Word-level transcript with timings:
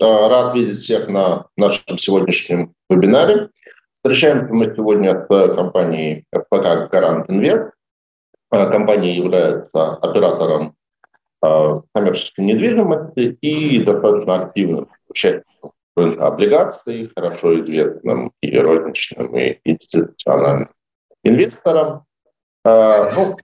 рад 0.00 0.54
видеть 0.54 0.78
всех 0.78 1.08
на 1.08 1.46
нашем 1.56 1.98
сегодняшнем 1.98 2.74
вебинаре. 2.88 3.50
Встречаемся 3.92 4.52
мы 4.52 4.74
сегодня 4.74 5.26
с 5.28 5.54
компанией 5.54 6.24
ФПК 6.34 6.90
«Гарант 6.90 7.30
Инвест». 7.30 7.72
Компания 8.50 9.16
является 9.16 9.94
оператором 9.96 10.74
коммерческой 11.40 12.46
недвижимости 12.46 13.36
и 13.40 13.82
достаточно 13.84 14.42
активным 14.42 14.88
участником 15.08 15.72
рынка 15.96 16.26
облигаций, 16.26 17.10
хорошо 17.14 17.60
известным 17.60 18.32
и 18.40 18.58
розничным, 18.58 19.36
и 19.36 19.58
институциональным 19.64 20.70
инвесторам. 21.22 22.04
Ну, 22.64 23.36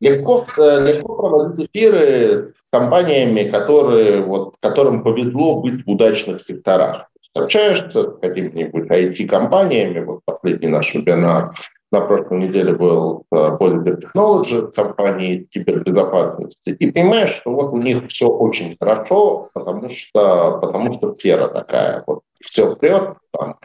легко, 0.00 0.46
легко 0.56 1.16
проводить 1.16 1.70
эфиры 1.72 2.54
компаниями, 2.74 3.48
которые, 3.48 4.20
вот, 4.20 4.56
которым 4.60 5.04
повезло 5.04 5.60
быть 5.60 5.86
в 5.86 5.88
удачных 5.88 6.40
секторах. 6.40 7.08
Общаешься 7.32 8.10
с 8.10 8.18
какими-нибудь 8.20 8.90
IT-компаниями, 8.90 10.00
вот 10.00 10.20
последний 10.24 10.66
наш 10.66 10.92
вебинар 10.92 11.54
на 11.92 12.00
прошлой 12.00 12.40
неделе 12.40 12.72
был 12.72 13.24
Bollinger 13.32 14.02
Technology, 14.02 14.72
компании 14.72 15.46
кибербезопасности, 15.52 16.70
и 16.70 16.90
понимаешь, 16.90 17.36
что 17.40 17.52
вот 17.52 17.72
у 17.72 17.78
них 17.78 18.08
все 18.08 18.26
очень 18.26 18.76
хорошо, 18.80 19.50
потому 19.54 19.90
что, 19.90 20.58
потому 20.60 20.94
что 20.94 21.14
сфера 21.14 21.46
такая, 21.46 22.02
вот 22.08 22.22
все 22.42 22.74
вперед, 22.74 23.14
там, 23.30 23.56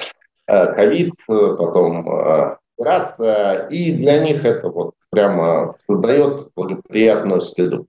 э, 0.47 0.73
ковид, 0.75 1.13
потом 1.27 2.07
э, 2.07 2.57
операция, 2.77 3.67
и 3.69 3.91
для 3.91 4.19
них 4.19 4.45
это 4.45 4.69
вот 4.69 4.93
прямо 5.09 5.75
создает 5.87 6.49
благоприятную 6.55 7.41
следу. 7.41 7.87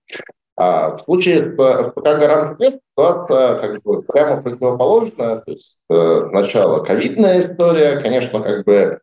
А 0.62 0.94
в 0.94 1.00
случае 1.00 1.56
с 1.56 1.90
ФПК 1.90 2.02
«Гарант 2.02 2.60
нет», 2.60 2.80
ситуация 2.90 3.60
как 3.60 3.82
бы 3.82 4.02
прямо 4.02 4.42
противоположная. 4.42 5.36
То 5.36 5.52
есть 5.52 5.78
э, 5.88 6.26
сначала 6.28 6.84
ковидная 6.84 7.40
история, 7.40 7.98
конечно, 8.02 8.42
как 8.42 8.66
бы 8.66 9.00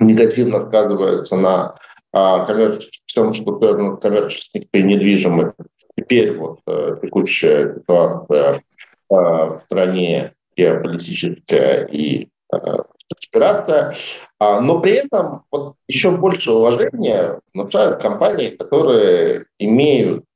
негативно 0.00 0.66
сказывается 0.66 1.36
на 1.36 1.76
а, 2.12 2.44
всем, 3.06 3.32
что 3.32 3.58
связано 3.58 3.96
с 3.96 4.00
коммерческой 4.00 4.68
недвижимостью. 4.74 5.64
Теперь 5.96 6.36
вот 6.36 6.60
э, 6.66 6.98
текущая 7.00 7.74
ситуация 7.74 8.56
э, 8.56 8.60
в 9.08 9.62
стране 9.64 10.34
геополитическая 10.58 11.86
и 11.86 12.28
спецоперация. 13.00 13.96
А, 14.38 14.60
но 14.60 14.78
при 14.78 14.92
этом 14.92 15.44
вот 15.50 15.76
еще 15.88 16.10
больше 16.10 16.50
уважения 16.50 17.40
внушают 17.54 18.02
компании, 18.02 18.50
которые 18.50 19.46
имеют 19.58 20.26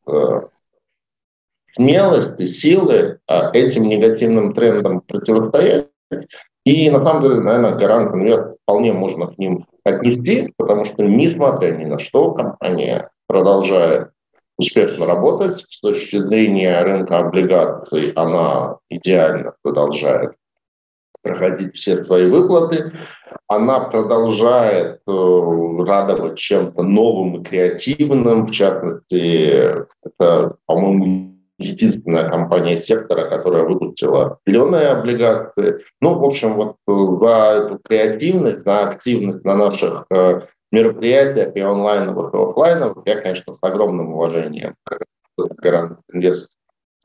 смелости, 1.77 2.45
силы 2.45 3.19
а, 3.29 3.51
этим 3.53 3.85
негативным 3.85 4.55
трендам 4.55 5.01
противостоять. 5.03 5.89
И 6.65 6.91
на 6.91 7.05
самом 7.05 7.23
деле, 7.23 7.41
наверное, 7.41 7.77
гарант 7.77 8.15
инвест 8.15 8.57
вполне 8.63 8.93
можно 8.93 9.29
к 9.29 9.39
ним 9.39 9.67
отнести, 9.85 10.53
потому 10.57 10.85
что 10.85 11.05
несмотря 11.05 11.73
ни 11.77 11.85
на 11.85 11.99
что, 11.99 12.33
компания 12.33 13.11
продолжает 13.29 14.11
успешно 14.59 15.07
работать. 15.07 15.65
С 15.69 15.81
точки 15.81 16.19
зрения 16.19 16.83
рынка 16.83 17.19
облигаций 17.19 18.11
она 18.13 18.79
идеально 18.89 19.55
продолжает 19.63 20.33
проходить 21.23 21.77
все 21.77 22.03
свои 22.05 22.27
выплаты. 22.27 22.93
Она 23.49 23.81
продолжает 23.81 25.01
э, 25.07 25.83
радовать 25.85 26.39
чем-то 26.39 26.83
новым 26.83 27.41
и 27.41 27.45
креативным. 27.45 28.47
В 28.47 28.51
частности, 28.53 29.87
это, 30.05 30.57
по-моему, 30.67 31.36
единственная 31.59 32.29
компания 32.29 32.77
сектора, 32.85 33.29
которая 33.29 33.65
выпустила 33.65 34.39
зеленые 34.47 34.89
облигации. 34.89 35.85
Ну, 36.01 36.19
в 36.19 36.25
общем, 36.25 36.55
вот 36.55 36.77
э, 36.87 36.93
за 37.21 37.65
эту 37.65 37.81
креативность, 37.85 38.65
за 38.65 38.89
активность 38.89 39.45
на 39.45 39.57
наших 39.57 40.07
э, 40.11 40.43
мероприятиях 40.73 41.55
и 41.57 41.61
онлайновых, 41.61 42.35
и 42.35 42.37
офлайновых 42.37 42.99
я, 43.07 43.21
конечно, 43.21 43.55
с 43.55 43.59
огромным 43.63 44.13
уважением 44.13 44.75
к 44.87 44.99
Гарант 45.63 46.01
Инвест 46.13 46.57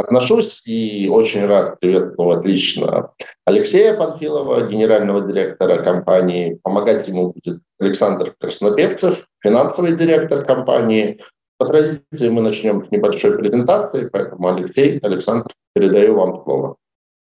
отношусь 0.01 0.61
и 0.65 1.07
очень 1.09 1.45
рад 1.45 1.79
приветствовать 1.79 2.45
лично 2.45 3.11
Алексея 3.45 3.95
Панфилова, 3.95 4.67
генерального 4.67 5.21
директора 5.21 5.83
компании. 5.83 6.59
Помогать 6.63 7.07
ему 7.07 7.33
будет 7.33 7.61
Александр 7.79 8.33
Краснопевцев, 8.39 9.19
финансовый 9.41 9.95
директор 9.95 10.43
компании. 10.43 11.21
По 11.61 11.67
традиции 11.67 12.27
мы 12.29 12.41
начнем 12.41 12.83
с 12.83 12.89
небольшой 12.89 13.37
презентации, 13.37 14.09
поэтому, 14.11 14.47
Алексей, 14.47 14.97
Александр, 14.97 15.53
передаю 15.75 16.15
вам 16.15 16.41
слово. 16.43 16.77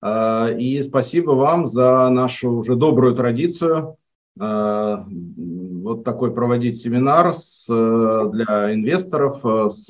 А, 0.01 0.49
и 0.49 0.81
спасибо 0.81 1.31
вам 1.33 1.67
за 1.67 2.09
нашу 2.09 2.49
уже 2.49 2.75
добрую 2.75 3.13
традицию 3.13 3.97
а, 4.39 5.05
вот 5.07 6.03
такой 6.03 6.33
проводить 6.33 6.81
семинар 6.81 7.35
с, 7.35 7.67
для 7.67 8.73
инвесторов 8.73 9.45
с 9.71 9.87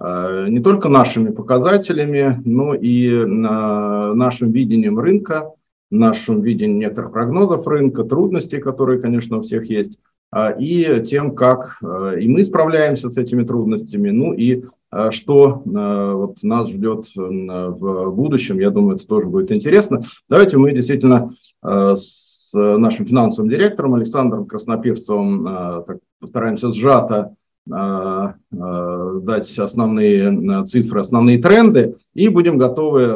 Э, 0.00 0.46
не 0.48 0.60
только 0.60 0.88
нашими 0.88 1.30
показателями, 1.30 2.40
но 2.44 2.74
и 2.74 3.10
нашим 3.24 4.52
видением 4.52 4.98
рынка, 4.98 5.52
нашим 5.90 6.42
видением 6.42 6.78
некоторых 6.78 7.12
прогнозов 7.12 7.66
рынка, 7.66 8.04
трудностей, 8.04 8.58
которые, 8.58 9.00
конечно, 9.00 9.38
у 9.38 9.42
всех 9.42 9.68
есть, 9.68 9.98
а, 9.98 10.17
и 10.58 11.02
тем, 11.06 11.34
как 11.34 11.78
э, 11.82 12.20
и 12.20 12.28
мы 12.28 12.44
справляемся 12.44 13.10
с 13.10 13.16
этими 13.16 13.44
трудностями, 13.44 14.10
ну 14.10 14.32
и 14.32 14.64
что 15.10 15.60
вот 15.66 16.42
нас 16.42 16.70
ждет 16.70 17.04
в 17.14 18.10
будущем, 18.10 18.58
я 18.58 18.70
думаю, 18.70 18.96
это 18.96 19.06
тоже 19.06 19.26
будет 19.26 19.52
интересно. 19.52 20.02
Давайте 20.30 20.56
мы 20.56 20.72
действительно 20.72 21.34
с 21.62 22.50
нашим 22.54 23.04
финансовым 23.04 23.50
директором 23.50 23.92
Александром 23.92 24.46
Краснопевцевым 24.46 25.84
постараемся 26.20 26.70
сжато 26.72 27.36
Э, 27.70 28.32
э, 28.50 29.20
дать 29.22 29.58
основные 29.58 30.32
э, 30.32 30.64
цифры, 30.64 31.00
основные 31.00 31.38
тренды, 31.38 31.96
и 32.14 32.28
будем 32.28 32.56
готовы 32.56 33.06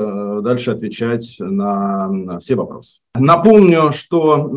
дальше 0.41 0.71
отвечать 0.71 1.37
на 1.39 2.39
все 2.41 2.55
вопросы. 2.55 2.99
Напомню, 3.15 3.93
что 3.93 4.49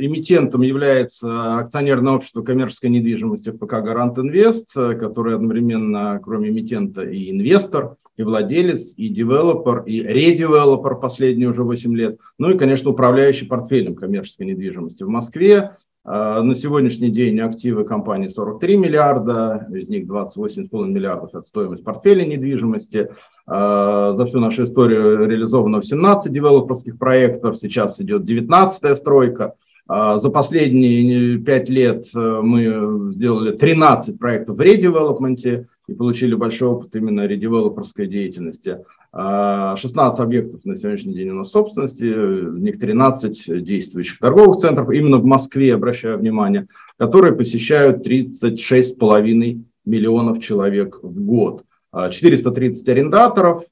эмитентом 0.00 0.62
является 0.62 1.58
акционерное 1.58 2.14
общество 2.14 2.42
коммерческой 2.42 2.90
недвижимости 2.90 3.50
ФПК 3.50 3.82
«Гарант 3.82 4.18
Инвест», 4.18 4.72
который 4.72 5.34
одновременно, 5.34 6.18
кроме 6.22 6.48
эмитента, 6.48 7.02
и 7.02 7.30
инвестор, 7.30 7.96
и 8.16 8.22
владелец, 8.22 8.92
и 8.96 9.08
девелопер, 9.08 9.82
и 9.86 10.02
редевелопер 10.02 10.96
последние 10.96 11.48
уже 11.48 11.62
8 11.62 11.96
лет, 11.96 12.18
ну 12.38 12.50
и, 12.50 12.58
конечно, 12.58 12.90
управляющий 12.90 13.46
портфелем 13.46 13.94
коммерческой 13.94 14.46
недвижимости 14.46 15.02
в 15.04 15.08
Москве, 15.08 15.76
а, 16.02 16.42
на 16.42 16.54
сегодняшний 16.54 17.10
день 17.10 17.40
активы 17.40 17.84
компании 17.84 18.28
43 18.28 18.76
миллиарда, 18.76 19.68
из 19.72 19.88
них 19.88 20.06
28,5 20.06 20.88
миллиардов– 20.88 21.30
это 21.34 21.42
стоимость 21.42 21.84
портфеля 21.84 22.24
недвижимости. 22.24 23.10
А, 23.52 24.14
за 24.14 24.26
всю 24.26 24.38
нашу 24.38 24.64
историю 24.64 25.26
реализовано 25.26 25.82
17 25.82 26.32
девелоперских 26.32 26.96
проектов, 26.96 27.58
сейчас 27.58 28.00
идет 28.00 28.22
19-я 28.22 28.94
стройка. 28.94 29.54
А, 29.88 30.20
за 30.20 30.30
последние 30.30 31.36
5 31.36 31.68
лет 31.68 32.06
э, 32.14 32.40
мы 32.42 33.12
сделали 33.12 33.50
13 33.50 34.20
проектов 34.20 34.56
в 34.56 34.60
редевелопменте 34.60 35.66
и 35.88 35.94
получили 35.94 36.36
большой 36.36 36.68
опыт 36.68 36.94
именно 36.94 37.26
редевелоперской 37.26 38.06
деятельности. 38.06 38.84
16 39.12 39.94
а, 39.94 40.22
объектов 40.22 40.64
на 40.64 40.76
сегодняшний 40.76 41.14
день 41.14 41.30
у 41.30 41.34
нас 41.34 41.50
собственности, 41.50 42.04
в 42.04 42.60
них 42.60 42.78
13 42.78 43.64
действующих 43.64 44.20
торговых 44.20 44.58
центров, 44.58 44.92
именно 44.92 45.18
в 45.18 45.24
Москве, 45.24 45.74
обращаю 45.74 46.18
внимание, 46.18 46.68
которые 46.96 47.34
посещают 47.34 48.06
36,5 48.06 49.64
миллионов 49.84 50.38
человек 50.38 51.00
в 51.02 51.20
год. 51.24 51.64
430 51.92 52.88
а, 52.88 52.92
арендаторов, 52.92 53.64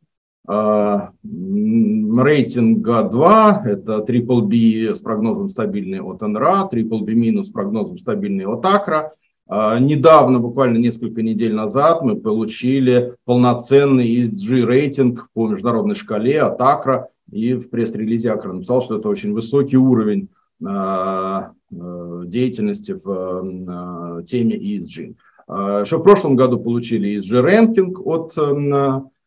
а, 0.46 1.10
рейтинга 1.22 3.02
2, 3.04 3.62
это 3.66 4.04
Triple 4.08 4.42
B 4.42 4.94
с 4.94 4.98
прогнозом 4.98 5.48
стабильный 5.48 6.00
от 6.00 6.20
НРА, 6.20 6.68
B 6.72 7.14
минус 7.14 7.48
с 7.48 7.50
прогнозом 7.50 7.98
стабильный 7.98 8.46
от 8.46 8.64
Акра, 8.64 9.12
а, 9.46 9.78
недавно, 9.78 10.40
буквально 10.40 10.78
несколько 10.78 11.22
недель 11.22 11.54
назад, 11.54 12.02
мы 12.02 12.16
получили 12.16 13.14
полноценный 13.24 14.22
ESG 14.22 14.64
рейтинг 14.64 15.28
по 15.32 15.48
международной 15.48 15.94
шкале 15.94 16.40
от 16.42 16.60
Акра, 16.60 17.08
и 17.30 17.54
в 17.54 17.70
пресс-релизе 17.70 18.30
Акра 18.30 18.52
написал, 18.52 18.82
что 18.82 18.98
это 18.98 19.08
очень 19.08 19.32
высокий 19.32 19.76
уровень 19.76 20.28
а, 20.64 21.52
деятельности 21.70 22.92
в 22.92 24.24
теме 24.24 24.56
ESG. 24.56 25.14
Еще 25.48 25.98
в 25.98 26.02
прошлом 26.02 26.36
году 26.36 26.60
получили 26.60 27.18
ESG 27.18 27.40
рейтинг 27.40 28.06
от 28.06 28.32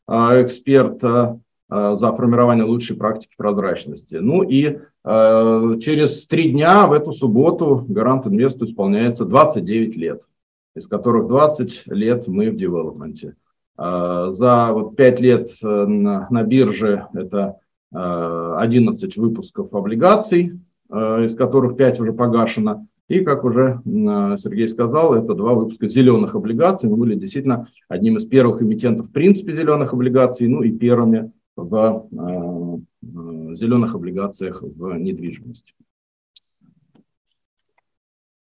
эксперта 0.08 1.40
за 1.68 2.14
формирование 2.14 2.66
лучшей 2.66 2.96
практики 2.96 3.34
прозрачности. 3.38 4.16
Ну 4.16 4.44
и 4.44 4.78
Э, 5.04 5.78
через 5.80 6.28
три 6.28 6.52
дня 6.52 6.88
в 6.88 6.94
эту 6.94 7.12
субботу 7.12 7.86
Гарант 7.88 8.28
Инвесту 8.28 8.66
исполняется 8.66 9.26
29 9.26 9.96
лет, 9.96 10.22
из 10.76 10.88
которых 10.88 11.28
20 11.28 11.88
лет 11.88 12.28
мы 12.28 12.52
в 12.52 12.56
девелопменте. 12.56 13.36
За 13.78 14.70
вот 14.74 14.96
5 14.96 15.22
лет 15.22 15.50
на, 15.64 16.28
на 16.30 16.44
бирже 16.44 17.08
это 17.14 17.58
11 17.92 19.18
выпусков 19.18 19.74
облигаций, 19.74 20.60
из 20.92 21.36
которых 21.36 21.78
5 21.78 22.00
уже 22.02 22.14
погашено. 22.14 22.86
И, 23.12 23.26
как 23.26 23.44
уже 23.44 23.82
Сергей 23.86 24.70
сказал, 24.70 25.14
это 25.16 25.34
два 25.34 25.54
выпуска 25.54 25.90
зеленых 25.90 26.34
облигаций. 26.34 26.90
Мы 26.90 26.96
были 26.96 27.16
действительно 27.16 27.68
одним 27.90 28.16
из 28.16 28.26
первых 28.26 28.62
эмитентов 28.62 29.10
в 29.10 29.12
принципе 29.12 29.54
зеленых 29.54 29.92
облигаций, 29.94 30.48
ну 30.48 30.62
и 30.64 30.72
первыми 30.72 31.34
в 31.58 32.82
зеленых 33.02 33.96
облигациях 33.96 34.62
в 34.62 34.94
недвижимости. 34.98 35.74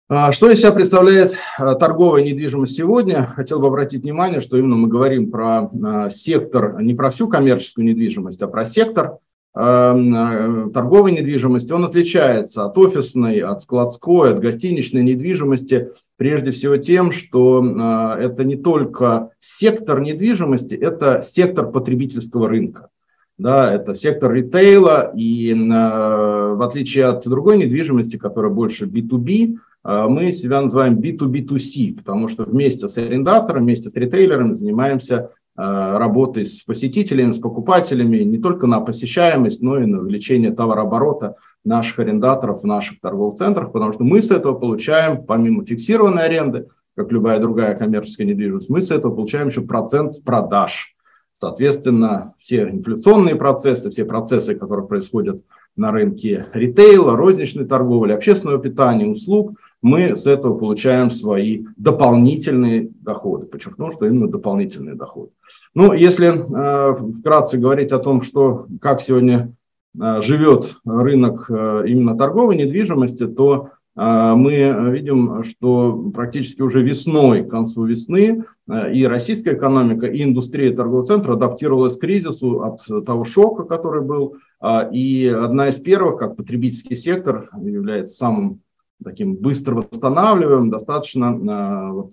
А, 0.08 0.32
что 0.32 0.50
из 0.50 0.60
себя 0.60 0.72
представляет 0.72 1.34
а, 1.58 1.76
торговая 1.76 2.24
недвижимость 2.24 2.78
сегодня? 2.78 3.34
Хотел 3.36 3.60
бы 3.60 3.68
обратить 3.68 4.04
внимание, 4.04 4.40
что 4.40 4.56
именно 4.56 4.78
мы 4.78 4.88
говорим 4.88 5.32
про 5.32 5.70
а, 5.70 6.10
сектор, 6.10 6.82
не 6.82 6.94
про 6.94 7.12
всю 7.12 7.28
коммерческую 7.28 7.86
недвижимость, 7.86 8.42
а 8.42 8.48
про 8.48 8.66
сектор 8.66 9.18
торговой 9.53 11.12
недвижимости. 11.12 11.71
Он 11.71 11.86
отличается 11.86 12.63
от 12.63 12.77
офисной, 12.77 13.39
от 13.39 13.62
складской, 13.62 14.31
от 14.31 14.39
гостиничной 14.39 15.03
недвижимости 15.03 15.92
прежде 16.18 16.51
всего 16.51 16.77
тем, 16.77 17.12
что 17.12 18.15
это 18.19 18.44
не 18.44 18.56
только 18.56 19.31
сектор 19.39 20.00
недвижимости, 20.00 20.75
это 20.75 21.21
сектор 21.24 21.69
потребительского 21.69 22.48
рынка. 22.48 22.89
Да, 23.38 23.74
это 23.74 23.95
сектор 23.95 24.31
ритейла, 24.31 25.12
и 25.15 25.51
в 25.53 26.63
отличие 26.63 27.06
от 27.06 27.27
другой 27.27 27.57
недвижимости, 27.57 28.18
которая 28.18 28.51
больше 28.51 28.86
B2B, 28.86 29.57
а 29.83 30.07
мы 30.07 30.31
себя 30.33 30.62
называем 30.62 31.00
B2B2C, 31.00 31.95
потому 31.98 32.27
что 32.27 32.44
вместе 32.44 32.88
с 32.88 32.98
арендатором, 33.00 33.63
вместе 33.63 33.89
с 33.89 33.95
ритейлером 33.95 34.53
занимаемся 34.56 35.31
а, 35.56 36.00
работой 36.00 36.45
с 36.45 36.63
посетителями, 36.63 37.33
с 37.33 37.39
покупателями 37.39 38.18
не 38.18 38.38
только 38.38 38.68
на 38.68 38.80
посещаемость, 38.80 39.62
но 39.62 39.80
и 39.80 39.86
на 39.86 40.00
увеличение 40.00 40.51
товарооборота 40.51 41.36
наших 41.65 42.00
арендаторов 42.00 42.62
в 42.62 42.65
наших 42.65 43.00
торговых 43.01 43.38
центрах, 43.38 43.71
потому 43.71 43.94
что 43.94 44.03
мы 44.03 44.21
с 44.21 44.31
этого 44.31 44.53
получаем, 44.57 45.25
помимо 45.25 45.65
фиксированной 45.65 46.24
аренды, 46.24 46.68
как 46.95 47.12
любая 47.12 47.39
другая 47.39 47.75
коммерческая 47.75 48.27
недвижимость, 48.27 48.69
мы 48.69 48.81
с 48.81 48.92
этого 48.92 49.13
получаем 49.13 49.48
еще 49.48 49.62
процент 49.62 50.15
с 50.15 50.19
продаж. 50.19 50.95
Соответственно, 51.39 52.33
все 52.39 52.69
инфляционные 52.69 53.36
процессы, 53.36 53.89
все 53.89 54.06
процессы, 54.06 54.56
которые 54.56 54.88
происходят 54.88 55.42
на 55.75 55.92
рынке 55.92 56.48
ритейла, 56.53 57.15
розничной 57.15 57.65
торговли, 57.65 58.13
общественного 58.13 58.59
питания, 58.59 59.07
услуг– 59.07 59.57
мы 59.81 60.16
с 60.16 60.28
этого 60.28 60.57
получаем 60.57 61.10
свои 61.10 61.66
дополнительные 61.75 62.89
доходы. 63.01 63.48
Подчеркну, 63.48 63.92
что 63.92 64.06
именно 64.06 64.28
дополнительные 64.28 64.95
доходы. 64.95 65.31
Ну, 65.74 65.94
если 65.94 66.28
э, 66.28 66.94
вкратце 67.19 67.57
говорить 67.57 67.92
о 67.92 68.00
том, 68.00 68.22
что, 68.22 68.68
как 68.80 69.01
сегодня 69.01 69.54
э, 70.00 70.22
живет 70.22 70.75
рынок 70.86 71.50
э, 71.50 71.83
именно 71.88 72.16
торговой 72.16 72.57
недвижимости, 72.57 73.25
то 73.25 73.69
э, 73.95 74.33
мы 74.36 74.92
видим, 74.92 75.44
что 75.44 76.12
практически 76.13 76.62
уже 76.62 76.84
весной, 76.84 77.44
к 77.44 77.50
концу 77.50 77.86
весны, 77.86 78.44
э, 78.69 78.94
и 78.94 79.04
российская 79.06 79.56
экономика, 79.56 80.06
и 80.06 80.22
индустрия 80.24 80.75
торгового 80.75 81.06
центра 81.06 81.34
адаптировалась 81.34 81.98
к 81.98 82.01
кризису 82.01 82.62
от 82.62 83.06
того 83.06 83.25
шока, 83.25 83.63
который 83.63 84.04
был. 84.04 84.36
Э, 84.62 84.92
и 84.92 85.25
одна 85.25 85.69
из 85.69 85.75
первых, 85.77 86.19
как 86.19 86.36
потребительский 86.36 86.95
сектор, 86.95 87.50
является 87.60 88.13
самым 88.13 88.60
таким 89.03 89.36
быстро 89.36 89.75
восстанавливаем, 89.75 90.69
достаточно 90.69 91.25
э, 91.25 91.92
вот, 91.92 92.12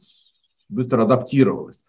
быстро 0.69 1.03
адаптировалась. 1.03 1.81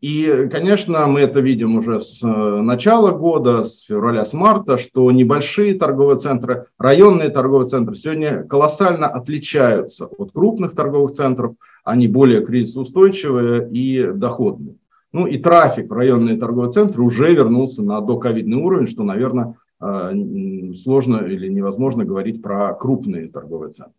И, 0.00 0.48
конечно, 0.52 1.06
мы 1.08 1.20
это 1.20 1.40
видим 1.40 1.76
уже 1.76 2.00
с 2.00 2.22
э, 2.22 2.26
начала 2.26 3.10
года, 3.10 3.64
с 3.64 3.82
февраля, 3.82 4.24
с 4.24 4.32
марта, 4.32 4.78
что 4.78 5.10
небольшие 5.10 5.74
торговые 5.74 6.18
центры, 6.18 6.66
районные 6.78 7.30
торговые 7.30 7.66
центры 7.66 7.96
сегодня 7.96 8.44
колоссально 8.44 9.08
отличаются 9.08 10.06
от 10.06 10.30
крупных 10.32 10.76
торговых 10.76 11.12
центров. 11.12 11.56
Они 11.82 12.06
более 12.06 12.46
кризисоустойчивые 12.46 13.68
и 13.70 14.12
доходные. 14.12 14.76
Ну 15.12 15.26
и 15.26 15.38
трафик 15.38 15.90
в 15.90 15.92
районные 15.92 16.36
торговые 16.36 16.70
центры 16.70 17.02
уже 17.02 17.34
вернулся 17.34 17.82
на 17.82 18.00
доковидный 18.00 18.58
уровень, 18.58 18.86
что, 18.86 19.02
наверное, 19.02 19.56
э, 19.80 20.12
сложно 20.76 21.16
или 21.16 21.48
невозможно 21.48 22.04
говорить 22.04 22.42
про 22.42 22.74
крупные 22.74 23.28
торговые 23.28 23.72
центры. 23.72 23.94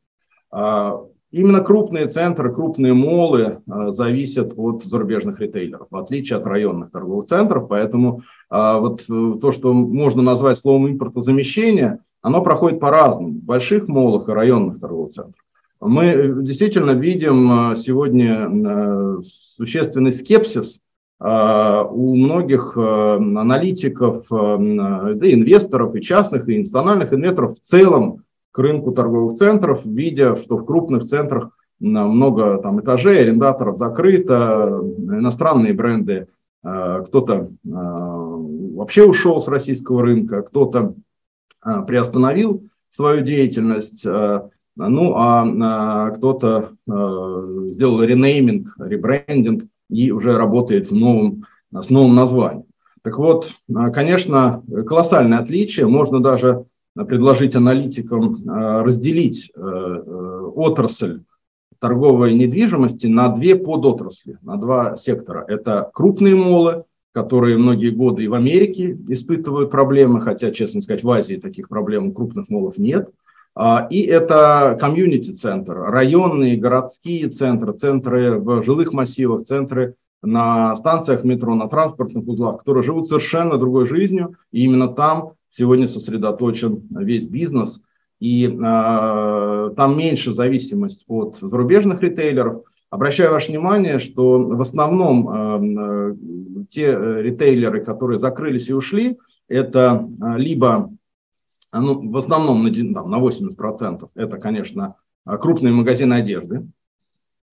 А, 0.55 1.01
именно 1.31 1.59
крупные 1.59 2.07
центры, 2.07 2.53
крупные 2.53 2.93
молы 2.93 3.59
а, 3.69 3.91
зависят 3.91 4.53
от 4.55 4.85
зарубежных 4.85 5.41
ритейлеров, 5.41 5.87
в 5.91 5.97
отличие 5.97 6.39
от 6.39 6.45
районных 6.45 6.91
торговых 6.91 7.27
центров. 7.27 7.67
Поэтому 7.67 8.21
а, 8.49 8.79
вот 8.79 9.01
э, 9.01 9.33
то, 9.41 9.51
что 9.51 9.73
можно 9.73 10.21
назвать 10.21 10.57
словом 10.57 10.87
импортозамещение, 10.87 11.99
оно 12.21 12.41
проходит 12.41 12.79
по-разному 12.79 13.33
в 13.33 13.43
больших 13.43 13.89
молах 13.89 14.29
и 14.29 14.31
районных 14.31 14.79
торговых 14.79 15.11
центрах. 15.11 15.43
Мы 15.81 16.05
э, 16.05 16.41
действительно 16.41 16.91
видим 16.91 17.75
сегодня 17.75 18.47
э, 18.49 19.17
существенный 19.57 20.13
скепсис 20.13 20.79
у 21.17 22.15
многих 22.17 22.75
аналитиков, 22.75 24.27
да, 24.29 25.07
инвесторов, 25.31 25.95
и 25.95 26.01
частных, 26.01 26.49
и 26.49 26.59
национальных 26.59 27.13
инвесторов 27.13 27.57
в 27.57 27.61
целом 27.61 28.24
к 28.55 28.57
рынку 28.57 28.93
торговых 28.93 29.37
центров, 29.37 29.85
видя, 29.85 30.37
что 30.37 30.55
в 30.55 30.65
крупных 30.65 31.03
центрах 31.03 31.49
много 31.81 32.57
там 32.59 32.79
этажей, 32.79 33.19
арендаторов 33.19 33.77
закрыто, 33.77 34.81
иностранные 34.97 35.73
бренды, 35.73 36.27
э, 36.63 37.03
кто-то 37.05 37.33
э, 37.33 37.47
вообще 37.65 39.03
ушел 39.03 39.41
с 39.41 39.49
российского 39.49 40.03
рынка, 40.03 40.41
кто-то 40.41 40.93
э, 41.65 41.81
приостановил 41.85 42.63
свою 42.91 43.23
деятельность, 43.23 44.05
ну 44.05 45.13
а 45.17 46.11
кто-то 46.11 46.77
сделал 46.87 48.01
ренейминг, 48.01 48.73
ребрендинг 48.79 49.63
и 49.89 50.11
уже 50.11 50.37
работает 50.37 50.91
в 50.91 50.95
новом, 50.95 51.43
с 51.73 51.89
новым 51.89 52.15
названием. 52.15 52.63
Так 53.01 53.17
вот, 53.17 53.51
конечно, 53.93 54.63
колоссальное 54.87 55.39
отличие, 55.39 55.87
можно 55.87 56.23
даже 56.23 56.67
предложить 57.03 57.55
аналитикам 57.55 58.35
э, 58.35 58.81
разделить 58.83 59.51
э, 59.53 59.59
э, 59.59 60.51
отрасль 60.55 61.21
торговой 61.79 62.33
недвижимости 62.33 63.07
на 63.07 63.29
две 63.29 63.55
подотрасли, 63.55 64.37
на 64.41 64.57
два 64.57 64.95
сектора. 64.95 65.43
Это 65.47 65.89
крупные 65.93 66.35
молы, 66.35 66.85
которые 67.11 67.57
многие 67.57 67.89
годы 67.89 68.23
и 68.23 68.27
в 68.27 68.33
Америке 68.33 68.97
испытывают 69.09 69.71
проблемы, 69.71 70.21
хотя, 70.21 70.51
честно 70.51 70.81
сказать, 70.81 71.03
в 71.03 71.11
Азии 71.11 71.35
таких 71.35 71.67
проблем 71.67 72.07
у 72.07 72.13
крупных 72.13 72.49
молов 72.49 72.77
нет. 72.77 73.09
А, 73.55 73.87
и 73.89 74.01
это 74.01 74.77
комьюнити-центр, 74.79 75.73
районные, 75.73 76.57
городские 76.57 77.29
центры, 77.29 77.73
центры 77.73 78.39
в 78.39 78.63
жилых 78.63 78.91
массивах, 78.91 79.45
центры 79.45 79.95
на 80.21 80.75
станциях 80.75 81.23
метро, 81.23 81.55
на 81.55 81.67
транспортных 81.67 82.27
узлах, 82.27 82.59
которые 82.59 82.83
живут 82.83 83.07
совершенно 83.07 83.57
другой 83.57 83.87
жизнью, 83.87 84.35
и 84.51 84.63
именно 84.63 84.87
там 84.89 85.33
сегодня 85.55 85.87
сосредоточен 85.87 86.83
весь 86.89 87.25
бизнес, 87.25 87.81
и 88.19 88.45
э, 88.47 89.71
там 89.75 89.97
меньше 89.97 90.33
зависимость 90.33 91.05
от 91.07 91.37
зарубежных 91.37 92.01
ритейлеров. 92.01 92.63
Обращаю 92.89 93.31
ваше 93.31 93.51
внимание, 93.51 93.99
что 93.99 94.39
в 94.39 94.61
основном 94.61 95.29
э, 95.29 96.15
те 96.69 96.91
ритейлеры, 96.91 97.83
которые 97.83 98.19
закрылись 98.19 98.69
и 98.69 98.73
ушли, 98.73 99.17
это 99.47 100.09
либо, 100.37 100.91
ну, 101.71 102.09
в 102.09 102.17
основном 102.17 102.63
на, 102.63 102.93
там, 102.93 103.09
на 103.09 103.19
80% 103.19 104.09
это, 104.15 104.37
конечно, 104.37 104.95
крупные 105.23 105.71
магазины 105.71 106.15
одежды, 106.15 106.67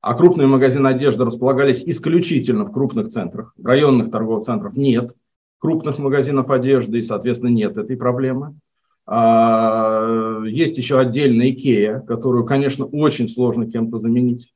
а 0.01 0.15
крупные 0.15 0.49
магазины 0.49 0.89
одежды 0.89 1.25
располагались 1.25 1.83
исключительно 1.85 2.65
в 2.65 2.73
крупных 2.73 3.11
центрах, 3.11 3.55
районных 3.63 4.11
торговых 4.11 4.45
центров 4.45 4.75
нет 4.75 5.15
крупных 5.63 6.01
магазинов 6.01 6.51
одежды, 6.51 6.99
и, 6.99 7.03
соответственно, 7.03 7.51
нет 7.51 7.77
этой 7.77 7.97
проблемы. 7.97 8.57
А, 9.07 10.43
есть 10.45 10.77
еще 10.77 10.99
отдельная 10.99 11.51
Икея, 11.51 12.01
которую, 12.01 12.45
конечно, 12.45 12.85
очень 12.85 13.29
сложно 13.29 13.71
кем-то 13.71 14.01
заменить. 14.01 14.53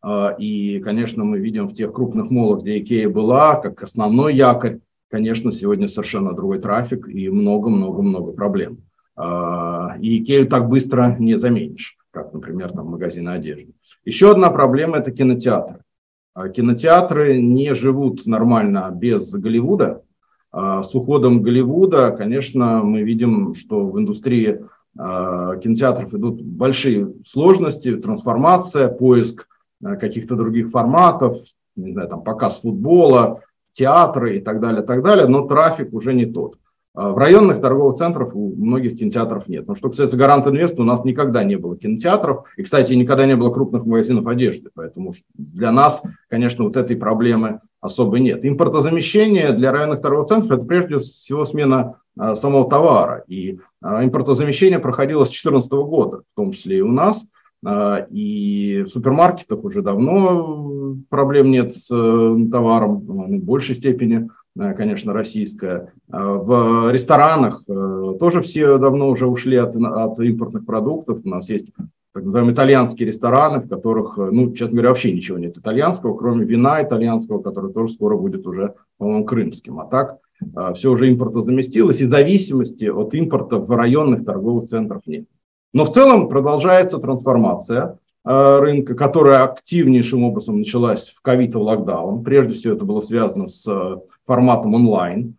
А, 0.00 0.34
и, 0.38 0.80
конечно, 0.80 1.24
мы 1.24 1.38
видим 1.38 1.68
в 1.68 1.74
тех 1.74 1.92
крупных 1.92 2.30
моллах, 2.30 2.62
где 2.62 2.78
Икея 2.78 3.10
была, 3.10 3.56
как 3.56 3.82
основной 3.82 4.34
якорь, 4.34 4.80
конечно, 5.10 5.52
сегодня 5.52 5.88
совершенно 5.88 6.32
другой 6.32 6.58
трафик 6.58 7.06
и 7.06 7.28
много-много-много 7.28 8.32
проблем. 8.32 8.78
А, 9.14 9.98
и 10.00 10.22
Икею 10.22 10.46
так 10.46 10.70
быстро 10.70 11.16
не 11.18 11.38
заменишь, 11.38 11.98
как, 12.10 12.32
например, 12.32 12.72
там 12.72 12.86
магазины 12.86 13.28
одежды. 13.28 13.74
Еще 14.06 14.30
одна 14.30 14.50
проблема– 14.50 14.96
это 14.98 15.10
кинотеатры. 15.10 15.82
Кинотеатры 16.54 17.42
не 17.42 17.74
живут 17.74 18.26
нормально 18.26 18.90
без 18.94 19.30
Голливуда, 19.32 20.02
с 20.56 20.94
уходом 20.94 21.42
Голливуда, 21.42 22.12
конечно, 22.12 22.82
мы 22.82 23.02
видим, 23.02 23.54
что 23.54 23.86
в 23.86 23.98
индустрии 23.98 24.60
а, 24.98 25.56
кинотеатров 25.56 26.14
идут 26.14 26.40
большие 26.40 27.12
сложности, 27.26 27.96
трансформация, 27.96 28.88
поиск 28.88 29.46
а, 29.84 29.96
каких-то 29.96 30.36
других 30.36 30.70
форматов, 30.70 31.38
не 31.76 31.92
знаю, 31.92 32.08
там 32.08 32.22
показ 32.22 32.60
футбола, 32.60 33.42
театры 33.72 34.38
и 34.38 34.40
так 34.40 34.60
далее, 34.60 34.82
так 34.82 35.02
далее, 35.02 35.26
но 35.26 35.46
трафик 35.46 35.92
уже 35.92 36.14
не 36.14 36.24
тот. 36.24 36.56
А 36.94 37.12
в 37.12 37.18
районных 37.18 37.60
торговых 37.60 37.98
центрах 37.98 38.34
у 38.34 38.56
многих 38.56 38.98
кинотеатров 38.98 39.48
нет. 39.48 39.68
Но 39.68 39.74
что 39.74 39.90
касается 39.90 40.16
Гарант 40.16 40.46
Инвест, 40.46 40.80
у 40.80 40.84
нас 40.84 41.04
никогда 41.04 41.44
не 41.44 41.56
было 41.56 41.76
кинотеатров. 41.76 42.46
И, 42.56 42.62
кстати, 42.62 42.94
никогда 42.94 43.26
не 43.26 43.36
было 43.36 43.52
крупных 43.52 43.84
магазинов 43.84 44.26
одежды. 44.26 44.70
Поэтому 44.74 45.12
для 45.34 45.72
нас, 45.72 46.00
конечно, 46.30 46.64
вот 46.64 46.78
этой 46.78 46.96
проблемы 46.96 47.60
особо 47.86 48.18
нет. 48.18 48.44
Импортозамещение 48.44 49.52
для 49.52 49.72
районных 49.72 50.02
торговых 50.02 50.28
центров– 50.28 50.50
это 50.58 50.66
прежде 50.66 50.98
всего 50.98 51.46
смена 51.46 52.00
а, 52.18 52.34
самого 52.34 52.68
товара. 52.68 53.24
И 53.26 53.58
а, 53.80 54.04
импортозамещение 54.04 54.78
проходило 54.78 55.24
с 55.24 55.28
2014 55.28 55.70
года, 55.70 56.18
в 56.18 56.36
том 56.36 56.52
числе 56.52 56.78
и 56.78 56.82
у 56.82 56.92
нас. 56.92 57.24
А, 57.64 58.06
и 58.10 58.82
в 58.82 58.88
супермаркетах 58.88 59.64
уже 59.64 59.82
давно 59.82 60.96
проблем 61.08 61.50
нет 61.50 61.74
с 61.74 61.88
э, 61.90 62.50
товаром, 62.50 63.04
ну, 63.06 63.38
в 63.38 63.42
большей 63.42 63.74
степени 63.74 64.28
Э, 64.58 64.74
конечно, 64.74 65.12
российская. 65.12 65.92
В 66.08 66.90
ресторанах 66.90 67.62
э, 67.68 68.14
тоже 68.18 68.40
все 68.40 68.78
давно 68.78 69.08
уже 69.08 69.26
ушли 69.26 69.56
от, 69.56 69.76
от 69.76 70.18
импортных 70.20 70.64
продуктов. 70.64 71.20
У 71.24 71.28
нас 71.28 71.48
есть 71.48 71.66
так 72.16 72.24
называемые 72.24 72.54
итальянские 72.54 73.08
рестораны, 73.08 73.60
в 73.60 73.68
которых, 73.68 74.18
э, 74.18 74.30
ну, 74.32 74.52
честно 74.52 74.72
говоря, 74.72 74.88
вообще 74.88 75.12
ничего 75.12 75.36
нет 75.38 75.58
итальянского, 75.58 76.16
кроме 76.16 76.46
вина 76.46 76.82
итальянского, 76.82 77.42
который 77.42 77.72
тоже 77.74 77.92
скоро 77.92 78.16
будет 78.16 78.46
уже, 78.46 78.74
по-моему, 78.96 79.24
крымским. 79.26 79.80
А 79.80 79.86
так 79.86 80.18
все 80.74 80.90
уже 80.90 81.10
импортозаместилось, 81.10 82.00
и 82.00 82.06
зависимости 82.06 82.86
от 82.86 83.14
импорта 83.14 83.58
в 83.58 83.70
районных 83.70 84.24
торговых 84.24 84.64
центрах 84.68 85.02
нет. 85.06 85.26
Но 85.72 85.84
в 85.84 85.90
целом 85.90 86.28
продолжается 86.28 86.98
трансформация 86.98 87.98
рынка, 88.22 88.94
которая 88.94 89.44
активнейшим 89.44 90.24
образом 90.24 90.58
началась 90.58 91.14
в 91.16 91.22
ковид 91.22 91.54
и 91.54 91.58
в 91.58 91.62
локдаун. 91.62 92.22
Прежде 92.22 92.52
всего 92.52 92.74
это 92.74 92.84
было 92.84 93.00
связано 93.00 93.48
с 93.48 93.66
форматом 94.26 94.74
онлайн. 94.74 95.36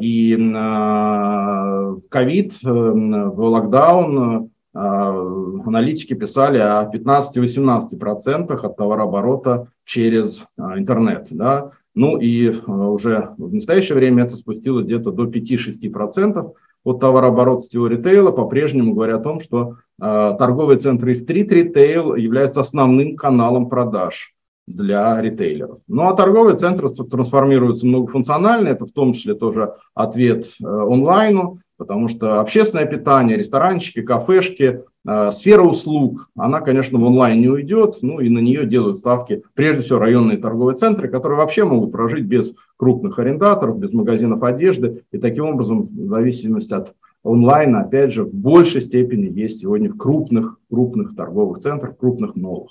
И 0.00 0.36
в 0.36 2.08
ковид, 2.08 2.52
э, 2.64 2.70
в 2.70 3.40
локдаун 3.40 4.51
аналитики 4.74 6.14
писали 6.14 6.58
о 6.58 6.90
15-18% 6.92 8.52
от 8.52 8.76
товарооборота 8.76 9.68
через 9.84 10.44
интернет. 10.58 11.28
Да? 11.30 11.72
Ну 11.94 12.16
и 12.18 12.48
уже 12.66 13.34
в 13.36 13.52
настоящее 13.52 13.96
время 13.96 14.24
это 14.24 14.36
спустилось 14.36 14.86
где-то 14.86 15.10
до 15.10 15.26
5-6% 15.26 16.52
от 16.84 17.00
товарооборота 17.00 17.64
сетевого 17.64 17.88
ритейла. 17.88 18.32
По-прежнему 18.32 18.94
говоря 18.94 19.16
о 19.16 19.20
том, 19.20 19.40
что 19.40 19.76
торговые 19.98 20.78
центры 20.78 21.12
и 21.12 21.14
стрит-ритейл 21.14 22.14
являются 22.14 22.60
основным 22.60 23.16
каналом 23.16 23.68
продаж 23.68 24.34
для 24.66 25.20
ритейлеров. 25.20 25.80
Ну 25.88 26.08
а 26.08 26.14
торговые 26.14 26.56
центры 26.56 26.88
трансформируются 26.88 27.86
многофункционально, 27.86 28.68
это 28.68 28.86
в 28.86 28.92
том 28.92 29.12
числе 29.12 29.34
тоже 29.34 29.74
ответ 29.94 30.44
э, 30.60 30.64
онлайну, 30.64 31.60
потому 31.82 32.06
что 32.06 32.38
общественное 32.38 32.86
питание, 32.86 33.36
ресторанчики, 33.36 34.02
кафешки, 34.02 34.82
э, 35.04 35.30
сфера 35.32 35.64
услуг, 35.64 36.28
она, 36.36 36.60
конечно, 36.60 36.96
в 36.96 37.02
онлайн 37.02 37.40
не 37.40 37.48
уйдет, 37.48 37.96
ну 38.02 38.20
и 38.20 38.28
на 38.28 38.38
нее 38.38 38.66
делают 38.66 38.98
ставки, 38.98 39.42
прежде 39.54 39.82
всего, 39.82 39.98
районные 39.98 40.38
торговые 40.38 40.76
центры, 40.76 41.08
которые 41.08 41.38
вообще 41.38 41.64
могут 41.64 41.90
прожить 41.90 42.24
без 42.24 42.52
крупных 42.76 43.18
арендаторов, 43.18 43.80
без 43.80 43.92
магазинов 43.92 44.44
одежды, 44.44 45.02
и 45.10 45.18
таким 45.18 45.46
образом, 45.46 45.82
в 45.82 46.08
зависимости 46.08 46.72
от 46.72 46.94
онлайна, 47.24 47.80
опять 47.80 48.12
же, 48.12 48.22
в 48.22 48.32
большей 48.32 48.80
степени 48.80 49.36
есть 49.36 49.60
сегодня 49.60 49.90
в 49.90 49.96
крупных, 49.96 50.58
крупных 50.70 51.16
торговых 51.16 51.58
центрах, 51.58 51.96
крупных 51.96 52.36
новых. 52.36 52.70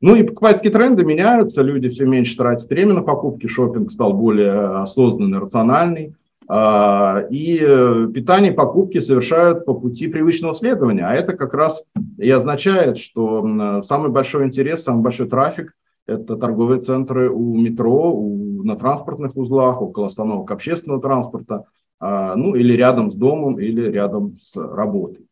Ну 0.00 0.16
и 0.16 0.22
покупательские 0.22 0.72
тренды 0.72 1.04
меняются, 1.04 1.60
люди 1.60 1.90
все 1.90 2.06
меньше 2.06 2.34
тратят 2.34 2.70
время 2.70 2.94
на 2.94 3.02
покупки, 3.02 3.46
шопинг 3.46 3.90
стал 3.90 4.14
более 4.14 4.78
осознанный, 4.78 5.38
рациональный. 5.38 6.14
А, 6.50 7.24
и 7.28 7.58
э, 7.60 8.08
питание, 8.14 8.52
покупки 8.52 8.98
совершают 8.98 9.66
по 9.66 9.74
пути 9.74 10.08
привычного 10.08 10.54
следования. 10.54 11.06
А 11.06 11.14
это 11.14 11.34
как 11.34 11.52
раз 11.52 11.82
и 12.16 12.30
означает, 12.30 12.96
что 12.96 13.82
самый 13.82 14.10
большой 14.10 14.46
интерес, 14.46 14.82
самый 14.82 15.02
большой 15.02 15.28
трафик– 15.28 15.74
это 16.06 16.36
торговые 16.36 16.80
центры 16.80 17.30
у 17.30 17.54
метро, 17.54 18.10
у, 18.10 18.62
на 18.62 18.76
транспортных 18.76 19.36
узлах, 19.36 19.82
около 19.82 20.06
остановок 20.06 20.50
общественного 20.50 21.02
транспорта, 21.02 21.64
а, 22.00 22.34
ну 22.34 22.54
или 22.54 22.72
рядом 22.72 23.10
с 23.10 23.14
домом, 23.14 23.60
или 23.60 23.90
рядом 23.90 24.36
с 24.40 24.56
работой. 24.56 25.26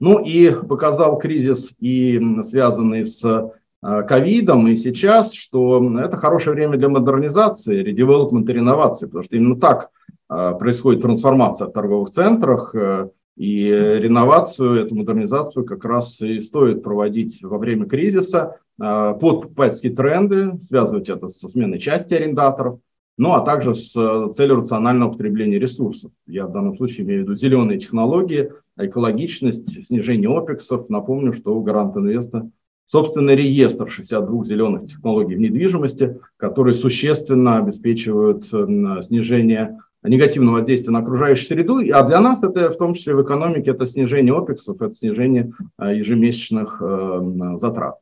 Ну 0.00 0.18
и 0.18 0.50
показал 0.50 1.18
кризис, 1.18 1.72
и 1.78 2.20
связанный 2.42 3.04
с 3.04 3.24
э, 3.24 4.02
ковидом 4.04 4.68
и 4.68 4.76
сейчас, 4.76 5.32
что 5.32 5.98
это 5.98 6.16
хорошее 6.16 6.54
время 6.54 6.76
для 6.76 6.88
модернизации, 6.88 7.82
редевелопмента, 7.82 8.52
реновации, 8.52 9.06
потому 9.06 9.24
что 9.24 9.36
именно 9.36 9.58
так 9.58 9.84
э, 9.84 9.97
происходит 10.28 11.02
трансформация 11.02 11.68
в 11.68 11.72
торговых 11.72 12.10
центрах, 12.10 12.74
э, 12.74 13.08
и 13.36 13.66
реновацию, 13.68 14.84
эту 14.84 14.96
модернизацию 14.96 15.64
как 15.64 15.84
раз 15.84 16.20
и 16.20 16.40
стоит 16.40 16.82
проводить 16.82 17.40
во 17.42 17.58
время 17.58 17.86
кризиса 17.86 18.56
под 18.76 19.20
покупательские 19.20 19.94
тренды, 19.94 20.58
связывать 20.66 21.08
это 21.08 21.28
со 21.28 21.48
сменой 21.48 21.78
части 21.78 22.14
арендаторов, 22.14 22.80
ну 23.16 23.34
а 23.34 23.42
также 23.42 23.76
с 23.76 23.92
целью 23.92 24.56
рационального 24.56 25.12
потребления 25.12 25.60
ресурсов. 25.60 26.10
Я 26.26 26.48
в 26.48 26.52
данном 26.52 26.76
случае 26.76 27.06
имею 27.06 27.20
в 27.20 27.22
виду 27.26 27.36
зеленые 27.36 27.78
технологии– 27.78 28.50
экологичность, 28.78 29.86
снижение 29.86 30.30
опексов. 30.30 30.88
Напомню, 30.88 31.32
что 31.32 31.54
у 31.54 31.62
Гарант 31.62 31.96
Инвеста 31.96 32.50
собственный 32.86 33.36
реестр 33.36 33.90
62 33.90 34.44
зеленых 34.44 34.86
технологий 34.86 35.34
в 35.34 35.40
недвижимости, 35.40 36.18
которые 36.36 36.74
существенно 36.74 37.58
обеспечивают 37.58 38.46
э, 38.52 39.02
снижение 39.02 39.78
негативного 40.08 40.56
воздействия 40.56 40.92
на 40.92 41.00
окружающую 41.00 41.46
среду, 41.46 41.78
а 41.92 42.02
для 42.02 42.20
нас 42.20 42.42
это 42.42 42.70
в 42.70 42.76
том 42.76 42.94
числе 42.94 43.14
в 43.14 43.22
экономике 43.22 43.70
это 43.70 43.86
снижение 43.86 44.36
опексов, 44.36 44.80
это 44.80 44.94
снижение 44.94 45.52
э, 45.78 45.96
ежемесячных 45.96 46.78
э, 46.80 47.58
затрат. 47.60 47.96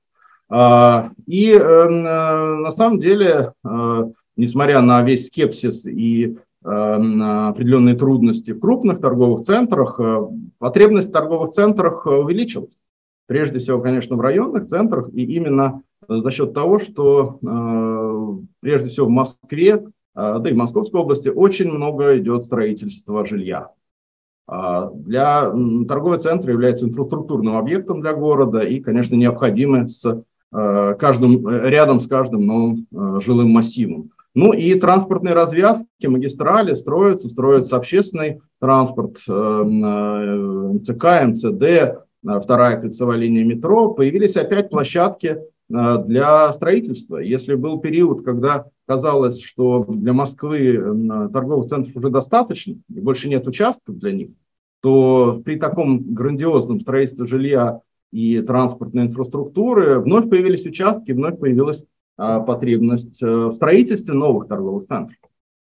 А, 0.48 1.10
и 1.26 1.52
на 1.58 2.70
самом 2.70 3.00
деле, 3.00 3.52
несмотря 4.36 4.80
на 4.80 5.02
весь 5.02 5.26
скепсис 5.26 5.84
и 5.84 6.36
определенные 6.66 7.94
трудности 7.94 8.50
в 8.50 8.58
крупных 8.58 9.00
торговых 9.00 9.46
центрах, 9.46 10.00
э, 10.00 10.26
потребность 10.58 11.10
в 11.10 11.12
торговых 11.12 11.52
центрах 11.52 12.06
э, 12.06 12.10
увеличилась. 12.10 12.76
Прежде 13.26 13.60
всего, 13.60 13.80
конечно, 13.80 14.16
в 14.16 14.20
районных 14.20 14.68
центрах, 14.68 15.08
и 15.12 15.22
именно 15.22 15.82
за 16.08 16.30
счет 16.30 16.54
того, 16.54 16.80
что 16.80 17.38
э, 17.40 18.44
прежде 18.60 18.88
всего 18.88 19.06
в 19.06 19.10
Москве, 19.10 19.86
да 20.16 20.42
и 20.48 20.52
в 20.52 20.56
Московской 20.56 21.00
области 21.00 21.28
очень 21.28 21.70
много 21.70 22.18
идет 22.18 22.44
строительства 22.44 23.24
жилья. 23.26 23.70
А 24.48 24.90
для 24.90 25.52
торговый 25.86 26.18
центр 26.18 26.50
является 26.50 26.86
инфраструктурным 26.86 27.56
объектом 27.56 28.00
для 28.00 28.14
города 28.14 28.60
и, 28.60 28.80
конечно, 28.80 29.14
необходимы 29.14 29.88
с 29.88 30.24
каждым, 30.50 31.48
рядом 31.48 32.00
с 32.00 32.06
каждым 32.06 32.46
новым 32.46 33.20
жилым 33.20 33.50
массивом. 33.50 34.10
Ну 34.36 34.52
и 34.52 34.74
транспортные 34.74 35.32
развязки, 35.32 36.06
магистрали 36.06 36.74
строятся, 36.74 37.30
строится 37.30 37.76
общественный 37.76 38.42
транспорт, 38.60 39.16
э, 39.26 39.32
э, 39.32 39.62
МЦК, 40.74 41.04
МЦД, 41.24 41.62
э, 41.62 41.94
вторая 42.22 42.78
кольцевая 42.78 43.16
линия 43.16 43.46
метро. 43.46 43.94
Появились 43.94 44.36
опять 44.36 44.68
площадки 44.68 45.38
для 45.68 46.52
строительства. 46.52 47.16
Если 47.16 47.54
был 47.54 47.80
период, 47.80 48.26
когда 48.26 48.66
казалось, 48.86 49.40
что 49.40 49.84
для 49.88 50.12
Москвы 50.12 51.30
торговых 51.32 51.68
центров 51.68 51.96
уже 51.96 52.10
достаточно, 52.10 52.76
и 52.88 53.00
больше 53.00 53.28
нет 53.28 53.46
участков 53.46 53.98
для 53.98 54.12
них, 54.12 54.28
то 54.80 55.42
при 55.44 55.56
таком 55.56 56.14
грандиозном 56.14 56.80
строительстве 56.80 57.26
жилья 57.26 57.80
и 58.12 58.40
транспортной 58.40 59.06
инфраструктуры 59.06 60.00
вновь 60.00 60.30
появились 60.30 60.64
участки, 60.64 61.12
вновь 61.12 61.38
появилась 61.38 61.84
а, 62.16 62.40
потребность 62.40 63.22
э, 63.22 63.26
в 63.26 63.52
строительстве 63.52 64.14
новых 64.14 64.48
торговых 64.48 64.86
центров. 64.86 65.18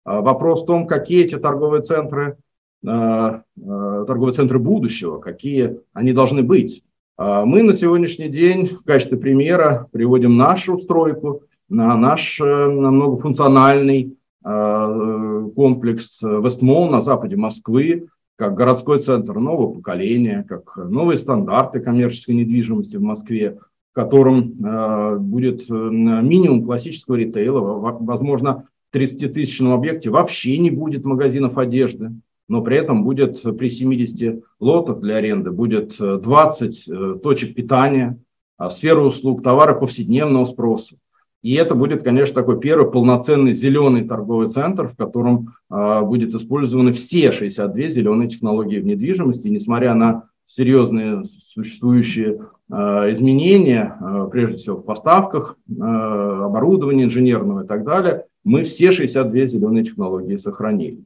А, 0.04 0.22
вопрос 0.22 0.64
в 0.64 0.66
том, 0.66 0.86
какие 0.86 1.24
эти 1.24 1.38
торговые 1.38 1.82
центры, 1.82 2.38
а, 2.86 3.44
торговые 3.56 4.34
центры 4.34 4.60
будущего, 4.60 5.20
какие 5.20 5.80
они 5.94 6.14
должны 6.14 6.44
быть. 6.44 6.84
Мы 7.18 7.62
на 7.62 7.76
сегодняшний 7.76 8.30
день 8.30 8.68
в 8.68 8.84
качестве 8.84 9.16
примера 9.16 9.88
приводим 9.92 10.38
нашу 10.38 10.80
стройку, 10.80 11.44
наш 11.72 12.40
э, 12.40 12.68
многофункциональный 12.68 14.18
комплекс 14.44 16.20
Вестмол 16.24 16.90
на 16.90 17.04
западе 17.04 17.36
Москвы, 17.36 18.08
как 18.42 18.56
городской 18.56 18.98
центр 18.98 19.38
нового 19.38 19.76
поколения, 19.76 20.44
как 20.50 20.76
новые 20.76 21.20
стандарты 21.20 21.80
коммерческой 21.80 22.32
недвижимости 22.32 22.98
в 22.98 23.04
Москве, 23.04 23.60
в 23.92 23.94
котором 23.94 24.66
э, 24.66 25.18
будет 25.18 25.70
э, 25.70 25.74
минимум 25.74 26.66
классического 26.66 27.18
ритейла, 27.18 27.60
возможно, 27.60 28.68
в 28.92 28.96
30-тысячном 28.96 29.74
объекте 29.74 30.10
вообще 30.10 30.58
не 30.58 30.72
будет 30.72 31.06
магазинов 31.06 31.60
одежды, 31.60 32.14
но 32.48 32.64
при 32.64 32.78
этом 32.78 33.04
будет 33.04 33.40
при 33.44 33.70
70 33.70 34.44
лотах 34.60 35.02
для 35.02 35.18
аренды, 35.18 35.52
будет 35.52 35.98
20 36.00 36.88
э, 36.88 37.20
точек 37.22 37.54
питания, 37.54 38.18
а 38.58 38.70
сфера 38.70 39.02
услуг, 39.02 39.44
товары 39.44 39.78
повседневного 39.78 40.46
спроса. 40.46 40.96
И 41.42 41.54
это 41.54 41.74
будет, 41.74 42.04
конечно, 42.04 42.36
такой 42.36 42.60
первый 42.60 42.92
полноценный 42.92 43.54
зеленый 43.54 44.04
торговый 44.04 44.50
центр, 44.50 44.88
в 44.88 44.96
котором 44.96 45.56
э, 45.72 46.02
будет 46.02 46.36
использованы 46.36 46.92
все 46.92 47.32
62 47.32 47.88
зеленые 47.88 48.30
технологии 48.30 48.80
в 48.80 48.86
недвижимости, 48.86 49.48
несмотря 49.48 49.96
на 49.96 50.26
серьезные 50.52 51.24
существующие 51.54 52.42
э, 52.70 52.76
изменения, 53.14 53.98
э, 54.00 54.28
прежде 54.30 54.58
всего 54.58 54.78
в 54.78 54.84
поставках 54.84 55.56
э, 55.70 55.74
оборудования 55.82 57.06
инженерного 57.06 57.64
и 57.64 57.68
так 57.68 57.86
далее, 57.86 58.26
мы 58.44 58.64
все 58.64 58.92
62 58.92 59.46
зеленые 59.46 59.84
технологии 59.86 60.36
сохранили. 60.36 61.04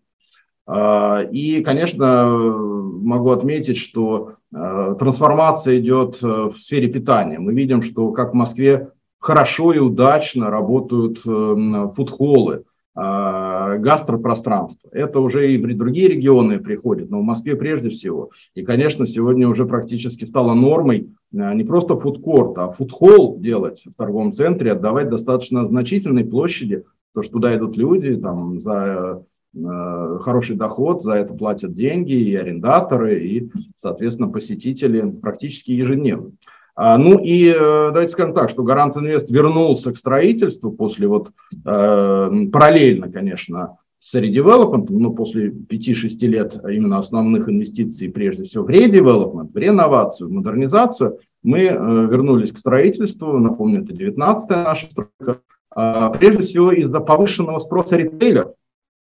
И, 1.31 1.61
конечно, 1.63 2.27
могу 2.27 3.29
отметить, 3.29 3.77
что 3.77 4.37
трансформация 4.51 5.77
идет 5.77 6.19
в 6.23 6.55
сфере 6.57 6.87
питания. 6.87 7.37
Мы 7.37 7.53
видим, 7.53 7.83
что 7.83 8.09
как 8.13 8.31
в 8.31 8.35
Москве 8.35 8.89
хорошо 9.25 9.73
и 9.73 9.79
удачно 9.79 10.49
работают 10.51 11.19
фудхоллы, 11.19 12.63
а, 12.97 13.77
гастропространство. 13.77 14.89
Это 14.93 15.19
уже 15.19 15.53
и 15.53 15.57
в 15.57 15.77
другие 15.77 16.07
регионы 16.07 16.59
приходит, 16.59 17.09
но 17.09 17.19
в 17.19 17.23
Москве 17.23 17.57
прежде 17.57 17.89
всего. 17.89 18.29
И, 18.53 18.63
конечно, 18.63 19.05
сегодня 19.05 19.49
уже 19.49 19.65
практически 19.65 20.23
стало 20.23 20.53
нормой 20.53 21.09
а, 21.33 21.53
не 21.53 21.65
просто 21.65 21.99
фудкорт, 21.99 22.57
а 22.57 22.71
фудхолл 22.71 23.37
делать 23.37 23.83
в 23.85 23.93
торговом 23.95 24.31
центре, 24.31 24.71
отдавать 24.71 25.09
достаточно 25.09 25.67
значительной 25.67 26.23
площади, 26.23 26.85
то 27.13 27.21
что 27.21 27.33
туда 27.33 27.53
идут 27.57 27.75
люди 27.75 28.15
там, 28.15 28.61
за 28.61 29.25
э, 29.53 30.19
хороший 30.21 30.55
доход, 30.55 31.03
за 31.03 31.13
это 31.13 31.33
платят 31.33 31.73
деньги 31.73 32.13
и 32.13 32.35
арендаторы, 32.35 33.19
и, 33.19 33.51
соответственно, 33.77 34.29
посетители 34.29 35.01
практически 35.09 35.71
ежедневно. 35.71 36.31
А, 36.75 36.97
ну 36.97 37.17
и 37.19 37.47
э, 37.47 37.87
давайте 37.87 38.11
скажем 38.11 38.33
так, 38.33 38.49
что 38.49 38.63
Гарант 38.63 38.97
Инвест 38.97 39.29
вернулся 39.31 39.93
к 39.93 39.97
строительству 39.97 40.71
после 40.71 41.07
вот 41.07 41.29
э, 41.29 42.29
параллельно, 42.51 43.09
конечно, 43.09 43.77
с 43.99 44.13
редевелопментом, 44.13 44.99
ну, 44.99 45.13
после 45.13 45.49
5-6 45.49 46.27
лет 46.27 46.59
именно 46.69 46.97
основных 46.97 47.47
инвестиций, 47.47 48.09
прежде 48.09 48.43
всего 48.43 48.65
в 48.65 48.69
редевелопмент, 48.69 49.53
в 49.53 49.57
реновацию, 49.57 50.27
в 50.27 50.33
модернизацию, 50.33 51.19
мы 51.43 51.59
э, 51.59 51.71
вернулись 51.71 52.51
к 52.51 52.57
строительству, 52.57 53.39
напомню, 53.39 53.83
это 53.83 53.93
19-я 53.93 54.63
наша 54.63 54.87
стройка, 54.87 55.41
а, 55.71 56.09
прежде 56.09 56.41
всего 56.43 56.71
из-за 56.73 56.99
повышенного 56.99 57.59
спроса 57.59 57.95
ритейлеров 57.95 58.51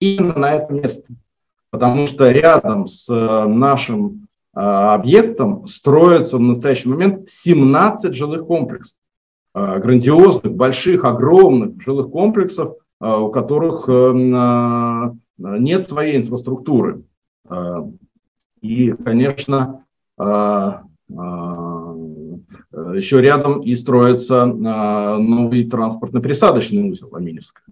именно 0.01 0.37
на 0.37 0.55
это 0.55 0.73
место. 0.73 1.05
Потому 1.71 2.07
что 2.07 2.31
рядом 2.31 2.87
с 2.87 3.09
нашим 3.09 4.27
а, 4.55 4.95
объектом 4.95 5.67
строится 5.67 6.37
в 6.37 6.41
настоящий 6.41 6.89
момент 6.89 7.31
17 7.31 8.15
жилых 8.15 8.47
комплексов. 8.47 8.97
А, 9.55 9.79
грандиозных, 9.79 10.55
больших, 10.55 11.05
огромных 11.05 11.81
жилых 11.83 12.11
комплексов, 12.11 12.77
а, 13.01 13.19
у 13.19 13.31
которых 13.31 13.85
э, 13.89 15.13
нет 15.39 15.89
своей 15.89 16.19
инфраструктуры. 16.19 17.03
И, 18.61 18.93
конечно, 18.93 19.85
еще 22.69 23.21
рядом 23.21 23.61
и 23.61 23.75
строится 23.75 24.47
новый 24.47 25.69
транспортно-присадочный 25.69 26.89
узел 26.89 27.13
Аминевская. 27.13 27.65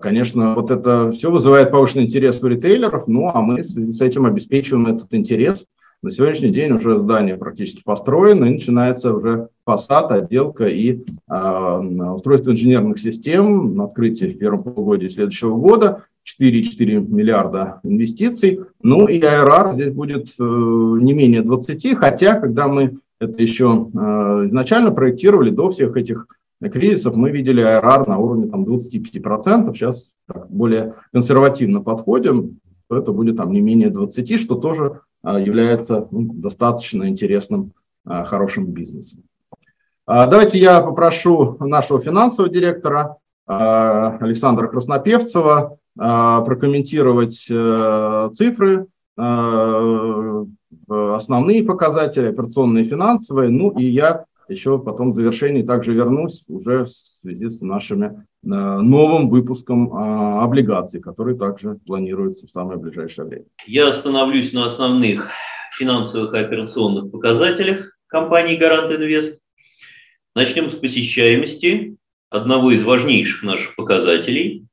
Конечно, 0.00 0.54
вот 0.54 0.70
это 0.70 1.12
все 1.12 1.30
вызывает 1.30 1.70
повышенный 1.70 2.06
интерес 2.06 2.42
у 2.42 2.46
ритейлеров, 2.46 3.06
ну 3.06 3.28
а 3.28 3.42
мы 3.42 3.62
с 3.62 4.00
этим 4.00 4.24
обеспечиваем 4.24 4.86
этот 4.86 5.12
интерес 5.12 5.66
на 6.04 6.10
сегодняшний 6.10 6.50
день 6.50 6.72
уже 6.72 7.00
здание 7.00 7.38
практически 7.38 7.82
построено, 7.82 8.44
и 8.44 8.50
начинается 8.50 9.14
уже 9.14 9.48
фасад, 9.64 10.12
отделка 10.12 10.66
и 10.66 11.02
э, 11.30 11.78
устройство 12.14 12.50
инженерных 12.50 12.98
систем 12.98 13.74
на 13.74 13.84
открытии 13.84 14.26
в 14.26 14.38
первом 14.38 14.64
полугодии 14.64 15.08
следующего 15.08 15.56
года. 15.56 16.04
4,4 16.40 17.06
миллиарда 17.06 17.80
инвестиций. 17.84 18.60
Ну 18.82 19.06
и 19.06 19.20
АРР 19.20 19.74
здесь 19.74 19.94
будет 19.94 20.28
э, 20.38 20.42
не 20.42 21.14
менее 21.14 21.40
20, 21.40 21.96
хотя 21.96 22.38
когда 22.38 22.68
мы 22.68 22.98
это 23.18 23.40
еще 23.40 23.88
э, 23.94 23.98
изначально 24.46 24.90
проектировали, 24.90 25.48
до 25.48 25.70
всех 25.70 25.96
этих 25.96 26.26
кризисов, 26.60 27.16
мы 27.16 27.30
видели 27.30 27.62
АРР 27.62 28.08
на 28.08 28.18
уровне 28.18 28.48
там, 28.48 28.64
25%, 28.64 29.72
сейчас 29.72 30.10
так, 30.26 30.50
более 30.50 30.96
консервативно 31.12 31.80
подходим, 31.80 32.58
то 32.90 32.98
это 32.98 33.10
будет 33.12 33.38
там 33.38 33.52
не 33.52 33.62
менее 33.62 33.88
20, 33.88 34.38
что 34.38 34.56
тоже 34.56 35.00
является 35.32 36.06
ну, 36.10 36.32
достаточно 36.34 37.08
интересным, 37.08 37.72
а, 38.04 38.24
хорошим 38.24 38.66
бизнесом. 38.66 39.22
А, 40.06 40.26
давайте 40.26 40.58
я 40.58 40.80
попрошу 40.80 41.56
нашего 41.60 42.00
финансового 42.00 42.52
директора 42.52 43.16
Александра 43.46 44.68
Краснопевцева 44.68 45.76
прокомментировать 45.94 47.46
э, 47.50 48.30
цифры, 48.32 48.86
основные 50.88 51.62
показатели, 51.62 52.30
операционные 52.30 52.84
финансовые. 52.84 53.50
Ну 53.50 53.68
и 53.72 53.84
я 53.84 54.24
еще 54.48 54.78
потом 54.78 55.12
в 55.12 55.14
завершении 55.14 55.62
также 55.62 55.92
вернусь 55.92 56.44
уже 56.48 56.84
в 56.84 56.88
связи 56.88 57.48
с 57.48 57.60
нашими 57.60 58.06
э, 58.06 58.46
новым 58.46 59.28
выпуском 59.28 59.92
а, 59.94 60.44
облигаций, 60.44 61.00
который 61.00 61.36
также 61.36 61.76
планируется 61.86 62.46
в 62.46 62.50
самое 62.50 62.78
ближайшее 62.78 63.26
время. 63.26 63.46
Я 63.66 63.88
остановлюсь 63.88 64.52
на 64.52 64.66
основных 64.66 65.30
финансовых 65.78 66.34
и 66.34 66.38
операционных 66.38 67.10
показателях 67.10 67.96
компании 68.06 68.56
Гарант 68.56 68.92
Инвест. 68.92 69.40
Начнем 70.34 70.70
с 70.70 70.74
посещаемости, 70.74 71.96
одного 72.28 72.72
из 72.72 72.82
важнейших 72.82 73.42
наших 73.42 73.76
показателей. 73.76 74.66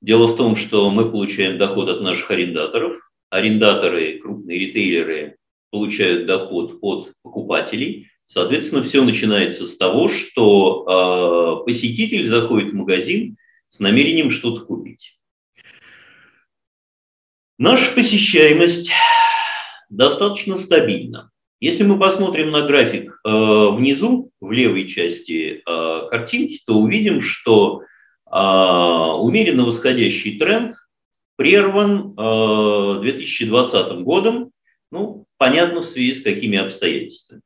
Дело 0.00 0.26
в 0.26 0.36
том, 0.36 0.56
что 0.56 0.90
мы 0.90 1.10
получаем 1.10 1.56
доход 1.56 1.88
от 1.88 2.02
наших 2.02 2.30
арендаторов. 2.30 2.92
Арендаторы, 3.30 4.18
крупные 4.18 4.58
ритейлеры 4.58 5.36
получают 5.70 6.26
доход 6.26 6.78
от 6.82 7.12
покупателей– 7.22 8.08
Соответственно, 8.26 8.82
все 8.82 9.02
начинается 9.02 9.66
с 9.66 9.76
того, 9.76 10.08
что 10.08 11.62
э, 11.62 11.64
посетитель 11.66 12.26
заходит 12.26 12.72
в 12.72 12.76
магазин 12.76 13.36
с 13.68 13.80
намерением 13.80 14.30
что-то 14.30 14.64
купить. 14.64 15.18
Наша 17.58 17.94
посещаемость 17.94 18.90
достаточно 19.88 20.56
стабильна. 20.56 21.30
Если 21.60 21.84
мы 21.84 21.98
посмотрим 21.98 22.50
на 22.50 22.66
график 22.66 23.20
э, 23.24 23.28
внизу, 23.28 24.30
в 24.40 24.52
левой 24.52 24.88
части 24.88 25.62
э, 25.66 26.08
картинки, 26.10 26.60
то 26.66 26.74
увидим, 26.74 27.20
что 27.22 27.82
э, 28.26 28.36
умеренно 28.36 29.64
восходящий 29.64 30.38
тренд 30.38 30.74
прерван 31.36 32.14
э, 32.18 33.00
2020 33.02 34.00
годом, 34.00 34.50
ну, 34.90 35.26
понятно, 35.38 35.80
в 35.82 35.86
связи 35.86 36.14
с 36.14 36.22
какими 36.22 36.58
обстоятельствами. 36.58 37.42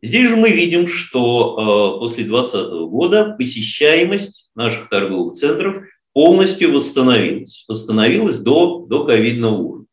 Здесь 0.00 0.28
же 0.28 0.36
мы 0.36 0.50
видим, 0.50 0.86
что 0.86 1.98
э, 1.98 1.98
после 1.98 2.24
2020 2.24 2.70
года 2.88 3.34
посещаемость 3.36 4.50
наших 4.54 4.88
торговых 4.88 5.34
центров 5.34 5.84
полностью 6.12 6.72
восстановилась. 6.72 7.64
Восстановилась 7.66 8.38
до, 8.38 8.86
до 8.86 9.04
ковидного 9.04 9.56
уровня. 9.56 9.86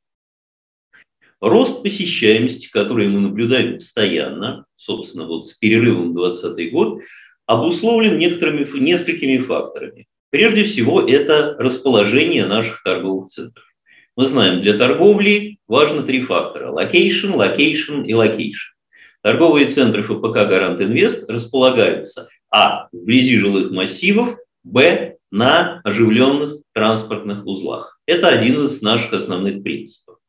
Рост 1.41 1.83
посещаемости, 1.83 2.69
который 2.69 3.07
мы 3.07 3.19
наблюдаем 3.19 3.75
постоянно, 3.75 4.65
собственно, 4.75 5.25
вот 5.27 5.47
с 5.47 5.53
перерывом 5.53 6.11
в 6.11 6.15
2020 6.15 6.71
год, 6.71 7.01
обусловлен 7.45 8.17
некоторыми, 8.17 8.67
несколькими 8.79 9.39
факторами. 9.39 10.07
Прежде 10.29 10.63
всего, 10.63 11.01
это 11.01 11.55
расположение 11.57 12.45
наших 12.45 12.83
торговых 12.83 13.29
центров. 13.29 13.63
Мы 14.15 14.27
знаем, 14.27 14.61
для 14.61 14.77
торговли 14.77 15.57
важно 15.67 16.03
три 16.03 16.21
фактора– 16.21 16.71
локейшн, 16.71 17.33
локейшн 17.33 18.01
и 18.01 18.13
location. 18.13 18.74
Торговые 19.25 19.69
центры 19.69 20.03
ФПК 20.03 20.47
«Гарант 20.47 20.79
Инвест» 20.79 21.27
располагаются 21.27 22.29
а. 22.51 22.89
вблизи 22.91 23.39
жилых 23.39 23.71
массивов, 23.71 24.37
б. 24.63 25.15
на 25.31 25.81
оживленных 25.83 26.59
транспортных 26.75 27.43
узлах. 27.47 27.99
Это 28.05 28.27
один 28.27 28.65
из 28.65 28.83
наших 28.83 29.13
основных 29.13 29.63
принципов. 29.63 30.19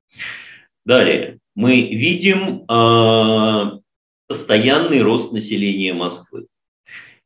Далее, 0.86 1.40
мы 1.54 1.82
видим 1.82 2.64
э, 2.66 3.80
постоянный 4.28 5.02
рост 5.02 5.30
населения 5.30 5.92
Москвы. 5.92 6.46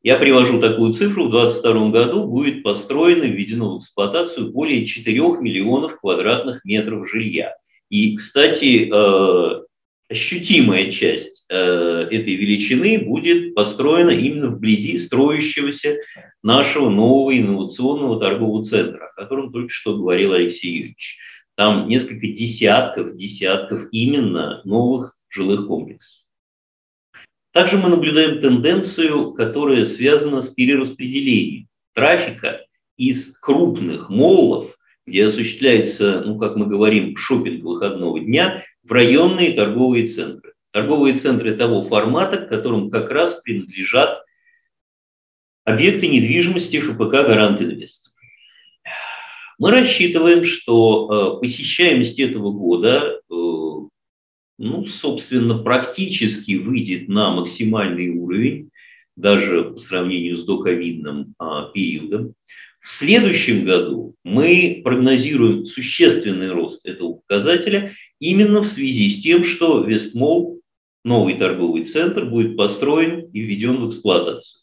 Я 0.03 0.17
привожу 0.17 0.59
такую 0.59 0.91
цифру. 0.91 1.29
В 1.29 1.31
2022 1.31 1.89
году 1.91 2.27
будет 2.27 2.63
построено 2.63 3.23
введено 3.23 3.75
в 3.75 3.79
эксплуатацию 3.79 4.51
более 4.51 4.85
4 4.85 5.17
миллионов 5.39 6.01
квадратных 6.01 6.65
метров 6.65 7.09
жилья. 7.09 7.55
И, 7.89 8.17
кстати, 8.17 8.91
э, 8.93 9.61
ощутимая 10.11 10.91
часть 10.91 11.45
э, 11.49 11.55
этой 11.55 12.35
величины 12.35 12.99
будет 12.99 13.55
построена 13.55 14.11
именно 14.11 14.49
вблизи 14.49 14.97
строящегося 14.97 15.97
нашего 16.43 16.89
нового 16.89 17.37
инновационного 17.37 18.19
торгового 18.19 18.63
центра, 18.63 19.07
о 19.07 19.21
котором 19.21 19.51
только 19.51 19.69
что 19.69 19.97
говорил 19.97 20.33
Алексей 20.33 20.71
Юрьевич. 20.71 21.17
Там 21.55 21.87
несколько 21.87 22.27
десятков, 22.27 23.15
десятков 23.15 23.87
именно 23.91 24.61
новых 24.65 25.17
жилых 25.29 25.67
комплексов. 25.67 26.23
Также 27.53 27.77
мы 27.77 27.89
наблюдаем 27.89 28.41
тенденцию, 28.41 29.33
которая 29.33 29.85
связана 29.85 30.41
с 30.41 30.49
перераспределением 30.49 31.67
трафика 31.93 32.65
из 32.97 33.37
крупных 33.37 34.09
моллов, 34.09 34.77
где 35.05 35.25
осуществляется, 35.25 36.21
ну, 36.25 36.37
как 36.37 36.55
мы 36.55 36.67
говорим, 36.67 37.17
шопинг 37.17 37.63
выходного 37.63 38.19
дня, 38.19 38.63
в 38.83 38.91
районные 38.91 39.53
торговые 39.53 40.07
центры. 40.07 40.53
Торговые 40.71 41.15
центры 41.15 41.55
того 41.55 41.81
формата, 41.81 42.37
к 42.37 42.49
которым 42.49 42.89
как 42.89 43.09
раз 43.11 43.39
принадлежат 43.43 44.23
объекты 45.63 46.07
недвижимости 46.07 46.79
ФПК 46.79 47.11
«Гарант 47.11 47.61
Инвест». 47.61 48.13
Мы 49.59 49.69
рассчитываем, 49.71 50.43
что 50.43 51.37
э, 51.37 51.41
посещаемость 51.41 52.19
этого 52.19 52.51
года, 52.51 53.21
э, 53.29 53.33
ну, 54.57 54.85
собственно, 54.87 55.59
практически 55.59 56.55
выйдет 56.55 57.09
на 57.09 57.31
максимальный 57.31 58.09
уровень, 58.09 58.71
даже 59.15 59.65
по 59.65 59.77
сравнению 59.77 60.37
с 60.37 60.45
доковидным 60.45 61.35
а, 61.37 61.69
периодом. 61.69 62.33
В 62.79 62.89
следующем 62.89 63.65
году 63.65 64.15
мы 64.23 64.81
прогнозируем 64.83 65.65
существенный 65.65 66.51
рост 66.51 66.83
этого 66.85 67.15
показателя 67.15 67.93
именно 68.21 68.61
в 68.61 68.67
связи 68.67 69.09
с 69.09 69.21
тем, 69.21 69.43
что 69.43 69.83
Вестмол, 69.83 70.61
новый 71.03 71.33
торговый 71.33 71.83
центр, 71.83 72.25
будет 72.25 72.55
построен 72.55 73.29
и 73.33 73.41
введен 73.41 73.77
в 73.77 73.89
эксплуатацию. 73.89 74.61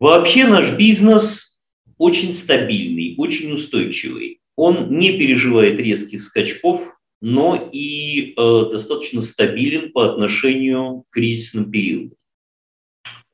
Вообще 0.00 0.46
наш 0.46 0.76
бизнес 0.76 1.60
очень 1.98 2.32
стабильный, 2.32 3.14
очень 3.16 3.52
устойчивый. 3.52 4.40
Он 4.56 4.98
не 4.98 5.18
переживает 5.18 5.78
резких 5.78 6.22
скачков, 6.22 6.94
но 7.20 7.70
и 7.72 8.32
э, 8.32 8.34
достаточно 8.36 9.22
стабилен 9.22 9.92
по 9.92 10.10
отношению 10.10 11.04
к 11.08 11.14
кризисным 11.14 11.70
периодам. 11.70 12.16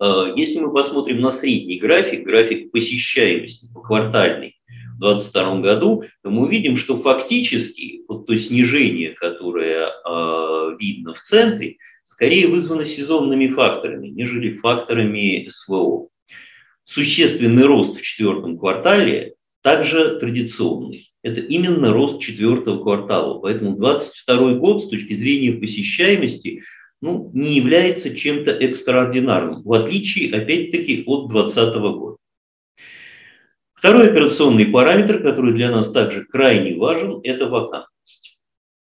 Э, 0.01 0.33
если 0.37 0.61
мы 0.61 0.73
посмотрим 0.73 1.21
на 1.21 1.33
средний 1.33 1.79
график, 1.79 2.25
график 2.25 2.71
посещаемости 2.71 3.69
по 3.73 3.81
квартальной 3.81 4.57
2022 5.03 5.61
году, 5.61 6.05
то 6.23 6.31
мы 6.31 6.47
увидим, 6.47 6.77
что 6.77 6.97
фактически 6.97 8.03
вот 8.09 8.27
то 8.27 8.37
снижение, 8.37 9.11
которое 9.11 9.89
э, 9.89 10.77
видно 10.79 11.15
в 11.15 11.21
центре, 11.21 11.77
скорее 12.05 12.49
вызвано 12.49 12.85
сезонными 12.85 13.49
факторами, 13.49 14.09
нежели 14.09 14.59
факторами 14.59 15.49
СВО. 15.49 16.09
Существенный 16.85 17.65
рост 17.65 17.99
в 17.99 18.03
четвертом 18.03 18.59
квартале 18.59 19.35
также 19.63 20.19
традиционный. 20.19 21.13
Это 21.23 21.41
именно 21.41 21.93
рост 21.93 22.21
четвертого 22.21 22.83
квартала. 22.83 23.39
Поэтому 23.39 23.77
2022 23.77 24.55
год 24.55 24.83
с 24.83 24.89
точки 24.89 25.15
зрения 25.15 25.53
посещаемости 25.53 26.63
ну, 27.01 27.31
не 27.33 27.57
является 27.57 28.15
чем-то 28.15 28.53
экстраординарным, 28.53 29.63
в 29.63 29.73
отличие, 29.73 30.35
опять-таки, 30.35 31.05
от 31.07 31.31
2020 31.31 31.75
года. 31.81 32.12
Второй 33.83 34.11
операционный 34.11 34.67
параметр, 34.67 35.21
который 35.25 35.55
для 35.55 35.69
нас 35.69 35.91
также 35.91 36.25
крайне 36.25 36.77
важен, 36.77 37.19
это 37.25 37.49
вакантность. 37.49 38.39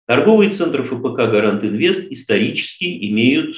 Торговые 0.07 0.53
центры 0.53 0.85
ФПК 0.85 1.33
«Гарант 1.33 1.65
Инвест» 1.65 2.13
исторически 2.13 2.85
имеют 3.11 3.57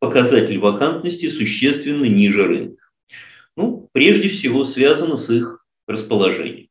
показатель 0.00 0.58
вакантности 0.58 1.30
существенно 1.30 2.06
ниже 2.06 2.48
рынка. 2.48 2.82
Ну, 3.56 3.88
прежде 3.92 4.28
всего, 4.28 4.64
связано 4.64 5.16
с 5.16 5.30
их 5.30 5.64
расположением. 5.86 6.66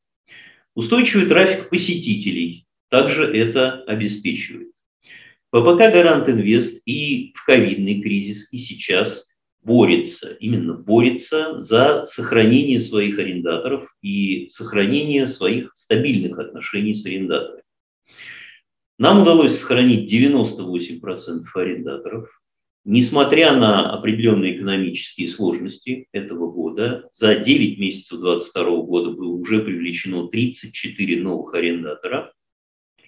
Устойчивый 0.75 1.27
трафик 1.27 1.69
посетителей 1.69 2.67
также 2.89 3.33
это 3.33 3.81
обеспечивает. 3.83 4.73
ППК 5.51 5.89
«Гарант 5.89 6.27
Инвест» 6.27 6.81
и 6.83 7.31
в 7.33 7.45
ковидный 7.45 8.01
кризис, 8.01 8.51
и 8.51 8.57
сейчас 8.57 9.25
борется, 9.63 10.33
именно 10.39 10.73
борется 10.73 11.63
за 11.63 12.05
сохранение 12.05 12.79
своих 12.79 13.19
арендаторов 13.19 13.87
и 14.01 14.49
сохранение 14.49 15.27
своих 15.27 15.71
стабильных 15.75 16.39
отношений 16.39 16.95
с 16.95 17.05
арендаторами. 17.05 17.63
Нам 18.99 19.23
удалось 19.23 19.59
сохранить 19.59 20.11
98% 20.11 21.43
арендаторов, 21.55 22.29
Несмотря 22.85 23.55
на 23.55 23.93
определенные 23.93 24.57
экономические 24.57 25.29
сложности 25.29 26.07
этого 26.11 26.51
года, 26.51 27.07
за 27.13 27.35
9 27.35 27.79
месяцев 27.79 28.19
2022 28.19 28.81
года 28.81 29.11
было 29.11 29.35
уже 29.35 29.61
привлечено 29.61 30.27
34 30.27 31.21
новых 31.21 31.53
арендатора 31.53 32.33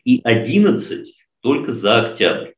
и 0.06 0.22
11 0.24 1.14
только 1.42 1.74
за 1.74 2.06
октябрь. 2.06 2.54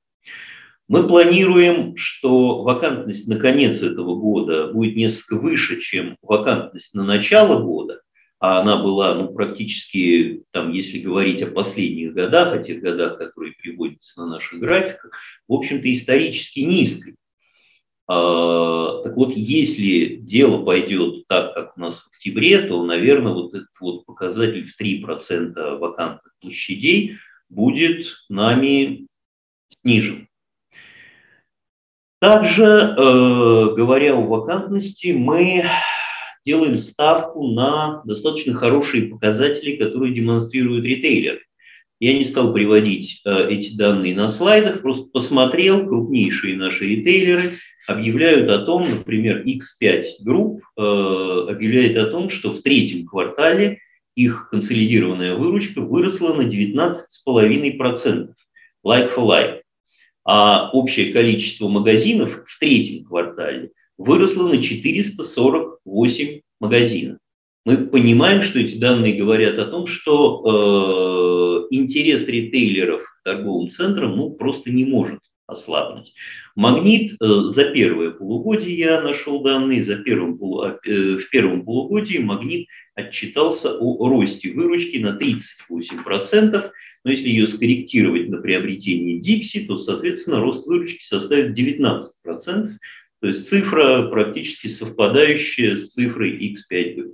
Мы 0.87 1.05
планируем, 1.05 1.97
что 1.97 2.63
вакантность 2.63 3.27
на 3.27 3.37
конец 3.37 3.81
этого 3.81 4.15
года 4.15 4.71
будет 4.71 4.95
несколько 4.95 5.35
выше, 5.35 5.81
чем 5.81 6.15
вакантность 6.21 6.93
на 6.93 7.03
начало 7.03 7.61
года, 7.61 8.01
а 8.39 8.61
она 8.61 8.81
была 8.81 9.15
ну, 9.15 9.33
практически, 9.33 10.43
там, 10.51 10.71
если 10.71 10.99
говорить 10.99 11.41
о 11.41 11.51
последних 11.51 12.13
годах, 12.13 12.53
о 12.53 12.63
тех 12.63 12.81
годах, 12.81 13.17
которые 13.17 13.53
приводятся 13.53 14.21
на 14.21 14.27
наших 14.27 14.59
графиках, 14.59 15.11
в 15.47 15.53
общем-то, 15.53 15.91
исторически 15.91 16.61
низкой. 16.61 17.15
А, 18.07 19.01
так 19.03 19.17
вот, 19.17 19.33
если 19.35 20.15
дело 20.15 20.63
пойдет 20.63 21.27
так, 21.27 21.53
как 21.53 21.75
у 21.75 21.81
нас 21.81 21.99
в 21.99 22.07
октябре, 22.07 22.61
то, 22.61 22.81
наверное, 22.85 23.33
вот 23.33 23.53
этот 23.53 23.75
вот 23.81 24.05
показатель 24.05 24.71
в 24.71 24.81
3% 24.81 25.77
вакантных 25.79 26.33
площадей 26.39 27.17
будет 27.49 28.15
нами 28.29 29.07
снижен. 29.81 30.29
Также, 32.19 32.63
э, 32.63 32.95
говоря 33.75 34.15
о 34.15 34.21
вакантности, 34.21 35.11
мы 35.11 35.65
делаем 36.45 36.79
ставку 36.79 37.47
на 37.51 38.01
достаточно 38.05 38.53
хорошие 38.53 39.03
показатели, 39.03 39.75
которые 39.75 40.13
демонстрируют 40.13 40.85
ритейлеры. 40.85 41.41
Я 41.99 42.17
не 42.17 42.25
стал 42.25 42.53
приводить 42.53 43.21
э, 43.25 43.49
эти 43.49 43.75
данные 43.75 44.15
на 44.15 44.29
слайдах, 44.29 44.81
просто 44.81 45.05
посмотрел 45.11 45.87
крупнейшие 45.87 46.57
наши 46.57 46.85
ритейлеры 46.85 47.59
объявляют 47.87 48.49
о 48.49 48.59
том, 48.59 48.89
например, 48.89 49.43
X5 49.45 50.05
Group 50.25 50.59
э, 50.77 51.51
объявляет 51.51 51.97
о 51.97 52.07
том, 52.07 52.29
что 52.29 52.51
в 52.51 52.61
третьем 52.61 53.07
квартале 53.07 53.79
их 54.15 54.49
консолидированная 54.51 55.35
выручка 55.35 55.81
выросла 55.81 56.33
на 56.33 56.41
19,5% 56.41 58.33
like 58.85 59.15
for 59.15 59.25
like, 59.25 59.61
а 60.27 60.69
общее 60.73 61.13
количество 61.13 61.69
магазинов 61.69 62.43
в 62.45 62.59
третьем 62.59 63.05
квартале 63.05 63.71
выросла 63.97 64.49
на 64.49 64.61
448 64.61 66.41
магазинов. 66.59 67.17
Мы 67.65 67.77
понимаем, 67.87 68.43
что 68.43 68.59
эти 68.59 68.75
данные 68.75 69.13
говорят 69.13 69.57
о 69.57 69.65
том, 69.65 69.87
что 69.87 71.67
э, 71.71 71.75
интерес 71.75 72.27
ритейлеров 72.27 73.03
к 73.03 73.23
торговым 73.23 73.69
центрам 73.69 74.17
ну, 74.17 74.31
просто 74.31 74.69
не 74.69 74.83
может 74.83 75.21
ослабнуть. 75.47 76.13
Магнит 76.55 77.13
э, 77.13 77.25
за 77.25 77.71
первое 77.71 78.11
полугодие 78.11 78.77
я 78.77 79.01
нашел 79.01 79.41
данные, 79.41 79.81
за 79.81 79.95
первым, 79.95 80.35
э, 80.35 81.19
в 81.19 81.29
первом 81.29 81.63
полугодии 81.63 82.17
магнит 82.17 82.67
отчитался 82.95 83.77
о 83.77 84.09
росте 84.09 84.51
выручки 84.51 84.97
на 84.97 85.17
38%, 85.17 86.71
но 87.07 87.11
если 87.11 87.29
ее 87.29 87.47
скорректировать 87.47 88.27
на 88.27 88.41
приобретение 88.41 89.17
Дипси, 89.17 89.61
то, 89.65 89.77
соответственно, 89.77 90.41
рост 90.41 90.67
выручки 90.67 91.05
составит 91.05 91.57
19%. 91.57 92.03
То 93.21 93.27
есть 93.29 93.47
цифра 93.47 94.09
практически 94.09 94.67
совпадающая 94.67 95.77
с 95.77 95.91
цифрой 95.91 96.37
X5 96.37 97.13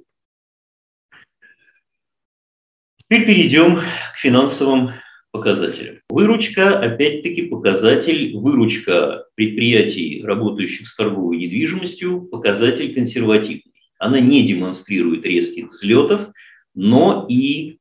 Теперь 2.97 3.27
перейдем 3.27 3.81
к 4.15 4.17
финансовым 4.17 4.93
показателям. 5.29 5.99
Выручка, 6.09 6.79
опять-таки, 6.79 7.43
показатель, 7.43 8.35
выручка 8.35 9.27
предприятий, 9.35 10.23
работающих 10.23 10.89
с 10.89 10.95
торговой 10.95 11.37
недвижимостью, 11.37 12.21
показатель 12.21 12.95
консервативный. 12.95 13.75
Она 13.99 14.19
не 14.19 14.47
демонстрирует 14.47 15.23
резких 15.23 15.69
взлетов, 15.69 16.31
но 16.73 17.27
и 17.29 17.77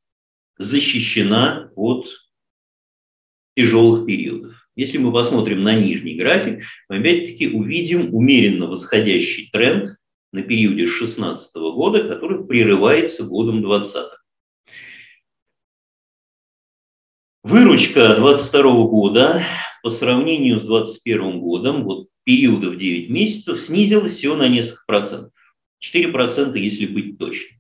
защищена 0.59 1.71
от 1.75 2.09
тяжелых 3.57 4.07
периодов. 4.07 4.57
Если 4.75 4.99
мы 4.99 5.13
посмотрим 5.13 5.63
на 5.63 5.75
нижний 5.75 6.15
график, 6.15 6.65
мы 6.89 6.99
опять-таки 6.99 7.49
увидим 7.49 8.15
умеренно 8.15 8.67
восходящий 8.67 9.51
тренд 9.53 9.97
на 10.33 10.43
периоде 10.43 10.87
2016 10.87 11.55
года, 11.55 12.09
который 12.09 12.47
прерывается 12.47 13.25
годом 13.25 13.61
2020. 13.63 14.11
Выручка 17.43 18.15
2022 18.15 18.63
года 18.87 19.45
по 19.83 19.91
сравнению 19.91 20.59
с 20.59 20.63
2021 20.63 21.41
годом, 21.41 21.85
вот 21.85 22.09
периода 22.25 22.71
в 22.71 22.79
9 22.79 23.11
месяцев, 23.11 23.61
снизилась 23.61 24.17
всего 24.17 24.37
на 24.37 24.49
несколько 24.49 24.85
процентов. 24.87 25.33
4 25.81 26.09
процента, 26.09 26.59
если 26.59 26.87
быть 26.87 27.19
точным. 27.19 27.59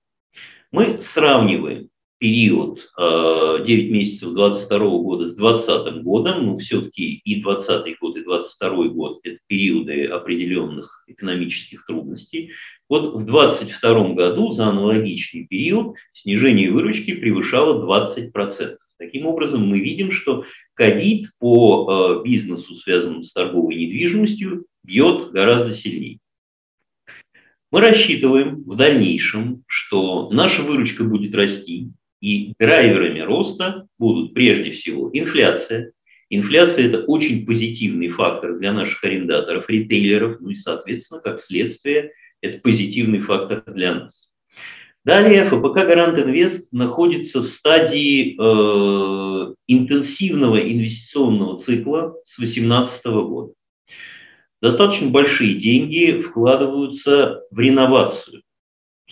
Мы 0.71 1.01
сравниваем 1.03 1.89
период 2.23 2.79
9 2.97 3.69
э, 3.69 3.91
месяцев 3.91 4.33
22 4.33 4.79
года 4.79 5.27
с 5.27 5.35
2020 5.35 6.05
годом, 6.05 6.47
но 6.47 6.57
все-таки 6.57 7.17
и 7.17 7.43
20 7.43 7.99
год, 7.99 8.17
и 8.17 8.23
22 8.23 8.89
год– 8.91 9.21
это 9.25 9.39
периоды 9.49 10.05
определенных 10.05 11.03
экономических 11.09 11.85
трудностей. 11.85 12.53
Вот 12.89 13.15
в 13.15 13.25
2022 13.25 14.15
году 14.15 14.53
за 14.53 14.69
аналогичный 14.69 15.49
период 15.49 15.97
снижение 16.15 16.71
выручки 16.71 17.13
превышало 17.13 17.85
20%. 17.85 18.77
Таким 18.99 19.27
образом, 19.27 19.67
мы 19.67 19.81
видим, 19.81 20.13
что 20.13 20.45
ковид 20.75 21.29
по 21.41 22.21
э, 22.23 22.25
бизнесу, 22.25 22.77
связанному 22.77 23.25
с 23.25 23.33
торговой 23.33 23.75
недвижимостью, 23.75 24.67
бьет 24.85 25.33
гораздо 25.33 25.73
сильнее. 25.73 26.21
Мы 27.73 27.81
рассчитываем 27.81 28.63
в 28.63 28.77
дальнейшем, 28.77 29.65
что 29.67 30.31
наша 30.31 30.63
выручка 30.63 31.03
будет 31.03 31.35
расти, 31.35 31.91
и 32.23 32.55
драйверами 32.59 33.21
роста 33.21 33.87
будут 33.99 34.33
прежде 34.33 34.71
всего 34.71 35.11
инфляция. 35.13 35.93
Инфляция– 36.31 36.87
это 36.89 37.01
очень 37.01 37.45
позитивный 37.45 38.09
фактор 38.09 38.59
для 38.59 38.73
наших 38.73 39.05
арендаторов, 39.05 39.69
ритейлеров, 39.69 40.41
ну 40.41 40.51
и, 40.51 40.55
соответственно, 40.55 41.21
как 41.21 41.41
следствие, 41.41 42.13
это 42.41 42.61
позитивный 42.61 43.21
фактор 43.21 43.65
для 43.67 43.95
нас. 43.95 44.33
Далее 45.05 45.45
ФПК 45.47 45.85
Гарант 45.85 46.17
Инвест 46.17 46.73
находится 46.73 47.41
в 47.41 47.49
стадии 47.49 48.37
э, 48.39 49.55
интенсивного 49.67 50.59
инвестиционного 50.63 51.61
цикла 51.61 52.15
с 52.25 52.39
2018 52.39 53.07
года. 53.07 53.53
Достаточно 54.63 55.11
большие 55.11 55.57
деньги 55.57 56.23
вкладываются 56.23 57.43
в 57.51 57.59
реновацию 57.59 58.42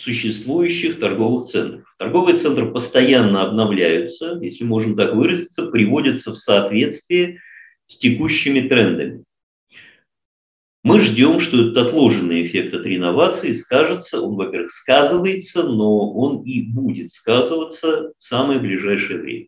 существующих 0.01 0.99
торговых 0.99 1.51
центров. 1.51 1.95
Торговые 1.99 2.39
центры 2.39 2.71
постоянно 2.71 3.43
обновляются, 3.43 4.39
если 4.41 4.65
можно 4.65 4.97
так 4.97 5.15
выразиться, 5.15 5.67
приводятся 5.67 6.33
в 6.33 6.37
соответствие 6.37 7.41
с 7.87 7.99
текущими 7.99 8.67
трендами. 8.67 9.25
Мы 10.83 11.01
ждем, 11.03 11.41
что 11.41 11.61
этот 11.61 11.89
отложенный 11.89 12.47
эффект 12.47 12.73
от 12.73 12.87
реновации 12.87 13.53
скажется, 13.53 14.23
он, 14.23 14.37
во-первых, 14.37 14.71
сказывается, 14.73 15.65
но 15.65 16.11
он 16.13 16.43
и 16.45 16.63
будет 16.63 17.13
сказываться 17.13 18.15
в 18.19 18.25
самое 18.25 18.59
ближайшее 18.59 19.21
время. 19.21 19.47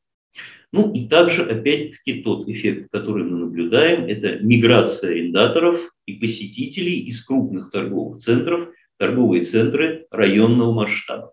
Ну 0.73 0.93
и 0.93 1.07
также, 1.07 1.43
опять-таки, 1.45 2.23
тот 2.23 2.49
эффект, 2.49 2.89
который 2.93 3.25
мы 3.25 3.39
наблюдаем, 3.39 4.05
это 4.05 4.39
миграция 4.43 5.11
арендаторов 5.13 5.81
и 6.05 6.15
посетителей 6.15 6.99
из 7.01 7.25
крупных 7.25 7.71
торговых 7.71 8.21
центров– 8.21 8.69
торговые 9.03 9.43
центры 9.43 10.07
районного 10.13 10.73
масштаба. 10.73 11.33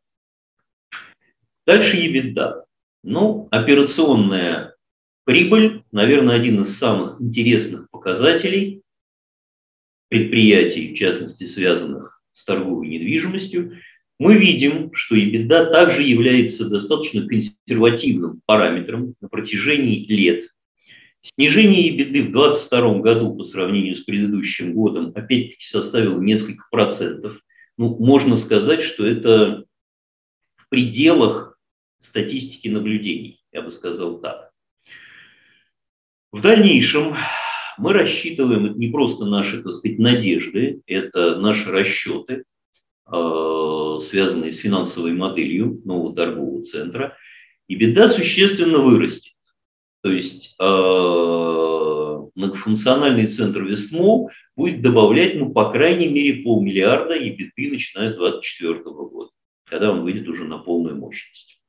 Дальше 1.68 1.98
EBITDA. 1.98 2.64
Ну, 3.04 3.48
операционная 3.52 4.74
прибыль, 5.24 5.84
наверное, 5.92 6.36
один 6.36 6.64
из 6.64 6.76
самых 6.76 7.22
интересных 7.22 7.88
показателей 7.92 8.82
предприятий, 10.08 10.96
в 10.96 10.98
частности, 10.98 11.46
связанных 11.46 12.24
с 12.34 12.44
торговой 12.44 12.88
недвижимостью. 12.88 13.78
Мы 14.18 14.36
видим, 14.36 14.92
что 14.96 15.16
EBITDA 15.16 15.72
также 15.72 16.02
является 16.02 16.68
достаточно 16.68 17.28
консервативным 17.28 18.42
параметром 18.48 19.14
на 19.22 19.30
протяжении 19.30 20.08
лет. 20.08 20.50
Снижение 21.22 21.92
EBITDA 21.92 22.30
в 22.30 22.32
2022 22.32 23.00
году 23.02 23.36
по 23.36 23.44
сравнению 23.44 23.96
с 23.96 24.02
предыдущим 24.02 24.74
годом 24.74 25.12
опять-таки 25.14 25.68
составило 25.68 26.20
несколько 26.20 26.66
процентов 26.72 27.40
ну, 27.80 27.96
можно 27.98 28.36
сказать, 28.36 28.82
что 28.82 29.08
это 29.08 29.64
в 30.58 30.68
пределах 30.68 31.58
статистики 32.02 32.68
наблюдений, 32.68 33.42
я 33.54 33.62
бы 33.62 33.72
сказал 33.72 34.20
так. 34.20 34.52
В 36.34 36.42
дальнейшем 36.42 37.16
мы 37.78 37.94
рассчитываем, 37.94 38.66
это 38.66 38.78
не 38.78 38.90
просто 38.90 39.24
наши, 39.24 39.64
так 39.64 39.72
сказать, 39.72 39.98
надежды, 39.98 40.82
это 40.88 41.40
наши 41.40 41.72
расчеты, 41.72 42.44
э, 43.10 44.00
связанные 44.04 44.52
с 44.52 44.58
финансовой 44.58 45.14
моделью 45.14 45.82
нового 45.86 46.14
торгового 46.14 46.66
центра, 46.66 47.16
и 47.70 47.76
беда 47.76 48.10
существенно 48.10 48.80
вырастет. 48.80 49.32
То 50.02 50.12
есть 50.12 50.54
э, 50.60 50.64
многофункциональный 52.40 53.28
центр 53.28 53.64
Вестмол 53.64 54.32
будет 54.56 54.82
добавлять, 54.82 55.36
ну, 55.36 55.52
по 55.52 55.72
крайней 55.72 56.08
мере, 56.08 56.42
полмиллиарда 56.42 57.18
EBITDA, 57.18 57.72
начиная 57.72 58.14
с 58.14 58.16
2024 58.16 58.80
года, 58.84 59.32
когда 59.66 59.92
он 59.92 60.04
выйдет 60.04 60.28
уже 60.28 60.46
на 60.46 60.58
полную 60.58 60.96
мощность. 60.96 61.62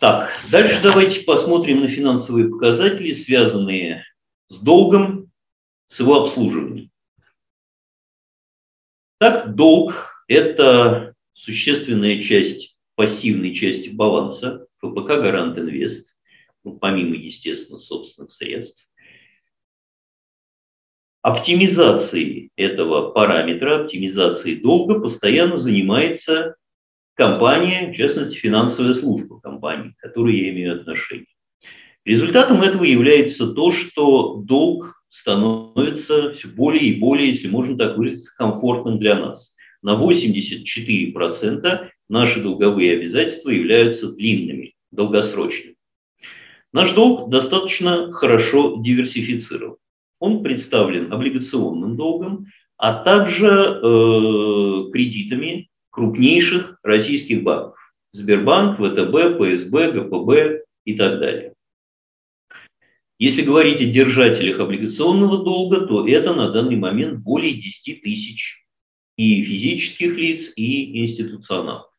Так, 0.00 0.30
дальше 0.50 0.80
давайте 0.82 1.24
посмотрим 1.24 1.80
на 1.80 1.88
финансовые 1.88 2.48
показатели, 2.48 3.12
связанные 3.12 4.04
с 4.48 4.58
долгом, 4.58 5.30
с 5.88 6.00
его 6.00 6.24
обслуживанием. 6.24 6.90
Так, 9.18 9.54
долг– 9.54 10.24
это 10.28 11.14
существенная 11.34 12.22
часть 12.22 12.76
пассивной 12.94 13.54
части 13.54 13.90
баланса 13.90 14.66
ФПК 14.78 15.08
«Гарант 15.08 15.58
Инвест», 15.58 16.17
ну, 16.68 16.78
помимо, 16.78 17.14
естественно, 17.14 17.78
собственных 17.78 18.32
средств. 18.32 18.86
Оптимизацией 21.22 22.50
этого 22.56 23.10
параметра, 23.10 23.82
оптимизацией 23.82 24.60
долга 24.60 25.00
постоянно 25.00 25.58
занимается 25.58 26.56
компания, 27.14 27.90
в 27.92 27.96
частности, 27.96 28.36
финансовая 28.36 28.94
служба 28.94 29.40
компании, 29.40 29.94
к 29.96 30.00
которой 30.00 30.38
я 30.38 30.50
имею 30.50 30.80
отношение. 30.80 31.26
Результатом 32.04 32.62
этого 32.62 32.84
является 32.84 33.52
то, 33.52 33.72
что 33.72 34.36
долг 34.36 35.02
становится 35.10 36.34
все 36.34 36.48
более 36.48 36.92
и 36.92 37.00
более, 37.00 37.30
если 37.30 37.48
можно 37.48 37.76
так 37.76 37.96
выразиться, 37.96 38.36
комфортным 38.36 38.98
для 38.98 39.18
нас. 39.18 39.56
На 39.82 39.98
84% 39.98 41.88
наши 42.08 42.42
долговые 42.42 42.98
обязательства 42.98 43.50
являются 43.50 44.12
длинными, 44.12 44.74
долгосрочными. 44.90 45.77
Наш 46.72 46.92
долг 46.92 47.30
достаточно 47.30 48.12
хорошо 48.12 48.76
диверсифицирован. 48.80 49.76
Он 50.20 50.42
представлен 50.42 51.12
облигационным 51.12 51.96
долгом, 51.96 52.46
а 52.76 53.02
также 53.02 53.46
э, 53.46 54.90
кредитами 54.92 55.68
крупнейших 55.90 56.78
российских 56.82 57.42
банков. 57.42 57.78
Сбербанк, 58.12 58.78
ВТБ, 58.78 59.38
ПСБ, 59.38 59.92
ГПБ 59.92 60.64
и 60.84 60.94
так 60.94 61.20
далее. 61.20 61.54
Если 63.18 63.42
говорить 63.42 63.80
о 63.80 63.84
держателях 63.84 64.60
облигационного 64.60 65.42
долга, 65.44 65.86
то 65.86 66.06
это 66.06 66.34
на 66.34 66.50
данный 66.50 66.76
момент 66.76 67.20
более 67.20 67.54
10 67.54 68.02
тысяч 68.02 68.64
и 69.16 69.42
физических 69.44 70.16
лиц, 70.16 70.52
и 70.54 71.04
институционалов. 71.04 71.90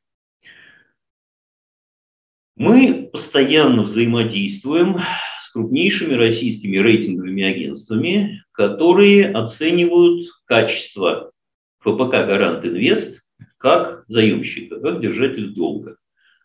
Мы 2.59 3.09
постоянно 3.13 3.83
взаимодействуем 3.83 4.97
с 5.41 5.49
крупнейшими 5.49 6.13
российскими 6.15 6.75
рейтинговыми 6.75 7.41
агентствами, 7.41 8.43
которые 8.51 9.31
оценивают 9.31 10.27
качество 10.43 11.31
ФПК 11.79 12.11
«Гарант 12.11 12.65
Инвест» 12.65 13.21
как 13.59 14.03
заемщика, 14.09 14.77
как 14.81 14.99
держатель 14.99 15.53
долга. 15.53 15.95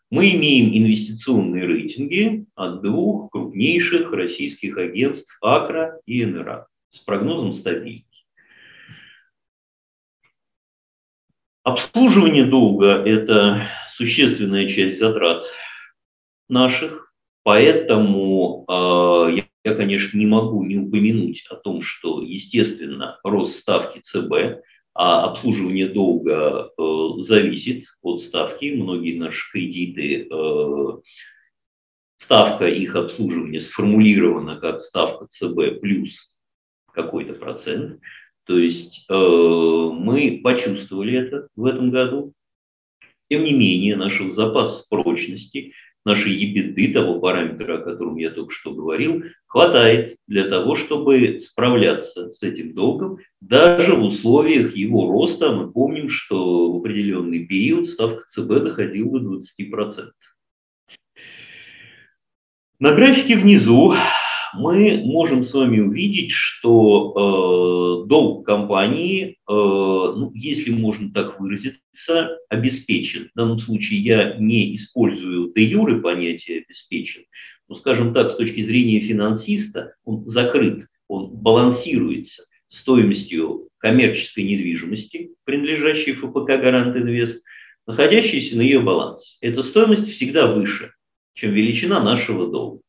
Мы 0.09 0.29
имеем 0.35 0.73
инвестиционные 0.85 1.65
рейтинги 1.65 2.45
от 2.55 2.81
двух 2.81 3.29
крупнейших 3.31 4.13
российских 4.13 4.77
агентств 4.77 5.37
АКРА 5.41 5.99
и 6.05 6.23
НРА 6.23 6.67
с 6.91 6.99
прогнозом 6.99 7.51
стабильности. 7.51 8.23
Обслуживание 11.63 12.45
долга– 12.45 13.03
это 13.05 13.67
существенная 13.95 14.69
часть 14.69 14.99
затрат 14.99 15.45
наших, 16.49 17.13
поэтому 17.43 18.65
э, 18.67 19.41
я, 19.63 19.75
конечно, 19.75 20.17
не 20.17 20.25
могу 20.25 20.63
не 20.63 20.77
упомянуть 20.77 21.45
о 21.49 21.55
том, 21.55 21.81
что, 21.81 22.21
естественно, 22.21 23.19
рост 23.23 23.57
ставки 23.59 23.99
ЦБ, 23.99 24.63
а 24.93 25.25
обслуживание 25.25 25.89
долга 25.89 26.71
э, 26.77 27.09
зависит 27.19 27.85
от 28.01 28.21
ставки. 28.21 28.73
Многие 28.75 29.17
наши 29.17 29.51
кредиты, 29.51 30.27
э, 30.31 30.87
ставка 32.17 32.67
их 32.67 32.95
обслуживания 32.95 33.59
сформулирована 33.59 34.55
как 34.57 34.79
ставка 34.79 35.27
ЦБ 35.27 35.81
плюс 35.81 36.35
какой-то 36.93 37.33
процент. 37.33 37.99
То 38.45 38.57
есть 38.57 39.05
э, 39.09 39.13
мы 39.13 40.39
почувствовали 40.43 41.17
это 41.17 41.49
в 41.55 41.65
этом 41.65 41.91
году. 41.91 42.33
Тем 43.29 43.43
не 43.43 43.53
менее, 43.53 43.95
наш 43.95 44.21
запас 44.31 44.85
прочности 44.85 45.73
нашей 46.05 46.31
ебеды, 46.33 46.93
того 46.93 47.19
параметра, 47.19 47.79
о 47.79 47.81
котором 47.81 48.15
я 48.17 48.29
только 48.29 48.51
что 48.53 48.71
говорил, 48.73 49.23
хватает 49.47 50.17
для 50.27 50.47
того, 50.47 50.75
чтобы 50.75 51.39
справляться 51.41 52.31
с 52.31 52.43
этим 52.43 52.73
долгом. 52.73 53.17
Даже 53.41 53.95
в 53.95 54.03
условиях 54.03 54.75
его 54.75 55.11
роста 55.11 55.51
мы 55.51 55.71
помним, 55.71 56.09
что 56.09 56.71
в 56.71 56.77
определенный 56.77 57.45
период 57.45 57.89
ставка 57.89 58.23
ЦБ 58.29 58.63
доходила 58.63 59.19
до 59.19 59.39
20%. 59.39 59.41
На 62.79 62.93
графике 62.93 63.37
внизу 63.37 63.95
мы 64.57 65.01
можем 65.03 65.43
с 65.43 65.53
вами 65.53 65.79
увидеть, 65.79 66.31
что 66.31 68.03
э, 68.03 68.07
долг 68.07 68.45
компании, 68.45 69.31
э, 69.31 69.33
ну, 69.47 70.31
если 70.33 70.71
можно 70.71 71.11
так 71.11 71.39
выразиться, 71.39 72.37
обеспечен. 72.49 73.29
В 73.33 73.37
данном 73.37 73.59
случае 73.59 73.99
я 73.99 74.35
не 74.37 74.75
использую 74.75 75.53
де 75.53 75.63
юры 75.63 76.01
понятие 76.01 76.63
обеспечен, 76.65 77.23
но, 77.67 77.75
скажем 77.75 78.13
так, 78.13 78.31
с 78.31 78.35
точки 78.35 78.61
зрения 78.61 78.99
финансиста, 79.01 79.95
он 80.03 80.27
закрыт, 80.27 80.87
он 81.07 81.29
балансируется 81.29 82.43
стоимостью 82.67 83.69
коммерческой 83.77 84.43
недвижимости, 84.43 85.31
принадлежащей 85.43 86.13
ФПК 86.13 86.47
«Гарант 86.47 86.95
Инвест», 86.95 87.43
находящейся 87.87 88.57
на 88.57 88.61
ее 88.61 88.79
балансе. 88.79 89.37
Эта 89.41 89.63
стоимость 89.63 90.09
всегда 90.11 90.51
выше, 90.51 90.93
чем 91.33 91.51
величина 91.51 92.03
нашего 92.03 92.47
долга. 92.47 92.81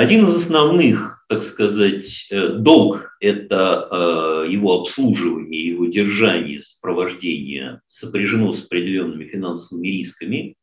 Один 0.00 0.24
из 0.24 0.34
основных, 0.34 1.26
так 1.28 1.42
сказать, 1.44 2.26
э, 2.30 2.54
долг– 2.54 3.14
это 3.20 3.86
э, 3.90 4.50
его 4.50 4.80
обслуживание, 4.80 5.66
его 5.66 5.84
держание, 5.84 6.62
сопровождение 6.62 7.82
сопряжено 7.86 8.54
с 8.54 8.64
определенными 8.64 9.26
финансовыми 9.26 9.88
рисками. 9.88 10.56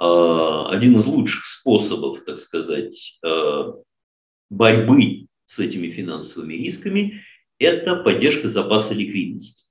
Э, 0.00 0.64
один 0.70 0.98
из 0.98 1.06
лучших 1.06 1.44
способов, 1.44 2.24
так 2.24 2.40
сказать, 2.40 3.20
борьбы 4.50 5.28
с 5.46 5.60
этими 5.60 5.92
финансовыми 5.92 6.54
рисками– 6.54 7.22
это 7.60 8.02
поддержка 8.02 8.48
запаса 8.48 8.92
ликвидности. 8.92 9.62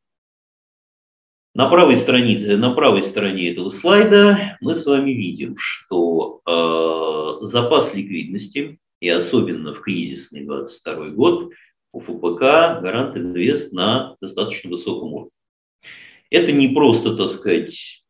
На 1.54 1.70
правой, 1.70 1.98
стороне, 1.98 2.56
на 2.56 2.74
правой 2.74 3.04
стороне 3.04 3.52
этого 3.52 3.68
слайда 3.68 4.58
мы 4.62 4.76
с 4.76 4.86
вами 4.86 5.12
видим, 5.12 5.58
что 5.60 6.40
э, 6.48 7.46
запас 7.46 7.94
ликвидности 7.94 8.80
и 9.04 9.10
особенно 9.10 9.74
в 9.74 9.82
кризисный 9.82 10.46
22 10.46 11.10
год 11.10 11.52
у 11.92 12.00
ФПК 12.00 12.40
Гарант 12.82 13.18
Инвест 13.18 13.74
на 13.74 14.16
достаточно 14.22 14.70
высоком 14.70 15.12
уровне. 15.12 15.32
Это 16.30 16.54
не 16.54 16.70
просто, 16.70 17.14
так 17.18 17.32
сказать, 17.32 18.06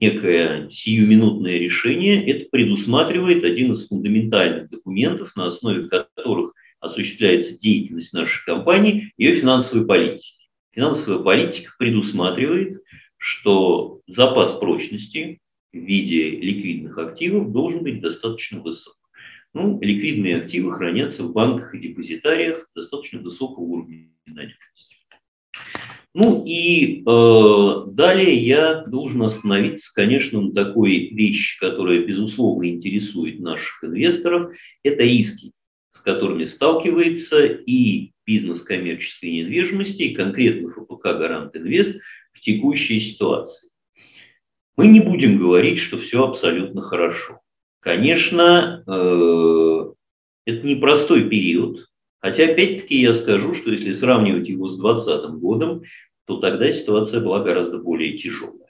некое 0.00 0.68
сиюминутное 0.72 1.58
решение, 1.58 2.28
это 2.28 2.48
предусматривает 2.50 3.44
один 3.44 3.74
из 3.74 3.86
фундаментальных 3.86 4.68
документов, 4.68 5.36
на 5.36 5.46
основе 5.46 5.86
которых 5.86 6.54
осуществляется 6.80 7.56
деятельность 7.56 8.12
нашей 8.12 8.44
компании, 8.44 9.12
ее 9.16 9.36
финансовой 9.38 9.86
политики. 9.86 10.48
Финансовая 10.72 11.22
политика 11.22 11.72
предусматривает, 11.78 12.82
что 13.16 14.00
запас 14.08 14.58
прочности 14.58 15.38
в 15.72 15.76
виде 15.76 16.30
ликвидных 16.30 16.98
активов 16.98 17.52
должен 17.52 17.84
быть 17.84 18.00
достаточно 18.00 18.60
высок. 18.60 18.96
Ну, 19.52 19.80
ликвидные 19.80 20.36
активы 20.36 20.72
хранятся 20.72 21.24
в 21.24 21.32
банках 21.32 21.74
и 21.74 21.80
депозитариях 21.80 22.68
достаточно 22.74 23.20
высокого 23.20 23.64
уровня 23.64 24.08
надежности. 24.26 24.96
Ну 26.12 26.44
и 26.44 27.02
э, 27.06 27.92
далее 27.92 28.34
я 28.34 28.84
должен 28.84 29.22
остановиться, 29.22 29.92
конечно, 29.94 30.40
на 30.40 30.52
такой 30.52 31.10
вещи, 31.10 31.58
которая, 31.58 32.04
безусловно, 32.04 32.68
интересует 32.68 33.38
наших 33.38 33.84
инвесторов. 33.84 34.52
Это 34.82 35.04
риски, 35.04 35.52
с 35.92 36.00
которыми 36.00 36.46
сталкивается 36.46 37.46
и 37.46 38.12
бизнес 38.26 38.62
коммерческой 38.62 39.30
недвижимости, 39.30 40.02
и 40.02 40.14
конкретно 40.14 40.70
ФПК 40.70 41.04
«Гарант 41.04 41.56
Инвест» 41.56 42.00
в 42.32 42.40
текущей 42.40 43.00
ситуации. 43.00 43.70
Мы 44.76 44.88
не 44.88 45.00
будем 45.00 45.38
говорить, 45.38 45.78
что 45.78 45.98
все 45.98 46.24
абсолютно 46.24 46.82
хорошо. 46.82 47.39
Конечно, 47.80 48.84
э, 48.86 49.92
это 50.44 50.66
непростой 50.66 51.28
период, 51.30 51.86
хотя 52.20 52.44
опять-таки 52.44 53.00
я 53.00 53.14
скажу, 53.14 53.54
что 53.54 53.72
если 53.72 53.94
сравнивать 53.94 54.48
его 54.48 54.68
с 54.68 54.78
2020 54.78 55.30
годом, 55.40 55.82
то 56.26 56.36
тогда 56.36 56.70
ситуация 56.70 57.20
была 57.20 57.42
гораздо 57.42 57.78
более 57.78 58.18
тяжелая. 58.18 58.68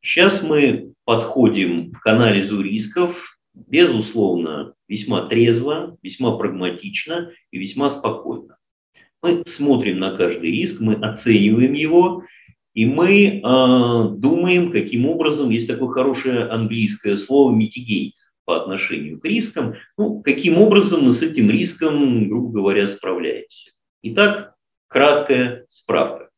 Сейчас 0.00 0.42
мы 0.42 0.94
подходим 1.04 1.92
к 1.92 2.06
анализу 2.06 2.62
рисков, 2.62 3.38
безусловно, 3.54 4.72
весьма 4.88 5.28
трезво, 5.28 5.98
весьма 6.02 6.36
прагматично 6.38 7.32
и 7.50 7.58
весьма 7.58 7.90
спокойно. 7.90 8.56
Мы 9.22 9.42
смотрим 9.46 9.98
на 9.98 10.16
каждый 10.16 10.50
риск, 10.50 10.80
мы 10.80 10.94
оцениваем 10.94 11.74
его, 11.74 12.24
и 12.72 12.86
мы 12.86 13.26
э, 13.26 13.40
думаем, 14.16 14.72
каким 14.72 15.04
образом, 15.06 15.50
есть 15.50 15.66
такое 15.66 15.90
хорошее 15.90 16.44
английское 16.44 17.18
слово 17.18 17.54
mitigate, 17.54 18.12
по 18.44 18.60
отношению 18.60 19.20
к 19.20 19.24
рискам, 19.24 19.74
ну, 19.96 20.22
каким 20.22 20.58
образом 20.58 21.04
мы 21.04 21.14
с 21.14 21.22
этим 21.22 21.50
риском, 21.50 22.28
грубо 22.28 22.52
говоря, 22.52 22.86
справляемся. 22.86 23.72
Итак, 24.02 24.54
краткая 24.88 25.66
справка. 25.68 26.30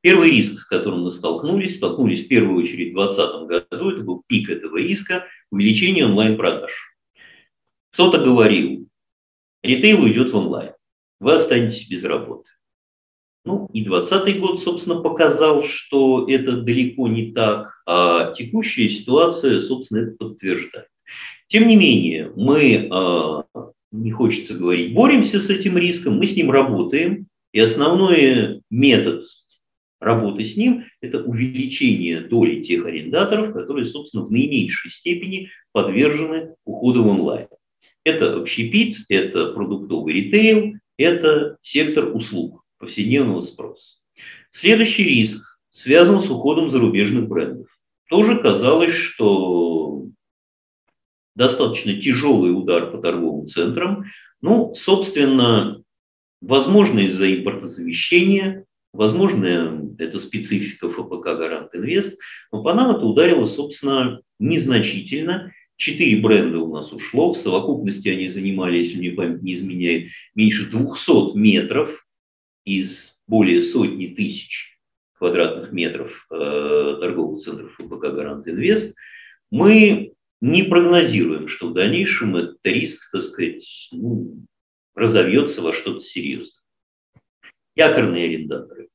Первый 0.00 0.30
риск, 0.30 0.60
с 0.60 0.64
которым 0.64 1.02
мы 1.02 1.10
столкнулись, 1.10 1.76
столкнулись 1.76 2.24
в 2.24 2.28
первую 2.28 2.62
очередь 2.62 2.92
в 2.92 2.96
2020 2.96 3.48
году, 3.48 3.90
это 3.90 4.02
был 4.02 4.22
пик 4.26 4.48
этого 4.48 4.76
риска, 4.76 5.26
увеличение 5.50 6.06
онлайн-продаж. 6.06 6.72
Кто-то 7.92 8.18
говорил, 8.18 8.88
ритейл 9.62 10.02
уйдет 10.02 10.32
в 10.32 10.36
онлайн, 10.36 10.72
вы 11.20 11.34
останетесь 11.34 11.88
без 11.88 12.04
работы. 12.04 12.48
Ну 13.44 13.68
и 13.72 13.82
2020 13.82 14.40
год, 14.40 14.62
собственно, 14.62 15.00
показал, 15.00 15.64
что 15.64 16.28
это 16.28 16.58
далеко 16.58 17.08
не 17.08 17.32
так, 17.32 17.80
а 17.86 18.32
текущая 18.34 18.88
ситуация, 18.88 19.62
собственно, 19.62 20.00
это 20.00 20.16
подтверждает. 20.18 20.88
Тем 21.46 21.66
не 21.66 21.76
менее, 21.76 22.30
мы, 22.36 22.88
а, 22.90 23.44
не 23.90 24.10
хочется 24.10 24.54
говорить, 24.54 24.92
боремся 24.92 25.40
с 25.40 25.48
этим 25.48 25.78
риском, 25.78 26.18
мы 26.18 26.26
с 26.26 26.36
ним 26.36 26.50
работаем, 26.50 27.26
и 27.52 27.60
основной 27.60 28.60
метод 28.70 29.24
работы 30.00 30.44
с 30.44 30.56
ним– 30.56 30.84
это 31.00 31.22
увеличение 31.22 32.20
доли 32.20 32.62
тех 32.62 32.84
арендаторов, 32.84 33.54
которые, 33.54 33.86
собственно, 33.86 34.26
в 34.26 34.30
наименьшей 34.30 34.90
степени 34.90 35.48
подвержены 35.72 36.54
уходу 36.66 37.02
в 37.02 37.06
онлайн. 37.08 37.48
Это 38.04 38.36
общепит, 38.36 38.98
это 39.08 39.52
продуктовый 39.52 40.12
ритейл, 40.12 40.74
это 40.98 41.56
сектор 41.62 42.14
услуг 42.14 42.62
повседневного 42.78 43.40
спроса. 43.40 43.96
Следующий 44.50 45.04
риск 45.04 45.58
связан 45.70 46.22
с 46.22 46.30
уходом 46.30 46.70
зарубежных 46.70 47.28
брендов. 47.28 47.68
Тоже 48.08 48.38
казалось, 48.38 48.94
что 48.94 50.06
достаточно 51.34 51.94
тяжелый 51.94 52.50
удар 52.50 52.90
по 52.90 52.98
торговым 52.98 53.46
центрам. 53.46 54.06
Ну, 54.40 54.74
собственно, 54.74 55.82
возможно 56.40 57.00
из-за 57.00 57.32
импортозамещения, 57.32 58.64
возможно, 58.92 59.94
это 59.98 60.18
специфика 60.18 60.90
ФПК 60.90 61.24
«Гарант 61.24 61.74
Инвест», 61.74 62.18
но 62.50 62.62
по 62.62 62.74
нам 62.74 62.96
это 62.96 63.04
ударило, 63.04 63.46
собственно, 63.46 64.20
незначительно. 64.38 65.52
Четыре 65.76 66.20
бренда 66.20 66.58
у 66.58 66.74
нас 66.74 66.92
ушло, 66.92 67.32
в 67.32 67.38
совокупности 67.38 68.08
они 68.08 68.28
занимали, 68.28 68.78
если 68.78 68.98
мне 68.98 69.12
память 69.12 69.42
не 69.42 69.54
изменяет, 69.54 70.08
меньше 70.34 70.68
200 70.68 71.36
метров 71.36 72.04
из 72.68 73.18
более 73.26 73.62
сотни 73.62 74.08
тысяч 74.08 74.78
квадратных 75.14 75.72
метров 75.72 76.26
э, 76.30 76.98
торговых 77.00 77.40
центров 77.40 77.74
ФБК 77.78 78.14
«Гарант 78.14 78.46
Инвест», 78.46 78.94
мы 79.50 80.12
не 80.40 80.62
прогнозируем, 80.64 81.48
что 81.48 81.68
в 81.68 81.72
дальнейшем 81.72 82.36
этот 82.36 82.58
риск, 82.64 83.10
так 83.10 83.24
сказать, 83.24 83.88
ну, 83.90 84.44
разовьется 84.94 85.62
во 85.62 85.72
что-то 85.72 86.02
серьезное. 86.02 86.60
Якорные 87.74 88.26
арендаторы. 88.26 88.88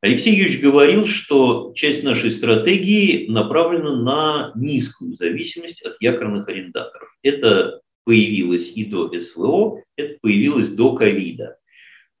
Алексей 0.00 0.34
Юрьевич 0.34 0.60
говорил, 0.60 1.06
что 1.06 1.72
часть 1.74 2.02
нашей 2.02 2.30
стратегии 2.30 3.28
направлена 3.28 3.96
на 3.96 4.52
низкую 4.54 5.14
зависимость 5.14 5.82
от 5.82 5.96
якорных 6.00 6.48
арендаторов. 6.48 7.08
Это 7.22 7.80
появилось 8.04 8.70
и 8.74 8.84
до 8.84 9.10
СВО, 9.20 9.82
это 9.96 10.18
появилось 10.20 10.68
до 10.68 10.94
ковида. 10.94 11.56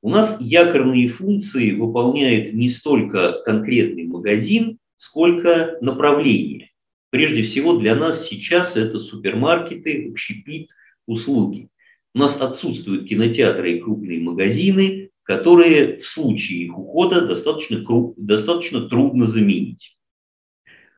У 0.06 0.08
нас 0.08 0.36
якорные 0.40 1.08
функции 1.08 1.72
выполняет 1.72 2.54
не 2.54 2.70
столько 2.70 3.42
конкретный 3.44 4.04
магазин, 4.04 4.78
сколько 4.96 5.78
направление. 5.80 6.70
Прежде 7.10 7.42
всего 7.42 7.76
для 7.76 7.96
нас 7.96 8.28
сейчас 8.28 8.76
это 8.76 9.00
супермаркеты, 9.00 10.08
общепит, 10.08 10.70
услуги. 11.06 11.70
У 12.14 12.20
нас 12.20 12.40
отсутствуют 12.40 13.08
кинотеатры 13.08 13.78
и 13.78 13.80
крупные 13.80 14.20
магазины, 14.20 15.10
которые 15.24 15.98
в 16.02 16.06
случае 16.06 16.66
их 16.66 16.78
ухода 16.78 17.26
достаточно, 17.26 17.84
достаточно 18.16 18.88
трудно 18.88 19.26
заменить. 19.26 19.98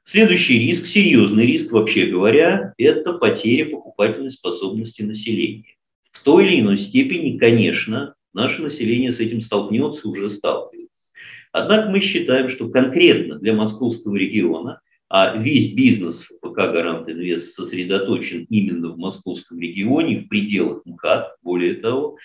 Следующий 0.05 0.59
риск, 0.59 0.87
серьезный 0.87 1.47
риск, 1.47 1.73
вообще 1.73 2.09
говоря, 2.09 2.75
это 2.77 3.15
потеря 3.15 3.71
покупательной 3.71 4.33
способности 4.33 5.01
населения. 5.01 5.77
В 6.11 6.23
той 6.23 6.47
или 6.47 6.61
иной 6.61 6.77
степени, 6.77 7.39
конечно, 7.39 8.15
наше 8.33 8.63
население 8.63 9.13
с 9.13 9.21
этим 9.21 9.41
столкнется, 9.41 10.09
уже 10.09 10.31
сталкивается. 10.31 11.11
Однако 11.53 11.91
мы 11.91 12.01
считаем, 12.01 12.51
что 12.51 12.69
конкретно 12.69 13.39
для 13.39 13.55
московского 13.55 14.17
региона, 14.17 14.81
а 15.09 15.37
весь 15.37 15.73
бизнес 15.73 16.21
ФПК 16.21 16.57
«Гарант 16.57 17.09
Инвест» 17.09 17.55
сосредоточен 17.55 18.47
именно 18.51 18.91
в 18.91 18.99
московском 18.99 19.59
регионе, 19.59 20.21
в 20.21 20.29
пределах 20.29 20.85
МКАД, 20.85 21.37
более 21.43 21.75
того, 21.75 22.19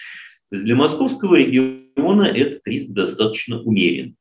то 0.49 0.55
есть 0.57 0.65
для 0.65 0.75
московского 0.75 1.35
региона 1.35 2.23
этот 2.23 2.61
риск 2.65 2.89
достаточно 2.89 3.61
умерен. 3.61 4.15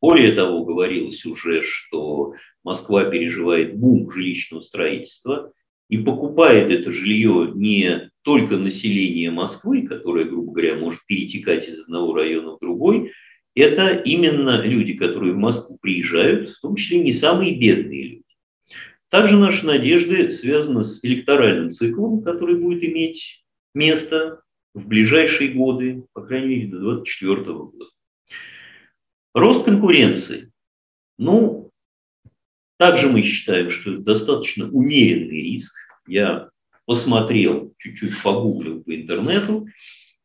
Более 0.00 0.32
того, 0.32 0.64
говорилось 0.64 1.24
уже, 1.26 1.62
что 1.64 2.34
Москва 2.62 3.04
переживает 3.04 3.76
бум 3.76 4.10
жилищного 4.10 4.60
строительства 4.60 5.52
и 5.88 5.98
покупает 5.98 6.70
это 6.70 6.92
жилье 6.92 7.52
не 7.54 8.10
только 8.24 8.56
население 8.56 9.30
Москвы, 9.30 9.86
которое, 9.86 10.24
грубо 10.24 10.52
говоря, 10.52 10.76
может 10.76 11.04
перетекать 11.06 11.68
из 11.68 11.82
одного 11.82 12.14
района 12.14 12.56
в 12.56 12.58
другой, 12.58 13.12
это 13.54 13.94
именно 13.94 14.62
люди, 14.62 14.94
которые 14.94 15.34
в 15.34 15.36
Москву 15.38 15.78
приезжают, 15.80 16.50
в 16.50 16.60
том 16.60 16.74
числе 16.74 17.00
не 17.00 17.12
самые 17.12 17.56
бедные 17.58 18.02
люди. 18.04 18.24
Также 19.10 19.36
наши 19.36 19.64
надежды 19.66 20.32
связаны 20.32 20.84
с 20.84 21.04
электоральным 21.04 21.70
циклом, 21.70 22.22
который 22.22 22.56
будет 22.56 22.82
иметь 22.82 23.44
место 23.74 24.40
в 24.72 24.88
ближайшие 24.88 25.50
годы, 25.50 26.04
по 26.14 26.22
крайней 26.22 26.56
мере, 26.56 26.68
до 26.68 26.80
2024 26.80 27.44
года. 27.44 27.90
Рост 29.34 29.66
конкуренции. 29.66 30.50
Ну, 31.18 31.70
также 32.78 33.08
мы 33.08 33.22
считаем, 33.22 33.70
что 33.70 33.92
это 33.92 34.00
достаточно 34.00 34.68
умеренный 34.68 35.42
риск. 35.42 35.74
Я 36.08 36.48
посмотрел, 36.86 37.72
чуть-чуть 37.78 38.22
погуглил 38.22 38.82
по 38.82 38.94
интернету. 38.94 39.66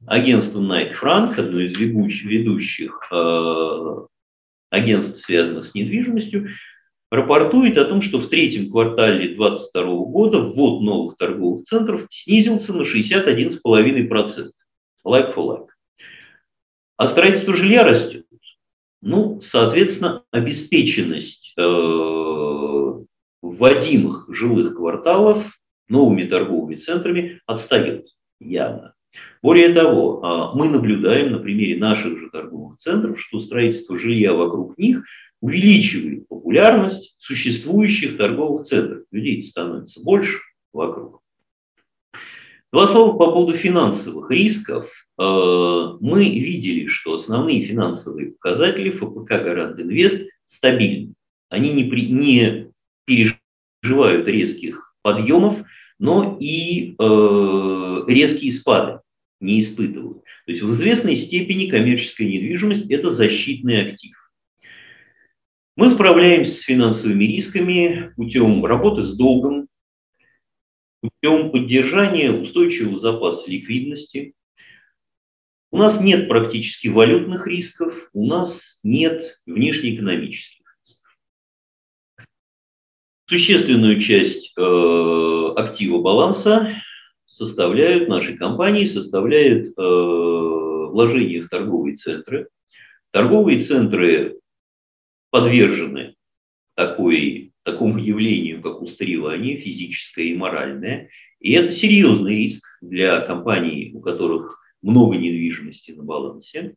Агентство 0.07 0.59
Night 0.59 0.93
Frank, 0.99 1.39
одно 1.39 1.59
из 1.59 1.77
ведущих 1.77 3.07
э, 3.11 3.95
агентств, 4.69 5.25
связанных 5.25 5.67
с 5.67 5.73
недвижимостью, 5.73 6.49
рапортует 7.11 7.77
о 7.77 7.85
том, 7.85 8.01
что 8.01 8.19
в 8.19 8.29
третьем 8.29 8.69
квартале 8.71 9.35
2022 9.35 9.83
года 10.05 10.39
ввод 10.39 10.81
новых 10.81 11.17
торговых 11.17 11.65
центров 11.65 12.07
снизился 12.09 12.73
на 12.73 12.83
61,5%. 12.83 14.51
Like 15.05 15.35
for 15.35 15.47
like. 15.47 15.67
А 16.97 17.07
строительство 17.07 17.55
жилья 17.55 17.83
растет. 17.83 18.25
Ну, 19.01 19.39
соответственно, 19.41 20.23
обеспеченность 20.31 21.53
э, 21.57 21.61
вводимых 23.41 24.25
жилых 24.29 24.75
кварталов 24.75 25.58
новыми 25.89 26.25
торговыми 26.25 26.75
центрами 26.75 27.41
отстает 27.45 28.07
явно. 28.39 28.93
Более 29.41 29.73
того, 29.73 30.23
а, 30.23 30.55
мы 30.55 30.69
наблюдаем 30.69 31.31
на 31.31 31.39
примере 31.39 31.77
наших 31.77 32.19
же 32.19 32.29
торговых 32.29 32.77
центров, 32.77 33.19
что 33.19 33.39
строительство 33.39 33.97
жилья 33.97 34.33
вокруг 34.33 34.77
них 34.77 35.03
увеличивает 35.41 36.27
популярность 36.27 37.15
существующих 37.17 38.17
торговых 38.17 38.67
центров. 38.67 39.03
Людей 39.11 39.41
становится 39.43 40.03
больше 40.03 40.39
вокруг. 40.73 41.21
Два 42.71 42.87
слова 42.87 43.17
по 43.17 43.31
поводу 43.31 43.57
финансовых 43.57 44.29
рисков. 44.29 44.91
А, 45.17 45.97
мы 45.99 46.25
видели, 46.25 46.87
что 46.87 47.15
основные 47.15 47.63
финансовые 47.63 48.31
показатели 48.31 48.91
ФПК 48.91 49.29
«Гарант 49.29 49.79
Инвест» 49.79 50.29
стабильны. 50.45 51.13
Они 51.49 51.71
не, 51.73 51.85
при, 51.85 52.11
не 52.11 52.71
переживают 53.05 54.27
резких 54.27 54.93
подъемов, 55.01 55.63
но 55.99 56.37
и 56.39 56.95
э, 56.97 58.03
резкие 58.07 58.53
спады 58.53 59.01
не 59.41 59.61
испытывают. 59.61 60.23
То 60.45 60.51
есть 60.51 60.63
в 60.63 60.71
известной 60.71 61.15
степени 61.15 61.69
коммерческая 61.69 62.27
недвижимость– 62.27 62.89
это 62.89 63.09
защитный 63.09 63.89
актив. 63.89 64.15
Мы 65.75 65.89
справляемся 65.89 66.53
с 66.53 66.61
финансовыми 66.61 67.23
рисками 67.25 68.13
путем 68.15 68.65
работы 68.65 69.03
с 69.03 69.15
долгом, 69.15 69.67
путем 71.01 71.51
поддержания 71.51 72.31
устойчивого 72.31 72.99
запаса 72.99 73.49
ликвидности. 73.49 74.33
У 75.71 75.77
нас 75.77 76.01
нет 76.01 76.27
практически 76.27 76.87
валютных 76.87 77.47
рисков, 77.47 77.93
у 78.13 78.25
нас 78.25 78.79
нет 78.83 79.39
внешнеэкономических. 79.45 80.58
Существенную 83.29 84.01
часть 84.01 84.53
э, 84.57 85.53
актива 85.55 86.01
баланса 86.01 86.81
составляют 87.27 88.09
наши 88.09 88.35
компании, 88.35 88.87
составляют 88.87 89.67
э, 89.67 89.71
вложения 89.77 91.43
в 91.43 91.49
торговые 91.49 91.95
центры. 91.95 92.49
Торговые 93.11 93.59
центры 93.61 94.39
подвержены 95.29 96.15
такой, 96.73 97.53
такому 97.61 97.99
явлению, 97.99 98.63
как 98.63 98.81
устаревание 98.81 99.57
физическое 99.57 100.25
и 100.25 100.35
моральное. 100.35 101.11
И 101.39 101.51
это 101.51 101.71
серьезный 101.71 102.35
риск 102.35 102.65
для 102.81 103.21
компаний, 103.21 103.91
у 103.93 104.01
которых 104.01 104.59
много 104.81 105.17
недвижимости 105.17 105.91
на 105.91 106.01
балансе. 106.01 106.73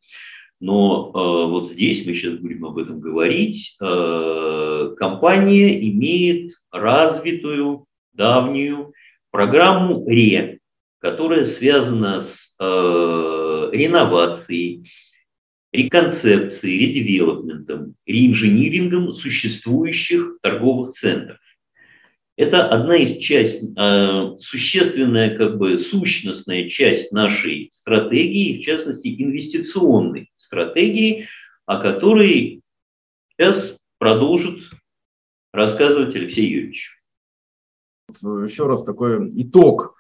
Но 0.63 1.11
э, 1.13 1.51
вот 1.51 1.73
здесь 1.73 2.07
мы 2.07 2.15
сейчас 2.15 2.35
будем 2.35 2.65
об 2.65 2.79
этом 2.79 3.01
говорить. 3.01 3.77
Э, 3.81 4.95
компания 4.97 5.91
имеет 5.91 6.53
развитую 6.71 7.87
давнюю 8.13 8.93
программу 9.33 10.09
РЕ, 10.09 10.61
которая 11.01 11.47
связана 11.47 12.23
с 12.23 12.55
э, 12.61 13.71
реновацией, 13.73 14.89
реконцепцией, 15.73 16.79
редевелопментом, 16.79 17.97
реинжинирингом 18.07 19.15
существующих 19.15 20.39
торговых 20.43 20.95
центров. 20.95 21.39
Это 22.43 22.66
одна 22.66 22.97
из 22.97 23.18
часть, 23.18 23.62
э, 23.62 24.36
существенная, 24.40 25.36
как 25.38 25.59
бы 25.59 25.78
сущностная 25.78 26.68
часть 26.68 27.12
нашей 27.12 27.68
стратегии, 27.72 28.61
в 28.61 28.64
частности 28.64 29.14
инвестиционной 29.22 30.28
стратегии, 30.34 31.28
о 31.66 31.78
которой 31.80 32.62
сейчас 33.30 33.76
продолжит 33.99 34.59
рассказывать 35.53 36.16
Алексей 36.16 36.49
Юрьевич. 36.49 36.99
Еще 38.11 38.66
раз 38.66 38.82
такой 38.82 39.30
итог 39.40 39.95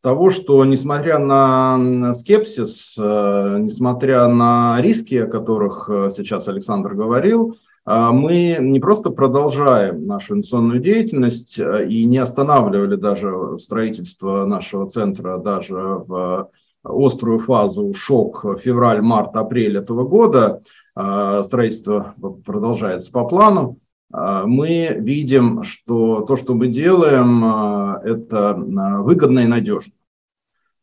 того, 0.00 0.30
что 0.30 0.64
несмотря 0.64 1.18
на 1.18 2.14
скепсис, 2.14 2.94
э, 2.96 3.58
несмотря 3.60 4.28
на 4.28 4.80
риски, 4.80 5.16
о 5.16 5.26
которых 5.26 5.90
э, 5.92 6.10
сейчас 6.16 6.48
Александр 6.48 6.94
говорил, 6.94 7.58
мы 7.84 8.58
не 8.60 8.78
просто 8.78 9.10
продолжаем 9.10 10.06
нашу 10.06 10.34
инвестиционную 10.34 10.78
деятельность 10.78 11.58
и 11.58 12.04
не 12.04 12.18
останавливали 12.18 12.94
даже 12.94 13.58
строительство 13.58 14.44
нашего 14.46 14.88
центра 14.88 15.38
даже 15.38 15.74
в 15.74 16.50
острую 16.84 17.38
фазу 17.38 17.92
шок 17.94 18.44
февраль, 18.60 19.00
март, 19.02 19.36
апрель 19.36 19.78
этого 19.78 20.06
года, 20.06 20.62
а, 20.94 21.42
строительство 21.44 22.14
продолжается 22.44 23.10
по 23.10 23.24
плану, 23.24 23.78
а, 24.12 24.46
мы 24.46 24.96
видим, 24.98 25.62
что 25.62 26.22
то, 26.22 26.36
что 26.36 26.54
мы 26.54 26.68
делаем, 26.68 27.44
а, 27.44 28.00
это 28.04 28.54
выгодно 28.54 29.40
и 29.40 29.46
надежно. 29.46 29.94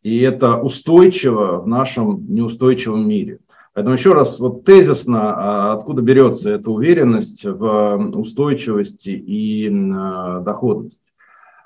И 0.02 0.20
это 0.20 0.58
устойчиво 0.58 1.60
в 1.60 1.68
нашем 1.68 2.34
неустойчивом 2.34 3.08
мире. 3.08 3.40
Поэтому 3.80 3.96
еще 3.96 4.12
раз 4.12 4.42
вот 4.42 4.66
тезисно, 4.66 5.72
откуда 5.72 6.02
берется 6.02 6.50
эта 6.50 6.70
уверенность 6.70 7.46
в 7.46 8.12
устойчивости 8.14 9.12
и 9.12 9.70
доходности. 9.70 11.02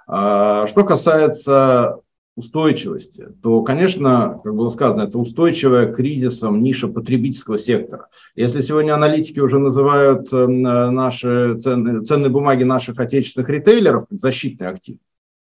Что 0.06 0.84
касается 0.86 2.02
устойчивости, 2.36 3.30
то, 3.42 3.64
конечно, 3.64 4.40
как 4.44 4.54
было 4.54 4.70
сказано, 4.70 5.02
это 5.08 5.18
устойчивая 5.18 5.92
к 5.92 5.96
кризисам 5.96 6.62
ниша 6.62 6.88
потребительского 6.88 7.58
сектора. 7.58 8.10
Если 8.36 8.62
сегодня 8.62 8.94
аналитики 8.94 9.40
уже 9.40 9.58
называют 9.58 10.32
наши 10.32 11.58
ценные, 11.62 12.02
ценные 12.04 12.30
бумаги 12.30 12.62
наших 12.62 13.00
отечественных 13.00 13.50
ритейлеров 13.50 14.06
защитный 14.12 14.68
актив, 14.68 14.98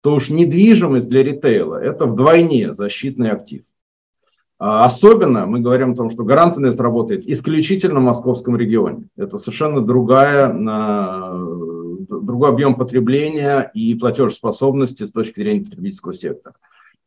то 0.02 0.14
уж 0.14 0.30
недвижимость 0.30 1.08
для 1.08 1.24
ритейла– 1.24 1.82
это 1.82 2.06
вдвойне 2.06 2.74
защитный 2.74 3.32
актив. 3.32 3.62
А 4.66 4.86
особенно 4.86 5.44
мы 5.44 5.60
говорим 5.60 5.92
о 5.92 5.94
том, 5.94 6.08
что 6.08 6.24
Гарант 6.24 6.56
Инвест 6.56 6.80
работает 6.80 7.28
исключительно 7.28 8.00
в 8.00 8.04
московском 8.04 8.56
регионе. 8.56 9.08
Это 9.14 9.38
совершенно 9.38 9.82
другая 9.82 10.50
другой 12.08 12.48
объем 12.48 12.74
потребления 12.74 13.70
и 13.74 13.94
платежеспособности 13.94 15.04
с 15.04 15.12
точки 15.12 15.40
зрения 15.40 15.66
потребительского 15.66 16.14
сектора. 16.14 16.54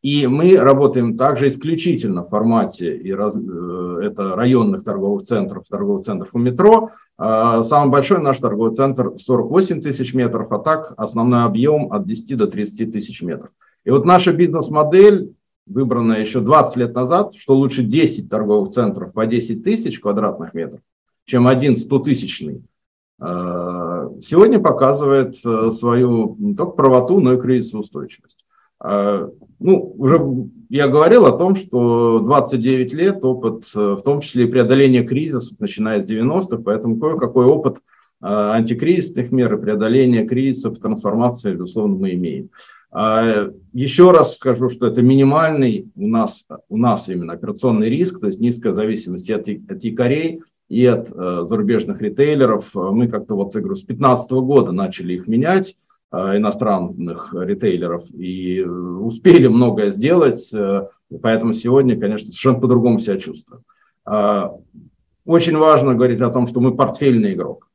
И 0.02 0.28
мы 0.28 0.56
работаем 0.56 1.16
также 1.16 1.48
исключительно 1.48 2.22
в 2.22 2.28
формате 2.28 2.96
и 2.96 3.10
раз, 3.12 3.34
э, 3.34 4.00
это 4.04 4.36
районных 4.36 4.84
торговых 4.84 5.24
центров, 5.24 5.64
торговых 5.68 6.04
центров 6.04 6.28
у 6.34 6.38
метро, 6.38 6.92
А, 7.20 7.64
самый 7.64 7.90
большой 7.90 8.20
наш 8.20 8.38
торговый 8.38 8.76
центр 8.76 9.14
48 9.18 9.82
тысяч 9.82 10.14
метров, 10.14 10.52
а 10.52 10.60
так 10.60 10.94
основной 10.96 11.42
объем 11.42 11.92
от 11.92 12.06
10 12.06 12.36
до 12.36 12.46
30 12.46 12.92
тысяч 12.92 13.22
метров. 13.22 13.50
И 13.84 13.90
вот 13.90 14.04
наша 14.04 14.32
бизнес-модель, 14.32 15.32
выбранная 15.68 16.20
еще 16.20 16.40
20 16.40 16.76
лет 16.76 16.94
назад, 16.94 17.34
что 17.36 17.54
лучше 17.54 17.82
10 17.82 18.28
торговых 18.28 18.70
центров 18.70 19.12
по 19.12 19.26
10 19.26 19.62
тысяч 19.62 20.00
квадратных 20.00 20.54
метров, 20.54 20.80
чем 21.24 21.46
один 21.46 21.74
100-тысячный, 21.74 22.62
а, 23.20 24.08
сегодня 24.22 24.60
показывает 24.60 25.34
э, 25.44 25.70
свою 25.72 26.36
не 26.38 26.54
только 26.54 26.72
правоту, 26.72 27.20
но 27.20 27.34
и 27.34 27.40
кризисоустойчивость. 27.40 28.44
А, 28.80 29.28
ну, 29.58 29.94
уже 29.98 30.20
я 30.68 30.86
говорил 30.86 31.26
о 31.26 31.36
том, 31.36 31.56
что 31.56 32.20
29 32.20 32.92
лет 32.92 33.24
опыт, 33.24 33.64
э, 33.74 33.78
в 33.94 34.02
том 34.02 34.20
числе 34.20 34.44
и 34.44 34.50
преодоление 34.50 35.02
кризиса, 35.02 35.56
начиная 35.58 36.00
с 36.02 36.08
90-х, 36.08 36.62
поэтому 36.64 36.98
кое-какой 36.98 37.46
опыт 37.46 37.78
антикризисных 38.20 39.30
мер 39.30 39.54
и 39.54 39.62
преодоления 39.62 40.26
кризисов, 40.26 40.80
трансформации, 40.80 41.52
безусловно, 41.52 41.94
мы 41.94 42.14
имеем. 42.14 42.50
А, 42.90 43.50
еще 43.72 44.10
раз 44.10 44.36
скажу, 44.36 44.70
что 44.70 44.86
это 44.86 45.02
минимальный 45.02 45.90
у 45.94 46.08
нас, 46.08 46.44
у 46.68 46.76
нас 46.76 47.08
именно 47.08 47.34
операционный 47.34 47.88
риск, 47.88 48.20
то 48.20 48.26
есть 48.26 48.40
низкая 48.40 48.72
зависимость 48.72 49.30
от, 49.30 49.48
от 49.48 49.84
якорей 49.84 50.40
и 50.68 50.84
от 50.84 51.10
э, 51.10 51.44
зарубежных 51.44 52.00
ритейлеров. 52.00 52.74
Мы 52.74 53.08
как-то 53.08 53.34
вот, 53.34 53.54
я 53.54 53.60
говорю, 53.60 53.76
с 53.76 53.84
2015 53.84 54.30
года 54.32 54.72
начали 54.72 55.14
их 55.14 55.26
менять 55.26 55.76
Э, 56.10 56.38
иностранных 56.38 57.34
ритейлеров 57.34 58.10
и 58.14 58.62
успели 58.62 59.46
многое 59.46 59.90
сделать, 59.90 60.48
э, 60.54 60.88
поэтому 61.20 61.52
сегодня, 61.52 62.00
конечно, 62.00 62.28
совершенно 62.28 62.60
по-другому 62.60 62.98
себя 62.98 63.18
чувствую. 63.18 63.62
Э, 64.10 64.48
очень 65.26 65.58
важно 65.58 65.94
говорить 65.94 66.22
о 66.22 66.30
том, 66.30 66.46
что 66.46 66.60
мы 66.60 66.74
портфельный 66.74 67.34
игрок, 67.34 67.67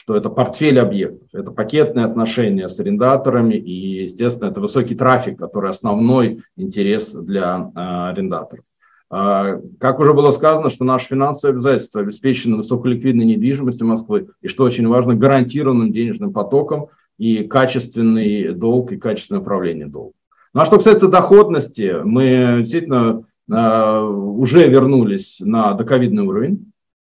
что 0.00 0.16
это 0.16 0.30
портфель 0.30 0.78
объектов, 0.78 1.28
это 1.32 1.50
пакетные 1.50 2.06
отношения 2.06 2.68
с 2.68 2.80
арендаторами 2.80 3.54
и, 3.54 4.02
естественно, 4.02 4.48
это 4.48 4.60
высокий 4.60 4.94
трафик, 4.94 5.38
который 5.38 5.70
основной 5.70 6.42
интерес 6.56 7.10
для 7.10 7.70
арендаторов. 7.74 8.64
Как 9.10 9.98
уже 9.98 10.14
было 10.14 10.30
сказано, 10.30 10.70
что 10.70 10.84
наши 10.84 11.08
финансовые 11.08 11.54
обязательства 11.54 12.00
обеспечены 12.00 12.56
высоколиквидной 12.56 13.24
недвижимостью 13.24 13.86
Москвы 13.86 14.28
и, 14.40 14.48
что 14.48 14.64
очень 14.64 14.88
важно, 14.88 15.14
гарантированным 15.14 15.92
денежным 15.92 16.32
потоком– 16.32 16.88
и 17.20 17.44
качественный 17.44 18.54
долг, 18.54 18.92
и 18.92 18.96
качественное 18.96 19.42
управление 19.42 19.86
долгом. 19.86 20.14
Ну 20.54 20.62
а 20.62 20.66
что 20.66 20.76
касается 20.76 21.06
доходности, 21.06 21.96
мы 22.02 22.56
действительно 22.60 23.24
э, 23.46 24.00
уже 24.00 24.66
вернулись 24.66 25.36
на 25.40 25.74
доковидный 25.74 26.22
уровень 26.22 26.69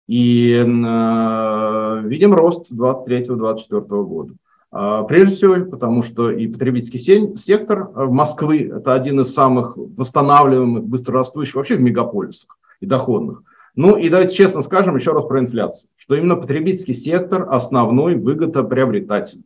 и 0.07 0.53
э, 0.55 2.03
видим 2.05 2.35
рост 2.35 2.71
23-24 2.73 4.05
года. 4.05 4.35
Э, 4.73 5.05
прежде 5.09 5.35
всего, 5.35 5.71
потому 5.71 6.03
что 6.03 6.31
и 6.31 6.47
потребительский 6.47 6.99
сектор 7.37 7.89
Москвы– 7.95 8.71
это 8.77 8.95
один 8.95 9.21
из 9.21 9.33
самых 9.33 9.77
восстанавливаемых, 9.77 10.85
быстрорастущих 10.85 11.55
вообще 11.55 11.77
в 11.77 11.81
мегаполисах 11.81 12.59
и 12.81 12.87
доходных. 12.87 13.43
Ну 13.77 13.97
и 13.97 14.09
давайте 14.09 14.37
честно 14.37 14.63
скажем 14.63 14.95
еще 14.95 15.13
раз 15.13 15.25
про 15.25 15.41
инфляцию, 15.41 15.89
что 15.97 16.15
именно 16.15 16.37
потребительский 16.37 16.95
сектор 16.95 17.49
основной 17.51 18.15
выгодоприобретатель 18.15 19.43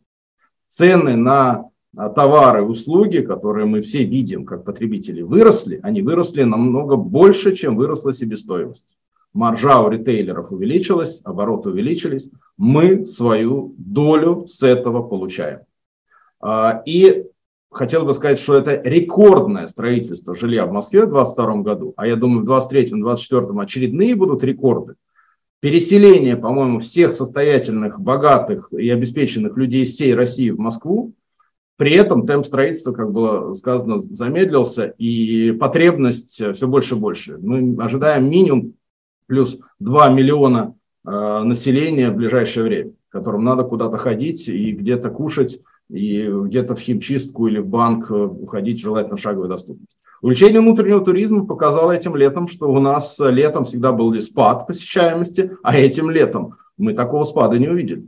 цены 0.67 1.15
на 1.15 1.69
а, 1.97 2.09
товары 2.09 2.61
и 2.61 2.65
услуги, 2.65 3.19
которые 3.19 3.65
мы 3.65 3.81
все 3.81 4.03
видим 4.03 4.45
как 4.45 4.65
потребители, 4.65 5.23
выросли, 5.23 5.79
они 5.81 6.03
выросли 6.03 6.43
намного 6.43 6.95
больше, 6.95 7.55
чем 7.55 7.75
выросла 7.75 8.13
себестоимость. 8.13 8.98
Маржа 9.33 9.81
у 9.81 9.89
ритейлеров 9.89 10.51
увеличилась, 10.51 11.21
обороты 11.23 11.69
увеличились, 11.69 12.29
мы 12.57 13.05
свою 13.05 13.75
долю 13.77 14.47
с 14.47 14.63
этого 14.63 15.07
получаем. 15.07 15.61
А, 16.41 16.81
и 16.85 17.25
хотел 17.69 18.05
бы 18.05 18.13
сказать, 18.13 18.39
что 18.39 18.55
это 18.55 18.81
рекордное 18.81 19.67
строительство 19.67 20.35
жилья 20.35 20.65
в 20.65 20.71
Москве 20.71 21.05
в 21.05 21.11
2022 21.11 21.55
году, 21.61 21.93
а 21.95 22.07
я 22.07 22.15
думаю, 22.15 22.45
в 22.45 22.49
2023-2024 22.49 23.61
очередные 23.61 24.15
будут 24.15 24.43
рекорды 24.43 24.95
переселение, 25.59 26.37
по-моему, 26.37 26.79
всех 26.79 27.13
состоятельных, 27.13 27.99
богатых 27.99 28.71
и 28.71 28.89
обеспеченных 28.89 29.57
людей 29.57 29.85
всей 29.85 30.15
России 30.15 30.49
в 30.49 30.59
Москву. 30.59 31.13
При 31.75 31.93
этом 31.93 32.27
темп 32.27 32.45
строительства, 32.45 32.91
как 32.91 33.11
было 33.11 33.53
сказано, 33.55 34.01
замедлился, 34.01 34.93
и 34.97 35.51
потребность 35.51 36.31
все 36.31 36.67
больше 36.67 36.95
и 36.95 36.97
больше. 36.97 37.37
Мы 37.37 37.81
ожидаем 37.81 38.29
минимум 38.29 38.73
плюс 39.29 39.57
2 39.79 40.09
миллиона 40.09 40.75
э, 41.05 41.43
населения 41.43 42.09
в 42.09 42.15
ближайшее 42.15 42.63
время, 42.65 42.91
которым 43.09 43.45
надо 43.45 43.63
куда-то 43.63 43.97
ходить 43.97 44.49
и 44.49 44.71
где-то 44.71 45.11
кушать, 45.11 45.59
и 45.89 46.27
где-то 46.27 46.75
в 46.75 46.79
химчистку 46.79 47.47
или 47.47 47.59
в 47.59 47.67
банк 47.67 48.11
уходить, 48.11 48.81
желательно 48.81 49.17
в 49.17 49.21
шаговой 49.21 49.47
доступности. 49.47 49.97
Увеличение 50.21 50.61
внутреннего 50.61 51.03
туризма 51.03 51.45
показало 51.45 51.91
этим 51.91 52.15
летом, 52.15 52.47
что 52.47 52.69
у 52.71 52.79
нас 52.79 53.17
летом 53.19 53.65
всегда 53.65 53.93
был 53.93 54.19
спад 54.19 54.67
посещаемости, 54.67 55.51
а 55.63 55.77
этим 55.77 56.09
летом 56.09 56.55
мы 56.77 56.93
такого 56.93 57.23
спада 57.23 57.57
не 57.57 57.67
увидели. 57.67 58.07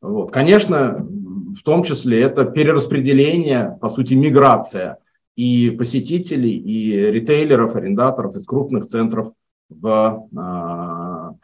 Вот. 0.00 0.32
Конечно, 0.32 1.06
в 1.54 1.62
том 1.62 1.82
числе 1.82 2.22
это 2.22 2.44
перераспределение, 2.44 3.78
по 3.80 3.90
сути, 3.90 4.14
миграция 4.14 4.98
и 5.36 5.70
посетителей, 5.70 6.56
и 6.56 6.96
ритейлеров, 7.10 7.76
арендаторов 7.76 8.36
из 8.36 8.44
крупных 8.44 8.86
центров 8.86 9.32
в 9.70 10.28
а, 10.36 11.34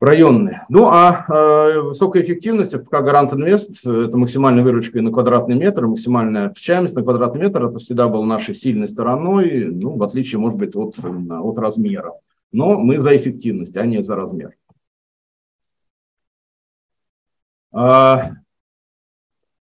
районные. 0.00 0.66
Ну 0.68 0.86
а 0.86 1.24
э, 1.28 1.80
высокая 1.80 2.22
эффективность 2.22 2.74
ФК 2.74 2.90
Гарант 2.90 3.32
Инвест– 3.32 3.86
это 3.86 4.16
максимальная 4.16 4.62
выручка 4.62 5.00
на 5.00 5.10
квадратный 5.10 5.56
метр, 5.56 5.86
максимальная 5.86 6.50
посещаемость 6.50 6.94
на 6.94 7.02
квадратный 7.02 7.40
метр– 7.40 7.64
это 7.66 7.78
всегда 7.78 8.08
было 8.08 8.24
нашей 8.24 8.54
сильной 8.54 8.88
стороной, 8.88 9.66
ну, 9.66 9.96
в 9.96 10.02
отличие, 10.02 10.38
может 10.38 10.58
быть, 10.58 10.76
от, 10.76 10.96
от 10.98 11.58
размера. 11.58 12.12
Но 12.52 12.78
мы 12.78 12.98
за 12.98 13.16
эффективность, 13.16 13.76
а 13.76 13.86
не 13.86 14.02
за 14.02 14.14
размер. 14.14 14.54
А, 17.72 18.30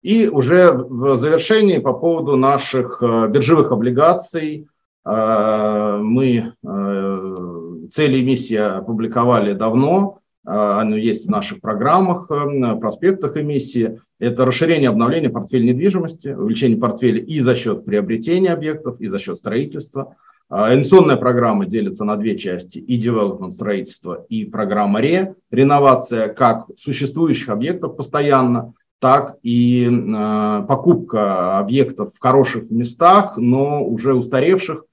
и 0.01 0.27
уже 0.27 0.73
в 0.73 1.17
завершении 1.17 1.77
по 1.77 1.93
поводу 1.93 2.35
наших 2.35 3.01
э, 3.01 3.27
биржевых 3.29 3.71
облигаций 3.71 4.67
мы 5.03 6.53
э, 6.63 7.71
цели 7.91 8.21
эмиссии 8.21 8.55
опубликовали 8.55 9.53
давно. 9.53 10.19
А, 10.45 10.81
оно 10.81 10.95
есть 10.95 11.27
в 11.27 11.29
наших 11.29 11.61
программах, 11.61 12.29
э, 12.31 12.75
проспектах 12.77 13.37
эмиссии. 13.37 13.99
Это 14.19 14.45
расширение 14.45 14.89
обновление 14.89 15.29
портфеля 15.29 15.71
недвижимости, 15.71 16.29
увеличение 16.29 16.77
портфеля 16.77 17.19
и 17.19 17.39
за 17.39 17.55
счет 17.55 17.85
приобретения 17.85 18.51
объектов, 18.51 18.99
и 18.99 19.07
за 19.07 19.19
счет 19.19 19.37
строительства. 19.37 20.15
Инвестиционная 20.49 21.15
программа 21.15 21.65
делится 21.65 22.03
на 22.03 22.17
две 22.17 22.37
части, 22.37 22.77
и 22.77 22.99
development 22.99 23.51
строительство, 23.51 24.25
и 24.27 24.43
программа 24.43 24.99
ре, 24.99 25.35
реновация 25.49 26.27
как 26.27 26.65
существующих 26.77 27.47
объектов 27.47 27.95
постоянно, 27.95 28.73
так 28.99 29.37
и 29.41 29.85
э, 29.85 30.65
покупка 30.67 31.57
объектов 31.57 32.13
в 32.13 32.19
хороших 32.19 32.69
местах, 32.69 33.37
но 33.37 33.83
уже 33.83 34.13
устаревших, 34.13 34.83
э, 34.83 34.90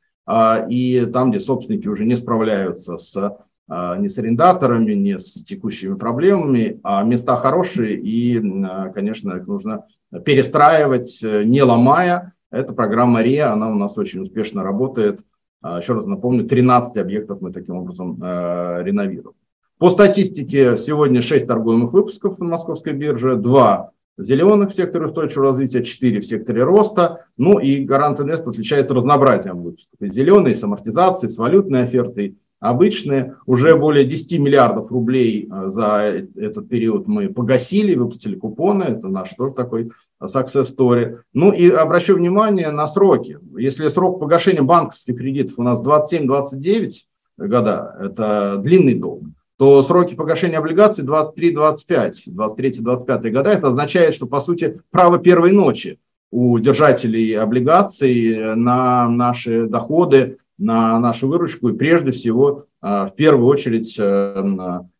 и 0.68 1.06
там, 1.12 1.30
где 1.30 1.40
собственники 1.40 1.88
уже 1.88 2.04
не 2.04 2.16
справляются 2.16 2.98
с 2.98 3.38
а, 3.70 3.98
не 3.98 4.08
с 4.08 4.16
арендаторами, 4.16 4.94
не 4.94 5.18
с 5.18 5.44
текущими 5.44 5.94
проблемами, 5.94 6.80
а 6.82 7.02
места 7.02 7.36
хорошие 7.36 8.00
и, 8.00 8.38
а, 8.64 8.88
конечно, 8.88 9.32
их 9.32 9.46
нужно 9.46 9.84
перестраивать, 10.24 11.22
э, 11.22 11.44
не 11.44 11.62
ломая. 11.62 12.32
Эта 12.50 12.72
программа 12.72 13.22
РИА, 13.22 13.52
она 13.52 13.70
у 13.70 13.74
нас 13.74 13.98
очень 13.98 14.22
успешно 14.22 14.62
работает. 14.62 15.20
А, 15.60 15.80
еще 15.80 15.92
раз 15.92 16.06
напомню, 16.06 16.48
13 16.48 16.96
объектов 16.96 17.42
мы 17.42 17.52
таким 17.52 17.76
образом 17.76 18.18
э, 18.22 18.84
реновируем. 18.84 19.34
По 19.76 19.90
статистике 19.90 20.78
сегодня 20.78 21.20
6 21.20 21.46
торгуемых 21.46 21.92
выпусков 21.92 22.38
на 22.38 22.46
московской 22.46 22.94
бирже, 22.94 23.36
2 23.36 23.90
зеленых 24.18 24.72
в 24.72 24.76
секторе 24.76 25.06
устойчивого 25.06 25.50
развития, 25.50 25.82
4 25.82 26.20
в 26.20 26.26
секторе 26.26 26.62
роста. 26.64 27.26
Ну 27.36 27.58
и 27.58 27.84
Гарант 27.84 28.20
Инвест 28.20 28.46
отличается 28.46 28.94
разнообразием 28.94 29.62
выпусков. 29.62 29.96
Зеленые, 30.00 30.54
с 30.54 30.62
амортизацией, 30.62 31.32
с 31.32 31.38
валютной 31.38 31.84
офертой, 31.84 32.36
обычные. 32.60 33.36
Уже 33.46 33.76
более 33.76 34.04
10 34.04 34.38
миллиардов 34.40 34.90
рублей 34.90 35.48
э, 35.50 35.70
за 35.70 36.24
этот 36.36 36.68
период 36.68 37.06
мы 37.06 37.28
погасили, 37.28 37.94
выплатили 37.94 38.34
купоны. 38.34 38.84
Это 38.84 39.08
наш 39.08 39.30
тоже 39.34 39.54
такой 39.54 39.92
success 40.22 40.66
story. 40.76 41.18
Ну 41.32 41.52
и 41.52 41.70
обращу 41.70 42.16
внимание 42.16 42.70
на 42.70 42.88
сроки. 42.88 43.38
Если 43.56 43.88
срок 43.88 44.20
погашения 44.20 44.62
банковских 44.62 45.16
кредитов 45.16 45.58
у 45.58 45.62
нас 45.62 45.80
27-29 45.80 46.92
года, 47.38 47.96
это 48.00 48.58
длинный 48.58 48.94
долг, 48.94 49.22
то 49.58 49.82
сроки 49.82 50.14
погашения 50.14 50.58
облигаций 50.58 51.04
23-25, 51.04 52.28
23-25 52.28 53.30
года. 53.30 53.50
Это 53.50 53.66
означает, 53.68 54.14
что, 54.14 54.26
по 54.26 54.40
сути, 54.40 54.80
право 54.90 55.18
первой 55.18 55.52
ночи 55.52 55.98
у 56.30 56.58
держателей 56.58 57.36
облигаций 57.38 58.54
на 58.54 59.08
наши 59.08 59.66
доходы 59.66 60.38
на 60.58 60.98
нашу 60.98 61.28
выручку, 61.28 61.68
и 61.68 61.76
прежде 61.76 62.10
всего, 62.10 62.66
в 62.80 63.12
первую 63.16 63.46
очередь, 63.46 63.98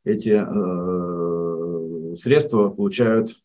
эти 0.05 0.45
средства 2.21 2.69
получают 2.69 3.43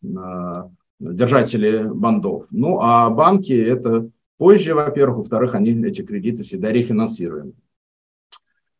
держатели 0.99 1.83
бандов. 1.83 2.45
Ну, 2.51 2.79
а 2.81 3.09
банки 3.09 3.53
это 3.53 4.09
позже, 4.37 4.73
во-первых, 4.73 5.17
во-вторых, 5.17 5.55
они 5.55 5.71
эти 5.85 6.01
кредиты 6.01 6.43
всегда 6.43 6.71
рефинансируем. 6.71 7.53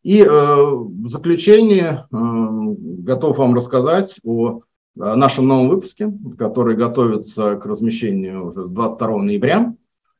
И 0.04 0.22
э, 0.22 0.26
в 0.28 1.08
заключение 1.08 2.06
э, 2.12 2.16
готов 2.16 3.38
вам 3.38 3.56
рассказать 3.56 4.20
о 4.24 4.62
нашем 4.96 5.48
новом 5.48 5.70
выпуске, 5.70 6.14
который 6.38 6.76
готовится 6.76 7.56
к 7.56 7.66
размещению 7.66 8.48
уже 8.48 8.68
с 8.68 8.72
22 8.72 9.18
ноября. 9.18 9.74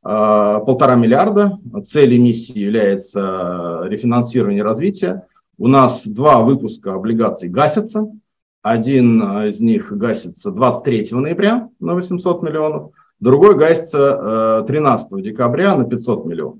Э, 0.04 0.60
полтора 0.66 0.96
миллиарда. 0.96 1.60
Целью 1.86 2.22
миссии 2.22 2.58
является 2.58 3.82
рефинансирование 3.86 4.60
и 4.60 4.64
развитие. 4.64 5.26
У 5.58 5.68
нас 5.68 6.08
два 6.08 6.42
выпуска 6.42 6.94
облигаций 6.94 7.50
гасятся. 7.50 8.10
Один 8.64 9.22
из 9.48 9.60
них 9.60 9.92
гасится 9.92 10.52
23 10.52 11.10
ноября 11.12 11.70
на 11.82 11.96
800 11.96 12.42
миллионов, 12.44 12.92
другой 13.20 13.58
гасится 13.58 14.64
13 14.66 15.12
э, 15.12 15.22
декабря 15.22 15.76
на 15.76 15.84
500 15.84 16.26
миллионов. 16.26 16.60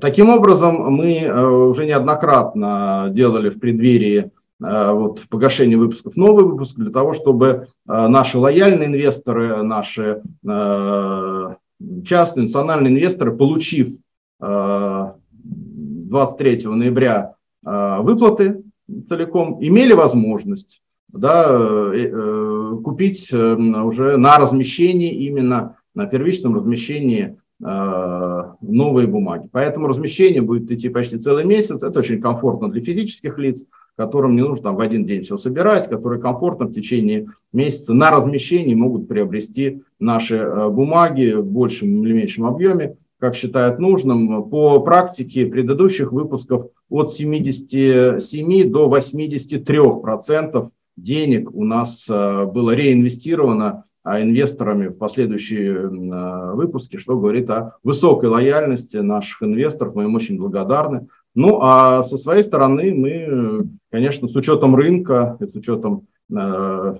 Таким 0.00 0.30
образом, 0.30 0.92
мы 0.92 1.18
э, 1.18 1.42
уже 1.42 1.84
неоднократно 1.86 3.08
делали 3.10 3.50
в 3.50 3.58
преддверии 3.58 4.30
э, 4.62 4.92
вот, 4.92 5.26
погашения 5.28 5.76
выпусков 5.76 6.14
новый 6.16 6.44
выпуск 6.44 6.76
для 6.76 6.90
того, 6.90 7.12
чтобы 7.12 7.66
наши 7.86 8.38
лояльные 8.38 8.86
инвесторы, 8.86 9.64
наши 9.64 10.22
частные 12.04 12.44
национальные 12.44 12.92
инвесторы, 12.92 13.36
получив 13.36 13.96
23 14.38 16.66
ноября 16.66 17.34
выплаты 17.62 18.62
целиком, 19.08 19.58
имели 19.60 19.92
возможность 19.92 20.80
да, 21.12 21.46
э, 21.50 22.10
э, 22.12 22.76
купить 22.84 23.32
э, 23.32 23.54
уже 23.54 24.16
на 24.16 24.38
размещении, 24.38 25.26
именно 25.26 25.76
на 25.94 26.06
первичном 26.06 26.54
размещении 26.54 27.38
новые 27.60 29.06
бумаги. 29.06 29.48
Поэтому 29.52 29.86
размещение 29.86 30.40
будет 30.40 30.70
идти 30.70 30.88
почти 30.88 31.18
целый 31.18 31.44
месяц. 31.44 31.82
Это 31.82 31.98
очень 31.98 32.20
комфортно 32.20 32.70
для 32.70 32.82
физических 32.82 33.38
лиц, 33.38 33.62
которым 33.96 34.34
не 34.34 34.42
нужно 34.42 34.62
там 34.62 34.76
в 34.76 34.80
один 34.80 35.04
день 35.04 35.22
все 35.22 35.36
собирать, 35.36 35.90
которые 35.90 36.22
комфортно 36.22 36.66
в 36.66 36.72
течение 36.72 37.26
месяца 37.52 37.92
на 37.92 38.10
размещении 38.10 38.74
могут 38.74 39.08
приобрести 39.08 39.82
наши 39.98 40.42
бумаги 40.70 41.34
в 41.34 41.44
большем 41.44 42.02
или 42.04 42.14
меньшем 42.14 42.46
объеме, 42.46 42.96
как 43.18 43.34
считают 43.34 43.78
нужным. 43.78 44.48
По 44.48 44.80
практике 44.80 45.46
предыдущих 45.46 46.12
выпусков 46.12 46.68
от 46.88 47.10
77 47.10 48.70
до 48.70 48.88
83 48.88 49.78
процентов 50.02 50.70
денег 50.96 51.54
у 51.54 51.64
нас 51.64 52.06
э, 52.08 52.44
было 52.46 52.72
реинвестировано 52.72 53.84
инвесторами 54.18 54.88
в 54.88 54.98
последующие 54.98 55.72
э, 55.72 56.54
выпуски, 56.54 56.96
что 56.96 57.18
говорит 57.18 57.48
о 57.50 57.76
высокой 57.84 58.28
лояльности 58.28 58.96
наших 58.96 59.42
инвесторов. 59.42 59.94
Мы 59.94 60.04
им 60.04 60.14
очень 60.14 60.38
благодарны. 60.38 61.06
Ну, 61.34 61.60
а 61.62 62.02
со 62.02 62.16
своей 62.16 62.42
стороны 62.42 62.92
мы, 62.92 63.68
конечно, 63.90 64.26
с 64.28 64.34
учетом 64.34 64.74
рынка, 64.74 65.38
с 65.40 65.54
учетом 65.54 66.08
э, 66.34 66.96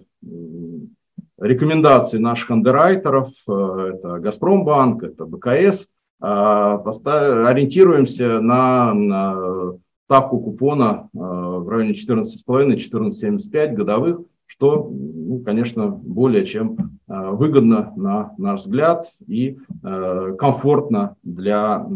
рекомендаций 1.38 2.20
наших 2.20 2.52
андеррайтеров, 2.52 3.30
э, 3.48 3.94
это 3.94 4.20
Газпромбанк, 4.20 5.02
это 5.02 5.26
БКС, 5.26 5.88
э, 6.22 6.26
ориентируемся 6.26 8.40
на, 8.40 9.74
ставку 10.04 10.40
купона 10.40 11.08
в 11.12 11.68
районе 11.68 11.92
14,5-14,75 11.92 13.74
годовых, 13.74 14.20
что, 14.51 14.90
ну, 14.92 15.38
конечно, 15.46 15.86
более 15.86 16.44
чем 16.44 16.98
э, 17.07 17.30
выгодно 17.30 17.92
на 17.94 18.34
наш 18.36 18.62
взгляд 18.62 19.07
и 19.28 19.57
э, 19.84 20.34
комфортно 20.36 21.14
для 21.22 21.86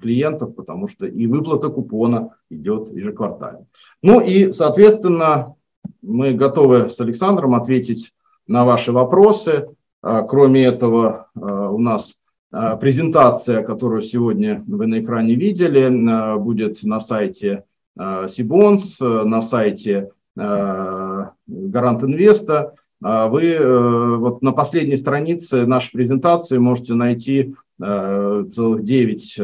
клиентов, 0.00 0.56
потому 0.56 0.88
что 0.88 1.06
и 1.06 1.28
выплата 1.28 1.68
купона 1.68 2.34
идет 2.50 2.92
ежеквартально. 2.92 3.66
Ну 4.02 4.20
и, 4.20 4.50
соответственно, 4.50 5.54
мы 6.02 6.32
готовы 6.32 6.90
с 6.90 7.00
Александром 7.00 7.54
ответить 7.54 8.12
на 8.48 8.64
ваши 8.64 8.90
вопросы. 8.90 9.68
Кроме 10.00 10.64
этого, 10.64 11.28
у 11.34 11.78
нас 11.78 12.16
презентация, 12.50 13.62
которую 13.62 14.02
сегодня 14.02 14.64
вы 14.66 14.88
на 14.88 15.00
экране 15.00 15.36
видели, 15.36 16.36
будет 16.38 16.82
на 16.82 17.00
сайте 17.00 17.62
Сибонс, 17.96 18.98
на 19.00 19.40
сайте 19.40 20.10
Гарант 20.36 22.02
Инвеста. 22.02 22.74
Вы 23.00 23.42
э, 23.42 24.16
вот 24.16 24.42
на 24.42 24.52
последней 24.52 24.96
странице 24.96 25.66
нашей 25.66 25.90
презентации 25.92 26.58
можете 26.58 26.94
найти 26.94 27.54
целых 27.78 28.84
9 28.84 29.38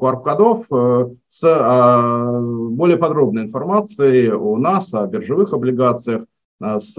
QR-кодов 0.00 0.66
э, 0.70 1.08
с 1.28 2.40
более 2.70 2.98
подробной 2.98 3.42
информацией 3.44 4.30
о 4.30 4.56
нас, 4.58 4.94
о 4.94 5.08
биржевых 5.08 5.52
облигациях, 5.52 6.24
с 6.60 6.96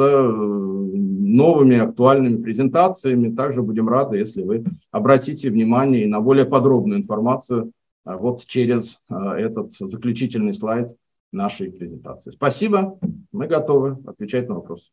новыми 1.30 1.78
актуальными 1.78 2.42
презентациями. 2.42 3.36
Также 3.36 3.62
будем 3.62 3.88
рады, 3.88 4.18
если 4.18 4.42
вы 4.42 4.66
обратите 4.92 5.50
внимание 5.50 6.08
на 6.08 6.20
более 6.20 6.46
подробную 6.46 7.00
информацию 7.00 7.72
а, 8.06 8.18
вот 8.18 8.46
через 8.46 9.00
а, 9.10 9.38
этот 9.38 9.74
заключительный 9.80 10.54
слайд 10.54 10.96
нашей 11.32 11.72
презентации. 11.72 12.32
Спасибо, 12.32 12.98
мы 13.32 13.48
готовы 13.48 13.98
отвечать 14.08 14.48
на 14.48 14.56
вопросы. 14.56 14.92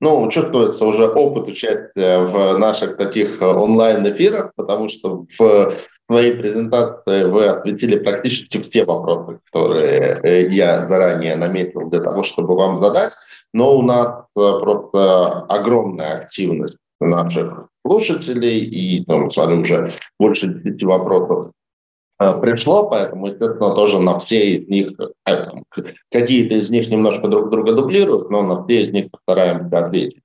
Ну, 0.00 0.28
чувствуется 0.30 0.84
уже 0.84 1.08
опыт 1.08 1.48
участия 1.48 2.18
в 2.18 2.58
наших 2.58 2.96
таких 2.96 3.40
э, 3.40 3.46
онлайн-эфирах, 3.46 4.52
потому 4.56 4.88
что 4.88 5.24
в 5.38 5.74
своей 6.10 6.34
презентации 6.34 7.24
вы 7.24 7.46
ответили 7.46 7.98
практически 7.98 8.60
все 8.60 8.84
вопросы, 8.84 9.40
которые 9.50 10.20
э, 10.22 10.48
я 10.50 10.86
заранее 10.88 11.36
наметил 11.36 11.88
для 11.88 12.00
того, 12.00 12.22
чтобы 12.22 12.56
вам 12.56 12.82
задать. 12.82 13.12
Но 13.52 13.78
у 13.78 13.82
нас 13.82 14.24
э, 14.36 14.40
просто 14.40 15.42
огромная 15.48 16.22
активность 16.22 16.76
наших 17.00 17.68
слушателей, 17.86 18.64
и 18.64 19.04
там, 19.04 19.30
смотрю, 19.30 19.60
уже 19.60 19.92
больше 20.18 20.48
10 20.48 20.82
вопросов 20.84 21.52
пришло, 22.18 22.88
поэтому, 22.88 23.26
естественно, 23.26 23.74
тоже 23.74 23.98
на 23.98 24.18
все 24.18 24.56
из 24.56 24.68
них, 24.68 24.92
какие-то 26.10 26.54
из 26.54 26.70
них 26.70 26.88
немножко 26.88 27.28
друг 27.28 27.50
друга 27.50 27.72
дублируют, 27.72 28.30
но 28.30 28.42
на 28.42 28.64
все 28.64 28.82
из 28.82 28.88
них 28.88 29.10
постараемся 29.10 29.86
ответить. 29.86 30.22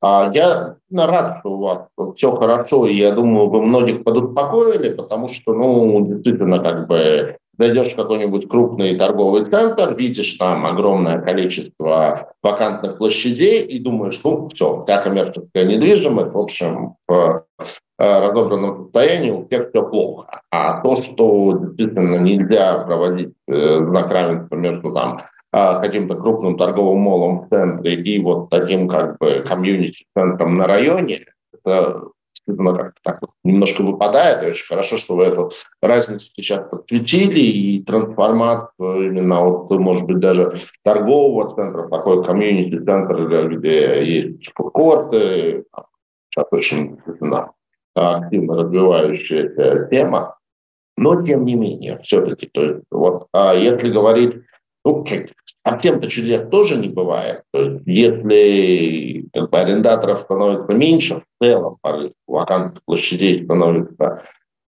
А 0.00 0.30
я 0.34 0.76
рад, 0.92 1.38
что 1.40 1.52
у 1.52 1.62
вас 1.62 1.86
все 2.16 2.34
хорошо, 2.34 2.86
и 2.86 2.96
я 2.96 3.12
думаю, 3.12 3.48
вы 3.48 3.62
многих 3.62 4.04
подуспокоили, 4.04 4.90
потому 4.90 5.28
что, 5.28 5.54
ну, 5.54 6.04
действительно, 6.06 6.58
как 6.58 6.88
бы 6.88 7.36
зайдешь 7.62 7.92
в 7.92 7.96
какой-нибудь 7.96 8.48
крупный 8.48 8.96
торговый 8.96 9.44
центр, 9.50 9.94
видишь 9.94 10.32
там 10.34 10.66
огромное 10.66 11.20
количество 11.20 12.32
вакантных 12.42 12.98
площадей 12.98 13.64
и 13.64 13.78
думаешь, 13.78 14.20
ну, 14.24 14.48
все, 14.48 14.84
вся 14.84 14.98
коммерческая 15.02 15.64
недвижимость, 15.64 16.32
в 16.32 16.38
общем, 16.38 16.96
в 17.06 17.44
э, 17.60 18.20
разобранном 18.20 18.84
состоянии, 18.84 19.30
у 19.30 19.46
всех 19.46 19.70
все 19.70 19.82
плохо. 19.82 20.40
А 20.50 20.80
то, 20.80 20.96
что 20.96 21.58
действительно 21.58 22.16
нельзя 22.16 22.78
проводить 22.78 23.34
э, 23.48 23.78
знак 23.78 24.10
равенства 24.10 24.56
между 24.56 24.92
там 24.92 25.22
а, 25.54 25.80
каким-то 25.80 26.14
крупным 26.14 26.56
торговым 26.56 27.00
молом 27.00 27.40
в 27.42 27.48
центре 27.50 27.94
и 27.94 28.18
вот 28.18 28.48
таким 28.48 28.88
как 28.88 29.18
бы 29.18 29.44
комьюнити-центром 29.46 30.56
на 30.56 30.66
районе, 30.66 31.26
это 31.52 32.04
действительно 32.46 32.76
как-то 32.76 33.00
так 33.02 33.18
вот 33.20 33.30
немножко 33.44 33.82
выпадает. 33.82 34.42
И 34.42 34.46
очень 34.46 34.66
хорошо, 34.66 34.96
что 34.96 35.16
вы 35.16 35.24
эту 35.24 35.50
разницу 35.80 36.30
сейчас 36.34 36.68
подключили 36.68 37.40
и 37.40 37.82
трансформацию 37.82 39.06
именно 39.06 39.40
вот, 39.40 39.70
может 39.70 40.04
быть, 40.04 40.18
даже 40.18 40.58
торгового 40.84 41.48
центра, 41.48 41.88
такой 41.88 42.24
комьюнити-центр, 42.24 43.56
где 43.56 44.04
есть 44.04 44.50
фудкорты, 44.54 45.64
сейчас 46.30 46.46
очень 46.50 46.98
активно 47.94 48.56
развивающаяся 48.56 49.88
тема. 49.90 50.38
Но, 50.96 51.22
тем 51.22 51.46
не 51.46 51.54
менее, 51.54 52.00
все-таки, 52.04 52.46
то 52.52 52.62
есть, 52.62 52.84
вот, 52.90 53.26
а 53.32 53.54
если 53.54 53.90
говорить 53.90 54.42
ну, 54.84 55.04
как, 55.04 55.28
совсем-то 55.66 56.08
чудес 56.08 56.48
тоже 56.50 56.76
не 56.76 56.88
бывает. 56.88 57.42
То 57.52 57.62
есть, 57.62 57.82
если 57.86 59.28
как 59.32 59.50
бы, 59.50 59.58
арендаторов 59.58 60.22
становится 60.22 60.72
меньше, 60.72 61.22
в 61.22 61.44
целом 61.44 61.78
вакантных 62.26 62.82
площадей 62.84 63.44
становится 63.44 64.24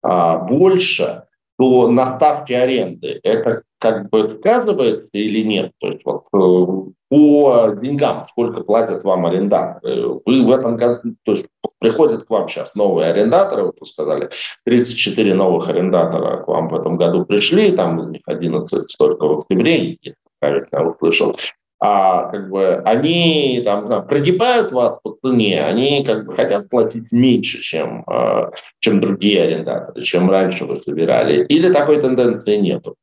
а, 0.02 0.38
больше, 0.38 1.24
то 1.60 1.88
на 1.88 2.06
ставке 2.06 2.56
аренды 2.56 3.20
это 3.22 3.64
как 3.78 4.08
бы 4.08 4.38
сказывается 4.38 5.10
или 5.12 5.42
нет? 5.42 5.72
То 5.78 5.88
есть 5.88 6.00
вот 6.06 6.24
э, 6.32 6.90
по 7.10 7.76
деньгам, 7.82 8.26
сколько 8.30 8.62
платят 8.62 9.04
вам 9.04 9.26
арендаторы, 9.26 10.20
вы 10.24 10.42
в 10.42 10.50
этом 10.50 10.78
году, 10.78 11.16
то 11.22 11.32
есть 11.32 11.44
приходят 11.78 12.24
к 12.24 12.30
вам 12.30 12.48
сейчас 12.48 12.74
новые 12.74 13.10
арендаторы, 13.10 13.64
вы 13.64 13.72
сказали, 13.84 14.30
34 14.64 15.34
новых 15.34 15.68
арендатора 15.68 16.38
к 16.38 16.48
вам 16.48 16.68
в 16.68 16.74
этом 16.74 16.96
году 16.96 17.26
пришли, 17.26 17.72
там 17.72 18.00
из 18.00 18.06
них 18.06 18.22
11 18.24 18.96
только 18.98 19.26
в 19.26 19.40
октябре, 19.40 19.98
правильно 20.38 20.90
услышал, 20.90 21.36
а 21.80 22.30
как 22.30 22.50
бы 22.50 22.76
они 22.84 23.62
там 23.64 23.86
знаю, 23.86 24.04
прогибают 24.04 24.70
вас 24.70 24.98
по 25.02 25.16
цене, 25.22 25.64
они 25.64 26.04
как 26.04 26.26
бы 26.26 26.34
хотят 26.34 26.68
платить 26.68 27.10
меньше, 27.10 27.60
чем, 27.60 28.04
э, 28.06 28.50
чем 28.80 29.00
другие 29.00 29.42
арендаторы, 29.44 30.02
чем 30.04 30.30
раньше 30.30 30.66
вы 30.66 30.76
собирали, 30.76 31.44
или 31.46 31.72
такой 31.72 32.02
тенденции 32.02 32.56
нету? 32.56 32.96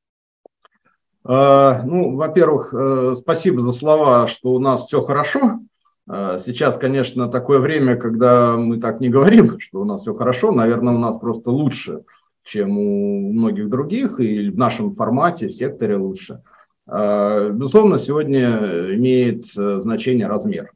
А, 1.24 1.82
ну, 1.84 2.16
во-первых, 2.16 2.72
э, 2.74 3.16
спасибо 3.18 3.62
за 3.62 3.74
слова, 3.74 4.28
что 4.28 4.52
у 4.52 4.60
нас 4.60 4.86
все 4.86 5.02
хорошо. 5.02 5.60
А, 6.08 6.38
сейчас, 6.38 6.78
конечно, 6.78 7.28
такое 7.30 7.60
время, 7.60 7.96
когда 7.98 8.56
мы 8.58 8.80
так 8.80 9.02
не 9.02 9.10
говорим, 9.10 9.60
что 9.60 9.82
у 9.82 9.86
нас 9.86 10.04
все 10.04 10.14
хорошо. 10.14 10.52
Наверное, 10.52 10.94
у 10.94 11.00
нас 11.00 11.20
просто 11.20 11.50
лучше, 11.50 12.04
чем 12.44 12.78
у 12.78 13.34
многих 13.34 13.70
других, 13.70 14.20
и 14.20 14.52
в 14.52 14.58
нашем 14.58 14.96
формате, 14.96 15.48
в 15.48 15.56
секторе 15.56 15.98
лучше. 15.98 16.36
А, 16.36 16.57
безусловно, 16.88 17.98
сегодня 17.98 18.96
имеет 18.96 19.46
э, 19.58 19.80
значение 19.82 20.28
размер. 20.28 20.72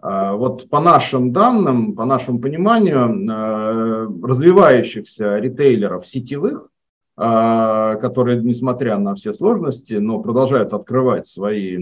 Вот 0.00 0.70
по 0.70 0.78
нашим 0.78 1.32
данным, 1.32 1.96
по 1.96 2.04
нашему 2.04 2.38
пониманию, 2.38 3.28
э, 3.28 4.26
развивающихся 4.26 5.38
ритейлеров 5.38 6.06
сетевых, 6.06 6.68
которые, 7.16 8.40
несмотря 8.40 8.96
на 8.96 9.16
все 9.16 9.34
сложности, 9.34 9.94
но 9.94 10.20
продолжают 10.20 10.72
открывать 10.72 11.26
свои 11.26 11.76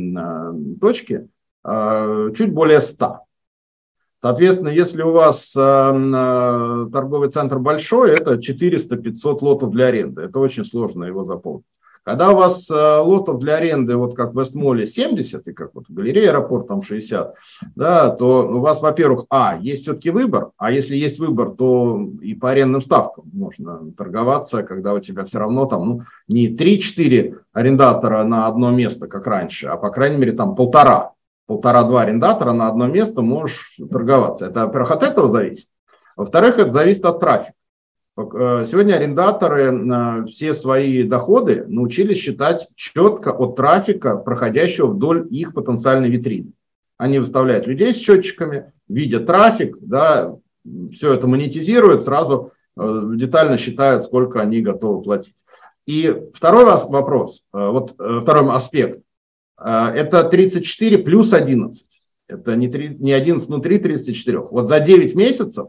точки, 0.81 1.29
чуть 1.63 2.55
более 2.55 2.81
100. 2.81 3.19
Соответственно, 4.23 4.69
если 4.71 5.03
у 5.03 5.13
вас 5.13 5.51
торговый 5.51 7.29
центр 7.29 7.59
большой, 7.59 8.13
это 8.13 8.37
400-500 8.37 9.39
лотов 9.43 9.73
для 9.73 9.89
аренды. 9.89 10.23
Это 10.23 10.39
очень 10.39 10.65
сложно 10.65 11.05
его 11.05 11.27
заполнить. 11.27 11.67
Когда 12.07 12.31
у 12.31 12.37
вас 12.37 12.71
э, 12.71 12.99
лотов 13.01 13.41
для 13.41 13.57
аренды, 13.57 13.97
вот 13.97 14.15
как 14.15 14.33
в 14.33 14.39
Вестмоле 14.39 14.87
70, 14.87 15.49
и 15.49 15.53
как 15.53 15.75
вот 15.75 15.89
в 15.89 15.93
галерее 15.93 16.31
аэропорт 16.31 16.69
там 16.69 16.81
60, 16.81 17.35
да, 17.75 18.11
то 18.11 18.47
у 18.47 18.61
вас, 18.61 18.81
во-первых, 18.81 19.25
а, 19.29 19.59
есть 19.61 19.83
все-таки 19.83 20.11
выбор, 20.11 20.53
а 20.57 20.71
если 20.71 20.95
есть 20.95 21.19
выбор, 21.19 21.51
то 21.51 22.01
и 22.23 22.35
по 22.35 22.53
арендным 22.53 22.81
ставкам 22.81 23.25
можно 23.33 23.91
торговаться, 23.99 24.63
когда 24.63 24.95
у 24.95 25.01
тебя 25.01 25.25
все 25.25 25.41
равно 25.41 25.67
там, 25.67 25.85
ну, 25.85 26.03
не 26.29 26.49
3-4 26.49 27.41
арендатора 27.53 28.23
на 28.23 28.47
одно 28.47 28.71
место, 28.71 29.09
как 29.09 29.27
раньше, 29.27 29.67
а 29.67 29.77
по 29.77 29.91
крайней 29.91 30.19
мере 30.19 30.31
там 30.31 30.55
полтора, 30.55 31.15
полтора-два 31.49 32.03
арендатора 32.03 32.53
на 32.53 32.69
одно 32.69 32.87
место 32.87 33.23
можешь 33.23 33.81
торговаться. 33.91 34.47
Это, 34.47 34.67
во-первых, 34.67 34.93
от 34.93 35.03
этого 35.03 35.29
зависит. 35.29 35.71
Во-вторых, 36.17 36.61
это 36.61 36.71
зависит 36.71 37.05
от 37.05 37.19
трафика. 37.19 37.56
Э, 38.17 38.65
сегодня 38.67 38.95
арендаторы 38.95 39.65
э, 39.65 40.27
все 40.27 40.55
свои 40.55 41.03
доходы 41.03 41.67
научились 41.69 42.17
считать 42.17 42.67
четко 42.75 43.31
от 43.31 43.57
трафика, 43.57 44.17
проходящего 44.17 44.87
вдоль 44.87 45.27
их 45.31 45.53
потенциальной 45.53 46.09
витрины. 46.09 46.53
Они 46.97 47.19
выставляют 47.19 47.67
людей 47.67 47.93
с 47.93 47.99
счетчиками, 47.99 48.73
видят 48.89 49.27
трафик, 49.27 49.77
да, 49.81 50.35
все 50.93 51.13
это 51.13 51.27
монетизируют, 51.27 52.05
сразу 52.05 52.53
э, 52.79 53.03
детально 53.17 53.59
считают, 53.59 54.07
сколько 54.07 54.41
они 54.41 54.63
готовы 54.63 55.03
платить. 55.03 55.35
И 55.85 56.31
второй 56.35 56.65
вопрос, 56.65 57.45
вот 57.53 57.93
второй 57.93 58.53
аспект, 58.53 59.03
это 59.57 60.29
34 60.29 60.99
плюс 60.99 61.33
11. 61.33 61.87
Это 62.27 62.57
не, 62.57 62.67
3, 62.67 62.97
не 62.99 63.13
11 63.13 63.47
внутри 63.47 63.79
34. 63.79 64.41
Вот 64.41 64.67
за 64.67 64.81
9 64.81 65.15
месяцев 65.15 65.69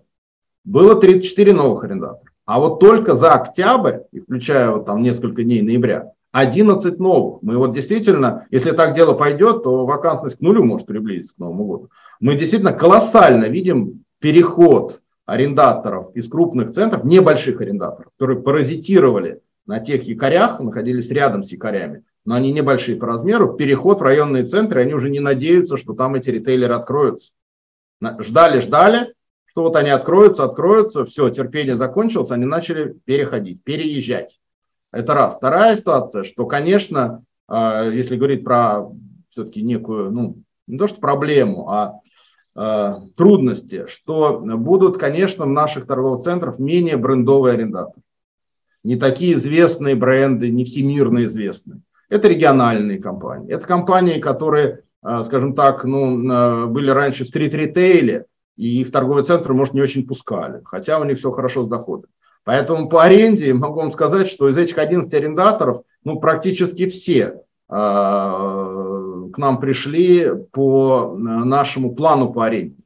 было 0.64 1.00
34 1.00 1.54
новых 1.54 1.84
арендаторов. 1.84 2.34
А 2.48 2.62
вот 2.62 2.80
только 2.80 3.18
за 3.18 3.34
октябрь, 3.34 4.00
включая 4.24 4.72
вот 4.72 4.86
там 4.86 5.04
несколько 5.04 5.43
дней 5.43 5.62
ноября, 5.62 6.14
11 6.32 6.98
новых. 6.98 7.41
Мы 7.41 7.58
вот 7.58 7.74
действительно, 7.74 8.48
если 8.52 8.72
так 8.72 8.95
дело 8.95 9.14
пойдет, 9.14 9.64
то 9.64 9.86
вакантность 9.86 10.38
к 10.38 10.39
нулю 10.39 10.64
может 10.64 10.88
приблизиться 10.88 11.36
к 11.36 11.39
Новому 11.39 11.66
году. 11.66 11.89
Мы 12.22 12.36
действительно 12.36 12.72
колоссально 12.72 13.45
видим 13.45 14.06
переход 14.20 15.02
арендаторов 15.26 16.16
из 16.16 16.30
крупных 16.30 16.72
центров, 16.72 17.04
небольших 17.04 17.60
арендаторов, 17.60 18.14
которые 18.18 18.41
паразитировали 18.41 19.41
на 19.66 19.82
тех 19.82 20.04
якорях, 20.04 20.62
находились 20.62 21.12
рядом 21.12 21.43
с 21.43 21.52
якорями, 21.52 22.06
но 22.24 22.36
они 22.36 22.54
небольшие 22.54 22.95
по 22.95 23.08
размеру, 23.08 23.56
переход 23.56 24.00
в 24.00 24.04
районные 24.04 24.45
центры, 24.45 24.80
они 24.80 24.93
уже 24.93 25.10
не 25.10 25.20
надеются, 25.20 25.76
что 25.76 25.93
там 25.93 26.16
эти 26.16 26.30
ритейлеры 26.30 26.76
откроются. 26.76 27.34
Ждали, 28.20 28.62
ждали, 28.62 29.14
что 29.58 29.64
вот 29.64 29.76
они 29.76 29.89
откроются, 29.89 30.43
откроются, 30.43 31.03
все, 31.05 31.32
терпение 31.32 31.78
закончилось, 31.78 32.30
они 32.30 32.45
начали 32.45 32.95
переходить, 33.05 33.64
переезжать. 33.64 34.39
Это 34.91 35.16
раз. 35.16 35.36
Вторая 35.38 35.76
ситуация, 35.76 36.22
что, 36.22 36.45
конечно, 36.45 37.24
а, 37.47 37.89
если 37.89 38.18
говорить 38.18 38.43
про 38.43 38.84
все-таки 39.32 39.64
некую, 39.64 40.12
ну, 40.12 40.43
не 40.68 40.78
то 40.78 40.88
что 40.88 40.99
проблему, 40.99 41.72
а, 41.72 42.01
а 42.53 43.01
трудности, 43.16 43.88
что 43.88 44.39
будут, 44.41 44.99
конечно, 44.99 45.45
в 45.45 45.49
наших 45.49 45.88
торговых 45.88 46.22
центрах 46.22 46.60
менее 46.60 46.97
брендовые 46.97 47.55
арендаторы. 47.55 48.03
Не 48.84 48.95
такие 48.95 49.34
известные 49.34 49.95
бренды, 49.95 50.51
не 50.51 50.66
всемирно 50.66 51.26
известные. 51.26 51.82
Это 52.10 52.28
региональные 52.28 52.99
компании. 52.99 53.51
Это 53.51 53.66
компании, 53.66 54.20
которые, 54.20 54.84
а, 55.01 55.24
скажем 55.24 55.55
так, 55.55 55.84
ну, 55.84 56.68
были 56.68 56.91
раньше 56.91 57.24
в 57.24 57.28
стрит-ритейле, 57.28 58.28
и 58.58 58.82
их 58.82 58.91
торговые 58.91 59.24
центры, 59.24 59.53
может, 59.53 59.74
не 59.74 59.82
очень 59.82 60.05
пускали, 60.05 60.62
хотя 60.66 60.99
у 60.99 61.03
них 61.03 61.20
все 61.20 61.32
хорошо 61.32 61.64
с 61.64 61.70
доходом. 61.70 62.10
Поэтому 62.43 62.89
по 62.89 63.03
аренде 63.03 63.53
могу 63.53 63.80
вам 63.80 63.91
сказать, 63.91 64.28
что 64.28 64.49
из 64.49 64.58
этих 64.58 64.78
11 64.78 65.14
арендаторов, 65.14 65.84
ну, 66.03 66.20
практически 66.20 66.88
все 66.88 67.43
э, 67.70 67.74
к 67.74 69.38
нам 69.38 69.60
пришли 69.60 70.32
по 70.51 71.16
нашему 71.18 71.93
плану 71.93 72.34
по 72.34 72.45
аренде, 72.45 72.82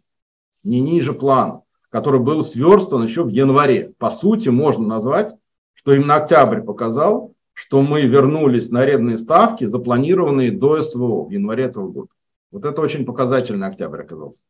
не 0.64 0.80
ниже 0.80 1.14
плана, 1.14 1.62
который 1.90 2.20
был 2.20 2.44
сверстан 2.44 3.04
еще 3.04 3.24
в 3.24 3.30
январе. 3.30 3.94
По 3.98 4.10
сути, 4.10 4.50
можно 4.50 4.86
назвать, 4.86 5.36
что 5.74 5.94
именно 5.94 6.16
октябрь 6.16 6.62
показал, 6.62 7.34
что 7.54 7.82
мы 7.82 8.02
вернулись 8.02 8.72
на 8.72 8.82
арендные 8.82 9.18
ставки, 9.18 9.66
запланированные 9.66 10.52
до 10.52 10.82
СВО 10.82 11.26
в 11.26 11.30
январе 11.30 11.66
этого 11.66 11.88
года. 11.88 12.10
Вот 12.52 12.66
это 12.66 12.82
очень 12.82 13.06
показательный 13.06 13.68
октябрь 13.68 14.02
оказался. 14.02 14.42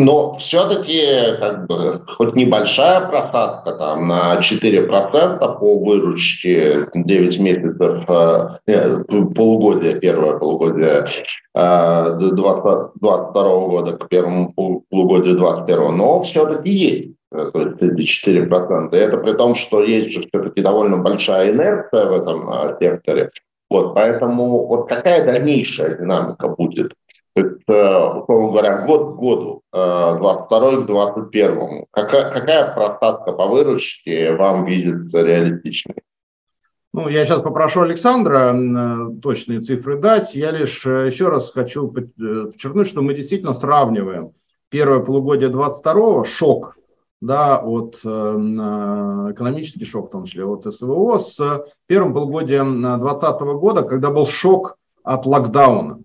Но 0.00 0.34
все-таки 0.34 1.36
как 1.40 1.66
бы, 1.66 2.00
хоть 2.06 2.36
небольшая 2.36 3.08
просадка 3.08 3.72
там, 3.72 4.06
на 4.06 4.38
4% 4.38 5.58
по 5.58 5.78
выручке 5.80 6.86
9 6.94 7.38
месяцев, 7.40 8.04
э, 8.08 9.04
полугодия, 9.34 9.98
первое 9.98 10.38
полугодие 10.38 11.08
э, 11.52 12.16
2022 12.16 13.66
года 13.66 13.96
к 13.96 14.08
первому 14.08 14.52
полугодию 14.88 15.36
2021, 15.36 15.96
но 15.96 16.22
все-таки 16.22 16.70
есть. 16.70 17.10
Э, 17.32 17.50
то 17.52 17.60
есть 17.60 17.82
эти 17.82 18.28
4%. 18.28 18.94
И 18.94 18.96
это 18.96 19.16
при 19.16 19.32
том, 19.32 19.56
что 19.56 19.82
есть 19.82 20.28
все-таки 20.28 20.60
довольно 20.60 20.98
большая 20.98 21.50
инерция 21.50 22.06
в 22.06 22.12
этом 22.12 22.48
э, 22.48 22.76
секторе. 22.78 23.30
Вот, 23.68 23.96
поэтому 23.96 24.64
вот 24.68 24.88
какая 24.88 25.24
дальнейшая 25.24 25.98
динамика 25.98 26.46
будет 26.46 26.92
это, 27.38 28.18
условно 28.20 28.48
говоря, 28.48 28.86
год 28.86 29.14
к 29.14 29.18
году, 29.18 29.62
22 29.72 30.72
э, 30.72 30.82
к 30.82 30.86
21. 30.86 31.84
Какая, 31.90 32.32
какая 32.32 32.74
просадка 32.74 33.32
по 33.32 33.46
выручке 33.46 34.34
вам 34.34 34.64
видится 34.64 35.22
реалистичной? 35.22 35.96
Ну, 36.92 37.08
я 37.08 37.24
сейчас 37.24 37.42
попрошу 37.42 37.82
Александра 37.82 38.52
э, 38.54 39.20
точные 39.22 39.60
цифры 39.60 39.98
дать. 39.98 40.34
Я 40.34 40.50
лишь 40.50 40.84
э, 40.86 41.06
еще 41.06 41.28
раз 41.28 41.50
хочу 41.50 41.88
подчеркнуть, 41.88 42.88
что 42.88 43.02
мы 43.02 43.14
действительно 43.14 43.54
сравниваем 43.54 44.32
первое 44.68 45.00
полугодие 45.00 45.48
22 45.48 46.24
шок, 46.24 46.76
да, 47.20 47.58
от 47.58 47.96
экономический 47.96 49.84
шок, 49.84 50.08
в 50.08 50.10
том 50.12 50.24
числе 50.24 50.44
от 50.44 50.72
СВО, 50.72 51.18
с 51.18 51.64
первым 51.86 52.14
полугодием 52.14 52.82
2020 52.82 53.40
года, 53.58 53.82
когда 53.82 54.10
был 54.10 54.26
шок 54.26 54.76
от 55.02 55.26
локдауна 55.26 56.00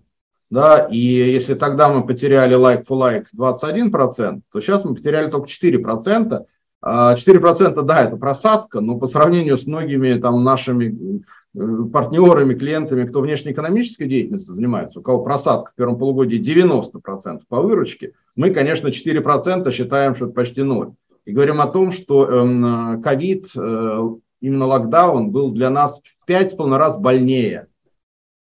да, 0.50 0.86
и 0.90 0.98
если 0.98 1.54
тогда 1.54 1.88
мы 1.88 2.06
потеряли 2.06 2.56
like 2.56 2.86
for 2.86 2.98
like 2.98 3.26
21%, 3.36 4.40
то 4.52 4.60
сейчас 4.60 4.84
мы 4.84 4.94
потеряли 4.94 5.30
только 5.30 5.48
4%. 5.48 6.44
4% 6.84 6.84
а, 6.84 7.82
да, 7.82 8.04
это 8.04 8.16
просадка, 8.16 8.80
но 8.80 8.98
по 8.98 9.08
сравнению 9.08 9.56
с 9.56 9.66
многими 9.66 10.18
там 10.18 10.44
нашими 10.44 11.22
э, 11.54 11.58
партнерами, 11.90 12.54
клиентами, 12.54 13.06
кто 13.06 13.22
внешнеэкономической 13.22 14.06
деятельностью 14.06 14.54
занимается, 14.54 15.00
у 15.00 15.02
кого 15.02 15.24
просадка 15.24 15.70
в 15.72 15.74
первом 15.76 15.98
полугодии 15.98 16.38
90% 16.38 17.40
по 17.48 17.62
выручке, 17.62 18.12
мы, 18.36 18.50
конечно, 18.50 18.88
4% 18.88 19.72
считаем, 19.72 20.14
что 20.14 20.26
это 20.26 20.34
почти 20.34 20.62
ноль. 20.62 20.92
И 21.24 21.32
говорим 21.32 21.62
о 21.62 21.68
том, 21.68 21.90
что 21.90 22.26
эм, 22.26 23.00
ковид, 23.00 23.46
э, 23.56 24.08
именно 24.42 24.66
локдаун 24.66 25.30
был 25.30 25.52
для 25.52 25.70
нас 25.70 26.02
в 26.02 26.30
5,5 26.30 26.76
раз 26.76 26.98
больнее, 26.98 27.68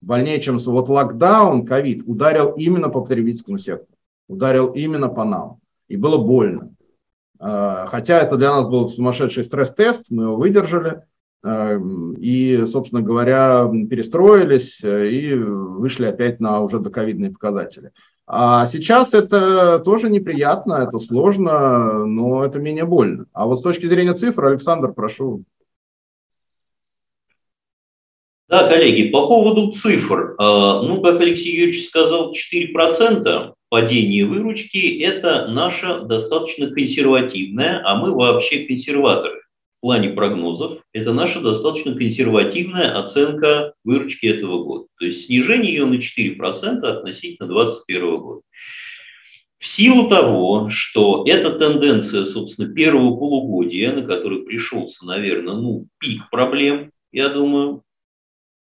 больнее, 0.03 0.39
чем 0.39 0.57
вот 0.57 0.89
локдаун, 0.89 1.65
ковид 1.65 2.03
ударил 2.05 2.51
именно 2.51 2.89
по 2.89 3.01
потребительскому 3.01 3.57
сектору, 3.57 3.97
ударил 4.27 4.67
именно 4.67 5.09
по 5.09 5.23
нам. 5.23 5.57
И 5.87 5.97
было 5.97 6.17
больно. 6.17 6.69
Хотя 7.39 8.19
это 8.21 8.37
для 8.37 8.51
нас 8.51 8.69
был 8.69 8.89
сумасшедший 8.89 9.43
стресс-тест, 9.43 10.03
мы 10.09 10.23
его 10.23 10.35
выдержали 10.37 11.03
и, 11.45 12.65
собственно 12.71 13.01
говоря, 13.01 13.69
перестроились 13.89 14.79
и 14.81 15.33
вышли 15.33 16.05
опять 16.05 16.39
на 16.39 16.61
уже 16.61 16.79
доковидные 16.79 17.31
показатели. 17.31 17.91
А 18.25 18.65
сейчас 18.65 19.13
это 19.13 19.79
тоже 19.79 20.09
неприятно, 20.09 20.75
это 20.75 20.99
сложно, 20.99 22.05
но 22.05 22.45
это 22.45 22.59
менее 22.59 22.85
больно. 22.85 23.25
А 23.33 23.45
вот 23.45 23.59
с 23.59 23.61
точки 23.61 23.87
зрения 23.87 24.13
цифр, 24.13 24.45
Александр, 24.45 24.93
прошу. 24.93 25.43
Да, 28.53 28.67
коллеги, 28.67 29.09
по 29.09 29.25
поводу 29.25 29.71
цифр. 29.71 30.35
А, 30.37 30.83
ну, 30.83 31.01
как 31.01 31.19
Алексей 31.19 31.55
Юрьевич 31.55 31.87
сказал, 31.87 32.35
4% 32.35 33.53
падения 33.69 34.25
выручки– 34.25 34.99
это 35.01 35.47
наша 35.47 36.01
достаточно 36.01 36.69
консервативная, 36.69 37.81
а 37.83 37.95
мы 37.95 38.13
вообще 38.13 38.67
консерваторы 38.67 39.41
в 39.77 39.81
плане 39.81 40.09
прогнозов. 40.09 40.83
Это 40.93 41.13
наша 41.13 41.39
достаточно 41.41 41.95
консервативная 41.95 43.03
оценка 43.03 43.73
выручки 43.83 44.27
этого 44.27 44.63
года. 44.63 44.85
То 44.99 45.07
есть 45.07 45.25
снижение 45.25 45.73
ее 45.73 45.85
на 45.87 45.95
4% 45.95 46.85
относительно 46.85 47.47
2021 47.49 48.17
года. 48.19 48.41
В 49.57 49.65
силу 49.65 50.09
того, 50.09 50.69
что 50.69 51.23
эта 51.25 51.57
тенденция, 51.57 52.25
собственно, 52.25 52.71
первого 52.71 53.17
полугодия, 53.17 53.93
на 53.93 54.03
который 54.03 54.43
пришелся, 54.43 55.07
наверное, 55.07 55.55
ну, 55.55 55.87
пик 55.97 56.29
проблем, 56.29 56.91
я 57.11 57.29
думаю, 57.29 57.81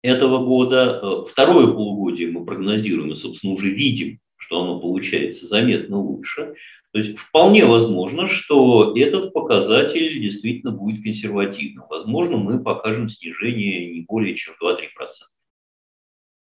этого 0.02 0.44
года. 0.44 1.00
Э, 1.02 1.30
второе 1.30 1.66
полугодие 1.68 2.30
мы 2.30 2.44
прогнозируем 2.44 3.12
и, 3.12 3.16
собственно, 3.16 3.54
уже 3.54 3.70
видим, 3.70 4.20
что 4.36 4.62
оно 4.62 4.80
получается 4.80 5.46
заметно 5.46 5.98
лучше. 5.98 6.54
То 6.92 6.98
есть 6.98 7.18
вполне 7.18 7.66
возможно, 7.66 8.28
что 8.28 8.96
этот 8.96 9.32
показатель 9.32 10.20
действительно 10.20 10.72
будет 10.72 11.02
консервативным. 11.02 11.84
Возможно, 11.88 12.38
мы 12.38 12.62
покажем 12.62 13.08
снижение 13.08 13.92
не 13.92 14.00
более 14.02 14.34
чем 14.34 14.54
2-3%. 14.62 14.78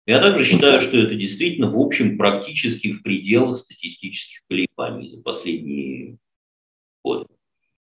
Я 0.06 0.22
также 0.22 0.46
считаю, 0.46 0.82
что 0.82 0.98
это 0.98 1.16
действительно, 1.16 1.70
в 1.70 1.78
общем, 1.78 2.18
практически 2.18 2.94
в 2.94 3.04
пределах 3.04 3.60
статистических 3.60 4.40
колебаний 4.48 5.10
за 5.10 5.22
последние 5.22 6.18
годы. 7.04 7.28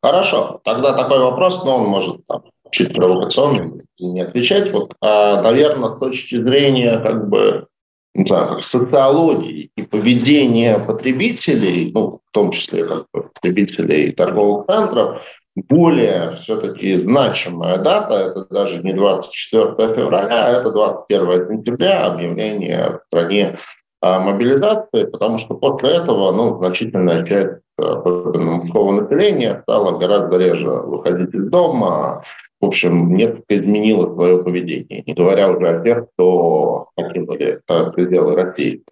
Хорошо, 0.01 0.59
тогда 0.65 0.93
такой 0.97 1.19
вопрос, 1.19 1.63
но 1.63 1.77
он 1.77 1.87
может 1.87 2.25
там, 2.25 2.43
чуть 2.71 2.93
провокационный, 2.93 3.81
не 3.99 4.21
отвечать. 4.21 4.71
Вот, 4.71 4.93
а, 5.01 5.41
наверное, 5.41 5.95
с 5.95 5.99
точки 5.99 6.41
зрения 6.41 6.97
как 6.99 7.29
бы 7.29 7.67
не 8.15 8.25
знаю, 8.25 8.61
социологии 8.61 9.71
и 9.75 9.83
поведения 9.83 10.79
потребителей, 10.79 11.91
ну, 11.93 12.21
в 12.25 12.31
том 12.31 12.51
числе 12.51 12.85
как 12.85 13.05
бы 13.13 13.29
потребителей 13.33 14.11
торговых 14.11 14.65
центров, 14.65 15.23
более 15.55 16.37
все-таки 16.43 16.97
значимая 16.97 17.77
дата, 17.77 18.13
это 18.13 18.45
даже 18.49 18.81
не 18.83 18.93
24 18.93 19.95
февраля, 19.95 20.45
а 20.45 20.49
это 20.59 20.71
21 20.71 21.47
сентября, 21.49 22.07
объявление 22.07 22.99
в 22.99 23.07
стране 23.07 23.57
о 24.01 24.19
мобилизации, 24.19 25.05
потому 25.05 25.39
что 25.39 25.55
после 25.55 25.97
этого 25.97 26.31
ну, 26.31 26.57
значительная 26.57 27.25
часть 27.25 27.61
особенно 27.77 28.51
мужского 28.51 29.01
населения 29.01 29.61
стала 29.63 29.97
гораздо 29.97 30.37
реже 30.37 30.69
выходить 30.69 31.33
из 31.33 31.49
дома, 31.49 32.23
в 32.61 32.65
общем, 32.65 33.15
несколько 33.15 33.57
изменило 33.57 34.13
свое 34.13 34.43
поведение, 34.43 35.03
не 35.05 35.13
говоря 35.13 35.51
уже 35.51 35.69
о 35.69 35.83
тех, 35.83 36.07
кто 36.13 36.87
покинули 36.95 37.61
э, 37.67 37.91
пределы 37.91 38.35
России. 38.35 38.83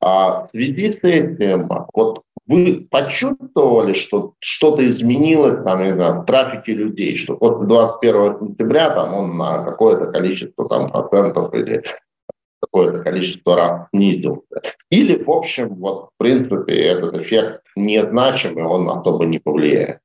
А 0.00 0.42
в 0.42 0.48
связи 0.48 0.92
с 0.92 0.98
этим, 1.02 1.68
вот 1.94 2.22
вы 2.46 2.86
почувствовали, 2.90 3.92
что 3.94 4.34
что-то 4.40 4.88
изменилось 4.88 5.64
там, 5.64 5.82
не 5.82 5.94
знаю, 5.94 6.20
в 6.20 6.26
трафике 6.26 6.74
людей, 6.74 7.16
что 7.16 7.36
после 7.36 7.66
21 7.66 8.38
сентября 8.38 8.90
там 8.90 9.14
он 9.14 9.36
на 9.36 9.64
какое-то 9.64 10.06
количество 10.12 10.68
там, 10.68 10.90
процентов 10.90 11.52
или 11.54 11.82
какое-то 12.62 13.02
количество 13.02 13.56
раз 13.56 13.88
снизился. 13.92 14.62
Или, 14.90 15.22
в 15.22 15.30
общем, 15.30 15.74
вот, 15.76 16.10
в 16.14 16.18
принципе, 16.18 16.74
этот 16.74 17.16
эффект 17.16 17.62
незначимый, 17.74 18.64
он 18.64 18.88
особо 18.90 19.24
не 19.24 19.38
повлияет. 19.38 20.00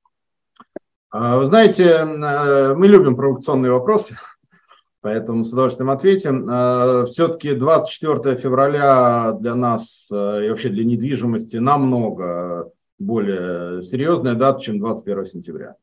А, 1.11 1.37
вы 1.37 1.45
знаете, 1.47 1.83
э, 1.83 2.73
мы 2.73 2.87
любим 2.87 3.17
провокационные 3.17 3.71
вопросы, 3.71 4.17
поэтому 5.01 5.43
с 5.43 5.51
удовольствием 5.51 5.89
ответим. 5.89 6.47
А, 6.49 7.05
Все-таки 7.05 7.53
24 7.53 8.37
февраля 8.37 9.33
для 9.33 9.55
нас 9.55 10.07
э, 10.09 10.45
и 10.45 10.49
вообще 10.49 10.69
для 10.69 10.85
недвижимости 10.85 11.57
намного 11.57 12.71
более 12.97 13.81
серьезная 13.81 14.35
дата, 14.35 14.61
чем 14.61 14.79
21 14.79 15.25
сентября. 15.25 15.75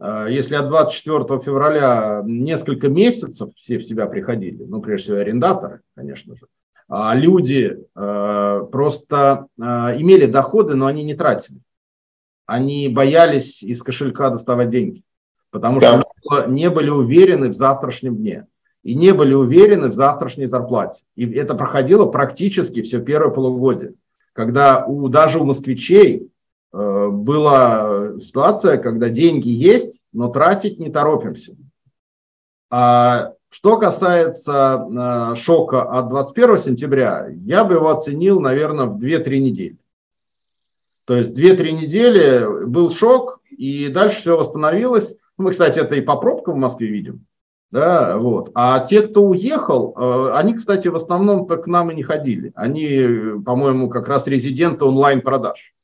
А, 0.00 0.26
если 0.26 0.56
от 0.56 0.66
24 0.68 1.40
февраля 1.40 2.22
несколько 2.24 2.88
месяцев 2.88 3.50
все 3.54 3.78
в 3.78 3.84
себя 3.84 4.06
приходили, 4.06 4.64
ну, 4.64 4.82
прежде 4.82 5.04
всего, 5.04 5.18
арендаторы, 5.18 5.82
конечно 5.94 6.34
же, 6.34 6.46
а 6.88 7.14
люди 7.14 7.78
э, 7.94 8.66
просто 8.72 9.46
имели 9.56 10.26
доходы, 10.26 10.74
но 10.74 10.86
они 10.86 11.04
не 11.04 11.14
тратили 11.14 11.60
они 12.46 12.88
боялись 12.88 13.62
из 13.62 13.82
кошелька 13.82 14.30
доставать 14.30 14.70
деньги, 14.70 15.02
потому 15.50 15.80
да. 15.80 16.04
что 16.24 16.46
не 16.46 16.70
были 16.70 16.90
уверены 16.90 17.48
в 17.48 17.54
завтрашнем 17.54 18.16
дне 18.16 18.46
и 18.82 18.94
не 18.94 19.12
были 19.12 19.34
уверены 19.34 19.88
в 19.88 19.94
завтрашней 19.94 20.46
зарплате. 20.46 21.04
И 21.14 21.30
это 21.32 21.54
проходило 21.54 22.06
практически 22.06 22.82
все 22.82 23.00
первое 23.00 23.30
полугодие, 23.30 23.94
когда 24.32 24.84
у, 24.84 25.08
даже 25.08 25.38
у 25.38 25.44
москвичей 25.44 26.30
э, 26.72 27.08
была 27.08 28.18
ситуация, 28.20 28.78
когда 28.78 29.08
деньги 29.08 29.48
есть, 29.48 30.00
но 30.12 30.28
тратить 30.28 30.80
не 30.80 30.90
торопимся. 30.90 31.56
А 32.70 33.34
что 33.50 33.76
касается 33.76 34.86
э, 34.90 35.34
шока 35.36 35.82
от 35.82 36.08
21 36.08 36.58
сентября, 36.58 37.28
я 37.28 37.64
бы 37.64 37.74
его 37.74 37.90
оценил, 37.90 38.40
наверное, 38.40 38.86
в 38.86 38.96
2-3 38.96 39.38
недели. 39.38 39.76
То 41.12 41.18
есть 41.18 41.38
2-3 41.38 41.72
недели 41.72 42.64
был 42.64 42.88
шок, 42.88 43.40
и 43.50 43.88
дальше 43.88 44.20
все 44.20 44.38
восстановилось. 44.38 45.14
Мы, 45.36 45.50
кстати, 45.50 45.78
это 45.78 45.94
и 45.94 46.00
по 46.00 46.16
пробкам 46.16 46.54
в 46.54 46.56
Москве 46.56 46.88
видим. 46.88 47.26
Да, 47.70 48.16
вот. 48.16 48.50
А 48.54 48.80
те, 48.80 49.02
кто 49.02 49.22
уехал, 49.22 49.94
э, 49.94 50.30
они, 50.32 50.54
кстати, 50.54 50.88
в 50.88 50.96
основном 50.96 51.46
к 51.46 51.66
нам 51.66 51.90
и 51.90 51.94
не 51.94 52.02
ходили. 52.02 52.52
Они, 52.54 53.38
по-моему, 53.44 53.90
как 53.90 54.08
раз 54.08 54.26
резиденты 54.26 54.86
онлайн-продаж. 54.86 55.74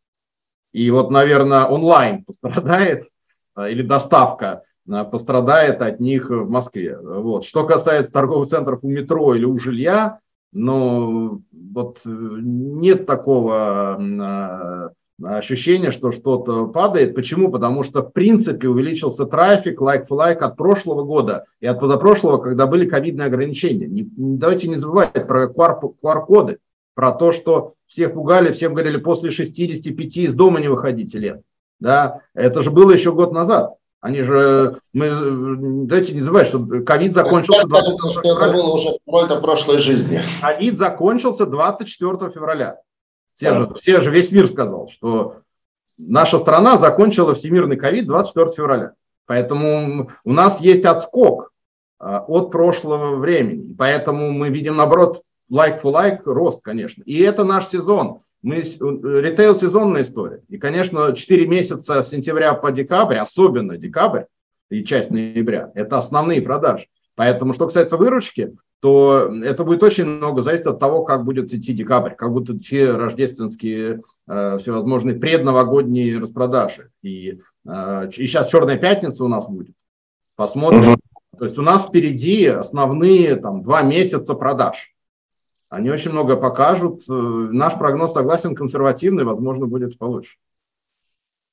И 0.72 0.90
вот, 0.90 1.10
наверное, 1.10 1.66
онлайн 1.66 2.24
пострадает, 2.24 3.10
э, 3.54 3.70
или 3.70 3.82
доставка 3.82 4.62
э, 4.90 5.04
пострадает 5.04 5.82
от 5.82 6.00
них 6.00 6.30
в 6.30 6.48
Москве. 6.48 6.96
Вот. 6.98 7.44
Что 7.44 7.66
касается 7.66 8.14
торговых 8.14 8.48
центров 8.48 8.78
у 8.80 8.88
метро 8.88 9.34
или 9.34 9.44
у 9.44 9.58
жилья, 9.58 10.20
ну, 10.52 11.42
вот 11.52 12.00
нет 12.06 13.04
такого 13.04 14.94
ощущение, 15.22 15.90
что 15.90 16.12
что-то 16.12 16.66
падает. 16.66 17.14
Почему? 17.14 17.50
Потому 17.50 17.82
что 17.82 18.02
в 18.02 18.12
принципе 18.12 18.68
увеличился 18.68 19.26
трафик 19.26 19.80
лайк-флайк 19.80 20.42
от 20.42 20.56
прошлого 20.56 21.04
года 21.04 21.44
и 21.60 21.66
от 21.66 21.80
позапрошлого, 21.80 22.38
когда 22.38 22.66
были 22.66 22.88
ковидные 22.88 23.26
ограничения. 23.26 23.86
Не, 23.86 24.08
давайте 24.16 24.68
не 24.68 24.76
забывать 24.76 25.12
про 25.26 25.46
QR-коды, 25.46 26.58
про 26.94 27.12
то, 27.12 27.32
что 27.32 27.74
всех 27.86 28.14
пугали, 28.14 28.52
всем 28.52 28.74
говорили 28.74 28.98
после 28.98 29.30
65 29.30 30.16
из 30.18 30.34
дома 30.34 30.60
не 30.60 30.68
выходите 30.68 31.18
лет. 31.18 31.42
Да? 31.80 32.20
Это 32.34 32.62
же 32.62 32.70
было 32.70 32.92
еще 32.92 33.12
год 33.12 33.32
назад. 33.32 33.74
Они 34.00 34.22
же, 34.22 34.78
мы, 34.92 35.86
давайте 35.86 36.14
не 36.14 36.20
забывать, 36.20 36.46
что 36.46 36.64
ковид 36.86 37.14
закончился 37.14 37.66
24 37.66 38.22
февраля. 38.22 38.52
Это 38.52 38.56
было 38.56 38.74
уже 38.74 38.90
в 39.06 39.40
прошлой 39.40 39.78
жизни. 39.78 40.20
Ковид 40.40 40.78
закончился 40.78 41.46
24 41.46 42.30
февраля. 42.30 42.76
Все 43.38 43.54
же, 43.54 43.74
все 43.74 44.00
же, 44.02 44.10
весь 44.10 44.32
мир 44.32 44.48
сказал, 44.48 44.90
что 44.90 45.42
наша 45.96 46.40
страна 46.40 46.76
закончила 46.76 47.34
всемирный 47.34 47.76
ковид 47.76 48.06
24 48.06 48.48
февраля. 48.52 48.92
Поэтому 49.26 50.10
у 50.24 50.32
нас 50.32 50.60
есть 50.60 50.84
отскок 50.84 51.52
а, 52.00 52.18
от 52.26 52.50
прошлого 52.50 53.14
времени. 53.16 53.74
Поэтому 53.78 54.32
мы 54.32 54.48
видим, 54.48 54.76
наоборот, 54.76 55.22
лайк 55.48 55.84
for 55.84 55.90
лайк 55.90 56.26
рост, 56.26 56.62
конечно. 56.62 57.04
И 57.04 57.20
это 57.20 57.44
наш 57.44 57.68
сезон. 57.68 58.22
Мы, 58.42 58.56
ритейл 58.56 59.56
сезонная 59.56 60.02
история. 60.02 60.42
И, 60.48 60.58
конечно, 60.58 61.14
4 61.14 61.46
месяца 61.46 62.02
с 62.02 62.08
сентября 62.08 62.54
по 62.54 62.72
декабрь, 62.72 63.18
особенно 63.18 63.76
декабрь 63.76 64.24
и 64.68 64.82
часть 64.84 65.10
ноября, 65.10 65.70
это 65.74 65.98
основные 65.98 66.42
продажи. 66.42 66.86
Поэтому, 67.14 67.52
что 67.52 67.66
касается 67.66 67.96
выручки, 67.96 68.56
то 68.80 69.32
это 69.42 69.64
будет 69.64 69.82
очень 69.82 70.04
много 70.04 70.42
зависеть 70.42 70.66
от 70.66 70.78
того, 70.78 71.02
как 71.04 71.24
будет 71.24 71.52
идти 71.52 71.72
декабрь, 71.72 72.14
как 72.14 72.32
будут 72.32 72.58
идти 72.58 72.84
рождественские 72.84 74.02
э, 74.28 74.58
всевозможные 74.58 75.16
предновогодние 75.16 76.18
распродажи. 76.18 76.90
И, 77.02 77.40
э, 77.66 78.10
и 78.10 78.26
сейчас 78.26 78.48
Черная 78.48 78.78
пятница 78.78 79.24
у 79.24 79.28
нас 79.28 79.48
будет. 79.48 79.74
Посмотрим. 80.36 80.96
То 81.36 81.44
есть 81.44 81.58
у 81.58 81.62
нас 81.62 81.86
впереди 81.86 82.46
основные 82.46 83.36
там, 83.36 83.62
два 83.62 83.82
месяца 83.82 84.34
продаж. 84.34 84.94
Они 85.68 85.90
очень 85.90 86.12
много 86.12 86.36
покажут. 86.36 87.02
Э, 87.08 87.12
наш 87.12 87.76
прогноз 87.76 88.12
согласен 88.12 88.54
консервативный, 88.54 89.24
возможно, 89.24 89.66
будет 89.66 89.98
получше. 89.98 90.36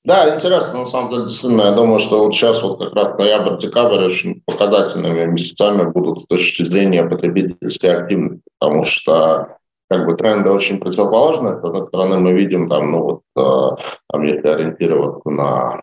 Да, 0.06 0.36
интересно, 0.36 0.80
на 0.80 0.86
самом 0.86 1.10
деле, 1.10 1.24
действительно, 1.24 1.64
я 1.64 1.72
думаю, 1.72 1.98
что 1.98 2.24
вот 2.24 2.36
сейчас 2.36 2.62
вот 2.62 2.78
как 2.78 2.94
раз 2.94 3.18
ноябрь-декабрь 3.18 4.06
очень 4.06 4.44
показательными 4.46 5.26
месяцами 5.26 5.90
будут 5.90 6.24
с 6.24 6.28
точки 6.28 6.64
зрения 6.64 7.04
потребительской 7.04 8.04
активности, 8.04 8.44
потому 8.60 8.86
что 8.86 9.58
как 9.90 10.06
бы 10.06 10.16
тренды 10.16 10.52
очень 10.52 10.80
противоположные. 10.80 11.60
С 11.60 11.64
одной 11.64 11.88
стороны, 11.88 12.20
мы 12.20 12.34
видим 12.34 12.70
там, 12.70 12.92
ну 12.92 13.02
вот, 13.02 13.22
э, 13.36 13.82
там, 14.12 14.24
если 14.24 14.48
ориентироваться 14.48 15.28
на 15.28 15.82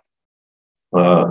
э, 0.95 1.25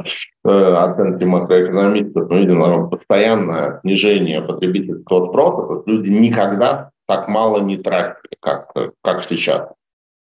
э, 0.44 0.74
оценки 0.74 1.24
макроэкономистов, 1.24 2.30
мы 2.30 2.40
видим 2.40 2.60
наверное, 2.60 2.88
постоянное 2.88 3.80
снижение 3.82 4.42
потребительского 4.42 5.30
спроса, 5.30 5.68
то 5.68 5.76
есть 5.76 5.88
люди 5.88 6.10
никогда 6.10 6.90
так 7.08 7.30
мало 7.30 7.62
не 7.62 7.78
тратили, 7.78 8.36
как, 8.42 8.74
как 9.02 9.24
сейчас 9.24 9.70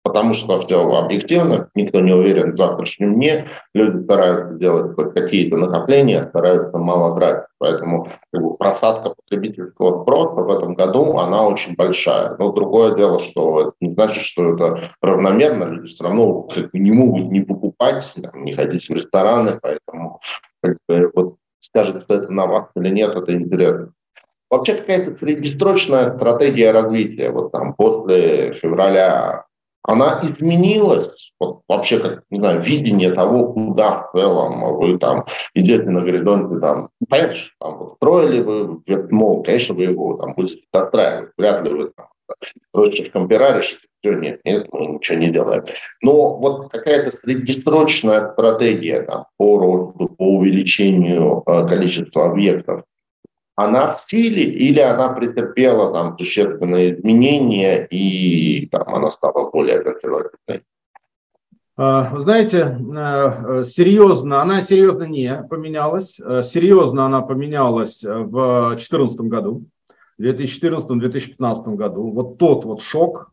потому 0.04 0.34
что 0.34 0.62
все 0.66 0.82
объективно, 0.82 1.70
никто 1.76 2.02
не 2.02 2.12
уверен 2.12 2.54
в 2.54 2.58
завтрашнем 2.58 3.16
дне, 3.16 3.48
люди 3.74 4.04
стараются 4.04 4.56
делать 4.56 4.96
какие-то 5.14 5.58
накопления, 5.58 6.28
стараются 6.28 6.78
мало 6.78 7.16
тратить. 7.18 7.48
Поэтому 7.58 8.10
как 8.32 8.42
бы, 8.44 8.58
просадка 8.58 9.16
потребительского 9.16 10.04
спроса 10.04 10.42
в 10.42 10.52
этом 10.52 10.76
году, 10.76 11.18
она 11.18 11.48
очень 11.48 11.76
большая. 11.76 12.36
Но 12.38 12.52
другое 12.52 12.96
дело, 12.96 13.24
что 13.32 13.62
это 13.62 13.72
не 13.80 13.94
значит, 13.94 14.26
что 14.26 14.54
это 14.54 14.80
равномерно, 15.02 15.64
люди 15.66 15.88
все 15.88 16.04
равно 16.04 16.44
как 16.44 16.72
бы, 16.72 16.80
не 16.80 16.92
могут 16.92 17.32
не 17.32 17.40
покупать, 17.40 18.14
там, 18.22 18.44
не 18.44 18.52
ходить 18.52 18.86
в 18.88 18.94
рестораны, 18.94 19.58
поэтому 19.62 20.20
как 20.62 20.78
бы, 20.88 21.12
вот, 21.16 21.36
скажет, 21.62 22.04
что 22.04 22.16
это 22.16 22.32
на 22.32 22.46
вас 22.46 22.66
или 22.76 22.90
нет, 22.90 23.16
это 23.16 23.34
интересно. 23.34 23.94
Вообще 24.52 24.76
какая-то 24.76 25.18
среднесрочная 25.18 26.16
стратегия 26.16 26.72
развития, 26.72 27.32
вот 27.32 27.52
там 27.54 27.74
после 27.74 28.54
февраля 28.62 29.46
она 29.84 30.22
изменилась, 30.24 31.34
вот 31.40 31.62
вообще, 31.68 32.00
как, 32.00 32.24
не 32.30 32.40
знаю, 32.40 32.64
видение 32.64 33.12
того, 33.12 33.54
куда 33.54 34.04
в 34.04 34.12
целом 34.18 34.78
вы 34.78 34.98
там 34.98 35.26
идете 35.54 35.90
на 35.90 36.02
горизонте, 36.02 36.60
там, 36.60 36.90
понятно, 37.10 37.38
что 37.38 37.50
там 37.60 37.78
вот, 37.78 37.96
строили 37.96 38.42
вы 38.42 38.82
ветмол, 38.86 39.44
конечно, 39.44 39.76
вы 39.76 39.84
его 39.84 40.18
там 40.18 40.34
будете 40.36 40.62
достраивать, 40.72 41.32
вряд 41.38 41.64
ли 41.64 41.74
вы 41.74 41.92
там 41.96 42.08
проще 42.72 43.10
компера 43.10 43.58
решите, 43.58 43.86
все, 44.04 44.14
нет, 44.14 44.42
нет, 44.44 44.68
мы 44.72 44.88
ничего 44.88 45.18
не 45.18 45.32
делаем. 45.32 45.64
Но 46.02 46.38
вот 46.38 46.72
какая-то 46.72 47.12
среднесрочная 47.12 48.32
стратегия 48.34 49.04
там, 49.04 49.26
по 49.38 49.60
росту, 49.60 50.10
по 50.18 50.38
увеличению 50.38 51.44
э, 51.46 51.68
количества 51.68 52.30
объектов, 52.30 52.84
она 53.56 53.94
в 53.94 54.06
силе 54.10 54.44
или 54.44 54.80
она 54.80 55.10
претерпела 55.10 55.94
там 55.94 56.18
существенные 56.18 56.96
изменения 56.96 57.86
и 57.86 58.68
там 58.68 58.94
она 58.94 59.12
стала 59.12 59.50
более 59.52 59.82
консервативной? 59.82 60.64
А, 61.76 62.10
вы 62.12 62.22
знаете, 62.22 62.78
э, 62.96 63.64
серьезно, 63.66 64.42
она 64.42 64.62
серьезно 64.62 65.04
не 65.04 65.44
поменялась. 65.50 66.20
Э, 66.20 66.44
серьезно 66.44 67.06
она 67.06 67.22
поменялась 67.22 68.04
в 68.04 68.76
2014 68.76 69.18
году, 69.22 69.66
в 70.18 70.22
2014-2015 70.22 71.76
году. 71.76 72.12
Вот 72.12 72.38
тот 72.38 72.66
вот 72.66 72.82
шок, 72.82 73.32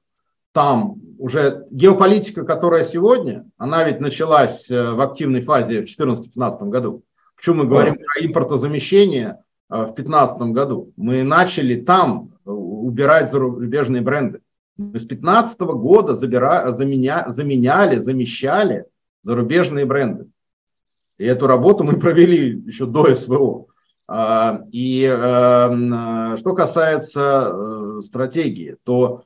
там 0.53 0.97
уже 1.19 1.67
геополитика, 1.71 2.45
которая 2.45 2.85
сегодня, 2.85 3.45
она 3.59 3.85
ведь 3.85 4.01
началась 4.01 4.71
э, 4.71 4.91
в 4.91 5.01
активной 5.01 5.43
фазе 5.43 5.83
в 5.83 5.85
2014-2015 5.85 6.69
году. 6.69 7.05
Почему 7.37 7.57
мы 7.57 7.67
говорим 7.67 7.97
про 7.97 8.27
импортозамещение– 8.27 9.39
в 9.71 9.95
2015 9.95 10.39
году. 10.53 10.93
Мы 10.97 11.23
начали 11.23 11.81
там 11.81 12.33
э, 12.45 12.51
убирать 12.51 13.31
зарубежные 13.31 14.03
бренды. 14.03 14.41
Мы 14.77 14.99
с 14.99 15.05
2015 15.05 15.61
года 15.61 16.17
забира, 16.17 16.73
заменя, 16.73 17.27
заменяли, 17.29 17.99
замещали 17.99 18.87
зарубежные 19.23 19.87
бренды. 19.87 20.27
И 21.19 21.25
эту 21.25 21.47
работу 21.47 21.85
мы 21.85 21.97
провели 22.01 22.61
еще 22.67 22.87
до 22.87 23.15
СВО. 23.15 23.67
А, 24.09 24.65
и 24.73 25.05
эм, 25.05 26.37
что 26.37 26.55
касается 26.55 27.53
э, 27.53 28.01
стратегии, 28.05 28.77
то 28.83 29.25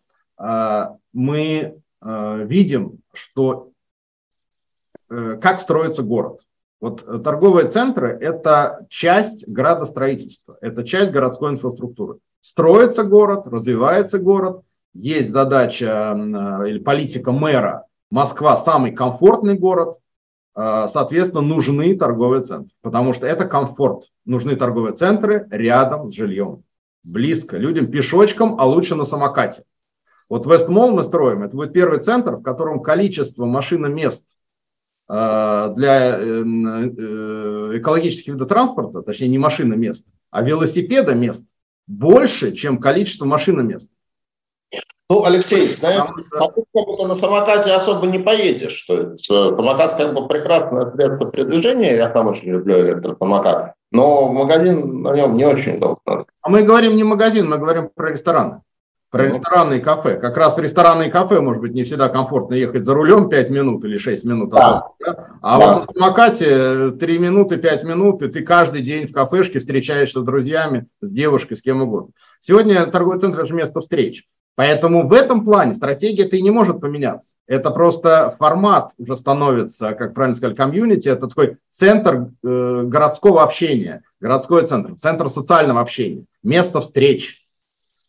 мы 1.13 1.77
видим, 2.03 2.99
что 3.13 3.71
как 5.09 5.61
строится 5.61 6.03
город. 6.03 6.41
Вот 6.85 7.03
э, 7.07 7.19
торговые 7.19 7.71
центры– 7.71 8.19
это 8.21 8.85
часть 8.91 9.49
градостроительства, 9.49 10.59
это 10.61 10.85
часть 10.85 11.13
городской 11.13 11.53
инфраструктуры. 11.53 12.19
Строится 12.43 13.05
город, 13.05 13.47
развивается 13.47 14.19
город, 14.19 14.61
есть 14.93 15.31
задача 15.31 16.15
э, 16.15 16.69
или 16.69 16.79
политика 16.79 17.33
мэра. 17.33 17.87
Москва– 18.11 18.55
самый 18.59 18.93
комфортный 18.93 19.57
город, 19.57 19.97
э, 20.57 20.87
соответственно, 20.93 21.41
нужны 21.41 21.97
торговые 21.97 22.43
центры, 22.43 22.75
потому 22.83 23.15
что 23.15 23.27
это 23.27 23.47
комфорт. 23.47 24.11
Нужны 24.27 24.55
торговые 24.55 24.93
центры 24.93 25.49
рядом 25.51 26.13
с 26.13 26.15
жильем, 26.15 26.65
близко, 27.03 27.57
людям 27.57 27.87
пешочком, 27.87 28.61
а 28.61 28.67
лучше 28.67 28.95
на 28.95 29.07
самокате. 29.07 29.65
Вот 30.29 30.45
Вестмол 30.45 30.91
мы 30.91 31.03
строим, 31.03 31.45
это 31.45 31.57
будет 31.57 31.73
первый 31.73 32.01
центр, 32.01 32.37
в 32.37 32.43
котором 32.43 32.83
количество 32.83 33.47
машиномест 33.47 34.37
для 35.07 36.19
эм, 36.19 36.67
э, 36.97 37.79
экологических 37.79 38.35
видов 38.35 38.49
транспорта, 38.49 39.03
точнее 39.03 39.29
не 39.29 39.39
машина 39.39 39.75
мест, 39.75 40.07
а 40.31 40.43
велосипеда 40.43 41.15
мест 41.15 41.45
больше, 41.87 42.53
чем 42.53 42.79
количество 42.79 43.27
машин 43.27 43.67
мест. 43.67 43.91
Ну, 45.11 45.25
Алексей, 45.25 45.73
знаете, 45.75 46.09
что... 46.23 47.07
на 47.07 47.15
самокате 47.15 47.71
особо 47.73 48.07
не 48.07 48.19
поедешь. 48.19 48.85
То 48.87 49.11
есть, 49.11 49.31
э, 49.31 49.35
самокат 49.35 49.99
как 49.99 50.15
бы 50.15 50.27
прекрасное 50.27 50.91
средство 50.93 51.31
передвижения, 51.31 51.97
я 51.97 52.11
сам 52.13 52.29
очень 52.29 52.49
люблю 52.49 52.81
электросамокат, 52.81 53.75
но 53.93 54.33
магазин 54.33 55.03
на 55.03 55.15
нем 55.15 55.37
не 55.37 55.45
очень 55.45 55.79
долго. 55.79 56.27
А 56.41 56.49
мы 56.49 56.63
говорим 56.63 56.97
не 56.97 57.05
магазин, 57.05 57.51
мы 57.51 57.59
говорим 57.59 57.91
про 57.95 58.13
рестораны. 58.13 58.63
Про 59.15 59.27
рестораны 59.27 59.75
и 59.75 59.81
кафе. 59.81 60.19
Как 60.19 60.37
раз 60.37 60.57
в 60.57 60.61
рестораны 60.61 61.05
и 61.05 61.11
кафе, 61.11 61.41
может 61.41 61.63
быть, 61.63 61.73
не 61.73 61.85
всегда 61.85 62.09
комфортно 62.09 62.55
ехать 62.55 62.85
за 62.85 62.95
рулем 62.95 63.29
5 63.29 63.49
минут 63.51 63.85
или 63.85 63.97
6 63.97 64.25
минут. 64.25 64.51
Да. 64.51 64.89
Да? 64.99 65.29
А 65.41 65.59
да. 65.59 65.67
вот 65.67 65.87
на 65.87 65.93
самокате 65.93 66.91
3 66.91 67.19
минуты, 67.21 67.57
5 67.57 67.85
минут, 67.85 68.23
и 68.23 68.29
ты 68.29 68.43
каждый 68.43 68.83
день 68.83 69.07
в 69.07 69.13
кафешке 69.13 69.61
встречаешься 69.61 70.21
с 70.21 70.25
друзьями, 70.25 70.89
с 71.01 71.13
девушкой, 71.13 71.55
с 71.55 71.63
кем 71.63 71.83
угодно. 71.83 72.11
Сегодня 72.41 72.85
торговый 72.87 73.21
центр– 73.21 73.39
это 73.41 73.47
же 73.47 73.55
место 73.55 73.81
встреч. 73.81 74.27
Поэтому 74.57 75.09
в 75.09 75.13
этом 75.13 75.45
плане 75.45 75.75
стратегия-то 75.75 76.37
и 76.37 76.43
не 76.43 76.51
может 76.51 76.81
поменяться. 76.81 77.37
Это 77.47 77.71
просто 77.71 78.35
формат 78.39 78.93
уже 78.99 79.17
становится, 79.17 79.93
как 79.95 80.15
правильно 80.15 80.37
сказали, 80.37 80.57
комьюнити, 80.57 81.09
это 81.09 81.29
такой 81.29 81.59
центр 81.71 82.31
э, 82.43 82.83
городского 82.85 83.43
общения, 83.43 84.03
городской 84.21 84.67
центр, 84.67 84.95
центр 84.97 85.29
социального 85.31 85.81
общения, 85.81 86.25
место 86.43 86.81
встреч. 86.81 87.44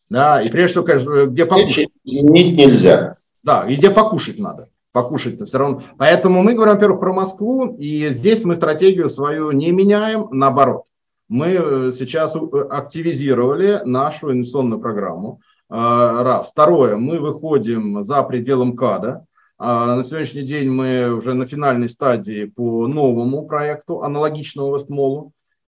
Да, 0.09 0.41
и 0.41 0.49
прежде 0.49 0.71
всего, 0.71 0.85
конечно, 0.85 1.25
где 1.25 1.45
покушать. 1.45 1.89
Изменить 2.03 2.57
нельзя. 2.57 3.17
Да, 3.43 3.65
и 3.67 3.75
где 3.75 3.89
покушать 3.89 4.39
надо. 4.39 4.69
Покушать-то 4.91 5.45
все 5.45 5.57
равно. 5.57 5.83
Поэтому 5.97 6.41
мы 6.41 6.53
говорим, 6.53 6.75
во-первых, 6.75 6.99
про 6.99 7.13
Москву, 7.13 7.75
и 7.77 8.09
здесь 8.13 8.43
мы 8.43 8.55
стратегию 8.55 9.09
свою 9.09 9.51
не 9.51 9.71
меняем, 9.71 10.27
наоборот. 10.31 10.83
Мы 11.27 11.47
э, 11.47 11.91
сейчас 11.97 12.35
э, 12.35 12.39
активизировали 12.69 13.81
нашу 13.83 14.31
инвестиционную 14.31 14.79
программу. 14.79 15.41
Раз. 15.67 16.51
Второе, 16.51 16.95
мы 16.95 17.19
выходим 17.19 18.03
за 18.03 18.21
пределы 18.21 18.65
МКАДа. 18.65 19.25
А, 19.57 19.95
на 19.95 20.03
сегодняшний 20.03 20.43
день 20.43 20.69
мы 20.69 21.11
уже 21.11 21.33
на 21.33 21.47
финальной 21.47 21.87
стадии 21.87 22.45
по 22.45 22.87
новому 22.87 23.47
проекту, 23.47 24.01
аналогичному 24.03 24.75
Вестмолу, 24.75 25.31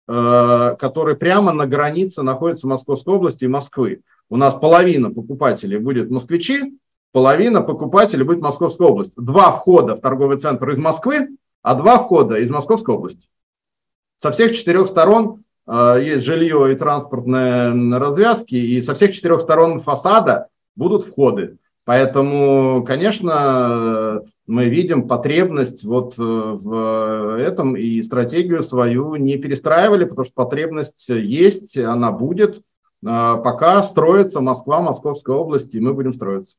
э, 0.09 0.77
который 0.79 1.17
прямо 1.17 1.53
на 1.53 1.67
границе 1.67 2.23
находится 2.23 2.69
Московской 2.69 3.15
области 3.15 3.45
и 3.45 3.49
Москвы 3.49 4.03
у 4.33 4.37
нас 4.37 4.55
половина 4.55 5.11
покупателей 5.11 5.77
будет 5.77 6.11
москвичи, 6.11 6.79
половина 7.13 7.61
покупателей 7.61 8.25
будет 8.25 8.41
Московская 8.41 8.89
область. 8.89 9.13
Два 9.15 9.51
входа 9.51 9.95
в 9.95 10.01
торговый 10.01 10.39
центр 10.39 10.71
из 10.71 10.79
Москвы, 10.79 11.37
а 11.61 11.75
два 11.75 11.99
входа 11.99 12.37
из 12.37 12.49
Московской 12.49 12.95
области. 12.95 13.29
Со 14.17 14.31
всех 14.33 14.57
четырех 14.57 14.87
сторон 14.87 15.43
э, 15.67 15.99
есть 16.03 16.25
жилье 16.25 16.73
и 16.73 16.77
транспортные 16.77 17.99
развязки, 17.99 18.55
и 18.55 18.81
со 18.81 18.95
всех 18.95 19.13
четырех 19.13 19.43
сторон 19.43 19.81
фасада 19.81 20.49
будут 20.77 21.05
входы. 21.05 21.59
Поэтому, 21.85 22.85
конечно, 22.87 24.23
мы 24.47 24.65
видим 24.71 25.09
потребность 25.09 25.85
вот 25.85 26.15
э, 26.19 26.23
в 26.23 27.39
этом 27.39 27.77
и 27.77 28.01
стратегию 28.01 28.63
свою 28.63 29.15
не 29.17 29.37
перестраивали, 29.37 30.05
потому 30.05 30.25
что 30.25 30.35
потребность 30.35 31.11
есть, 31.11 31.77
она 31.77 32.13
будет. 32.13 32.63
А, 33.05 33.37
пока 33.39 33.83
строится 33.83 34.41
Москва, 34.41 34.81
Московская 34.81 35.37
область, 35.37 35.75
и 35.75 35.81
мы 35.81 35.95
будем 35.95 36.15
строиться. 36.15 36.57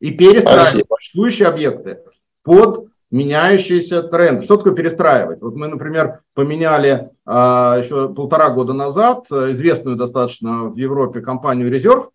И 0.00 0.10
перестраивать 0.10 0.86
существующие 0.88 1.48
объекты 1.48 2.00
под 2.42 2.88
меняющийся 3.10 4.02
тренд. 4.02 4.44
Что 4.44 4.58
такое 4.58 4.74
перестраивать? 4.74 5.40
Вот 5.40 5.56
мы, 5.56 5.66
например, 5.68 6.20
поменяли 6.34 7.10
а, 7.24 7.78
еще 7.78 8.12
полтора 8.12 8.50
года 8.50 8.74
назад 8.74 9.30
известную 9.30 9.96
достаточно 9.96 10.64
в 10.64 10.76
Европе 10.76 11.20
компанию 11.20 11.70
Резерв, 11.70 12.10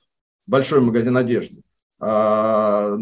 большой 0.45 0.81
магазин 0.81 1.17
одежды. 1.17 1.61
на 1.99 2.97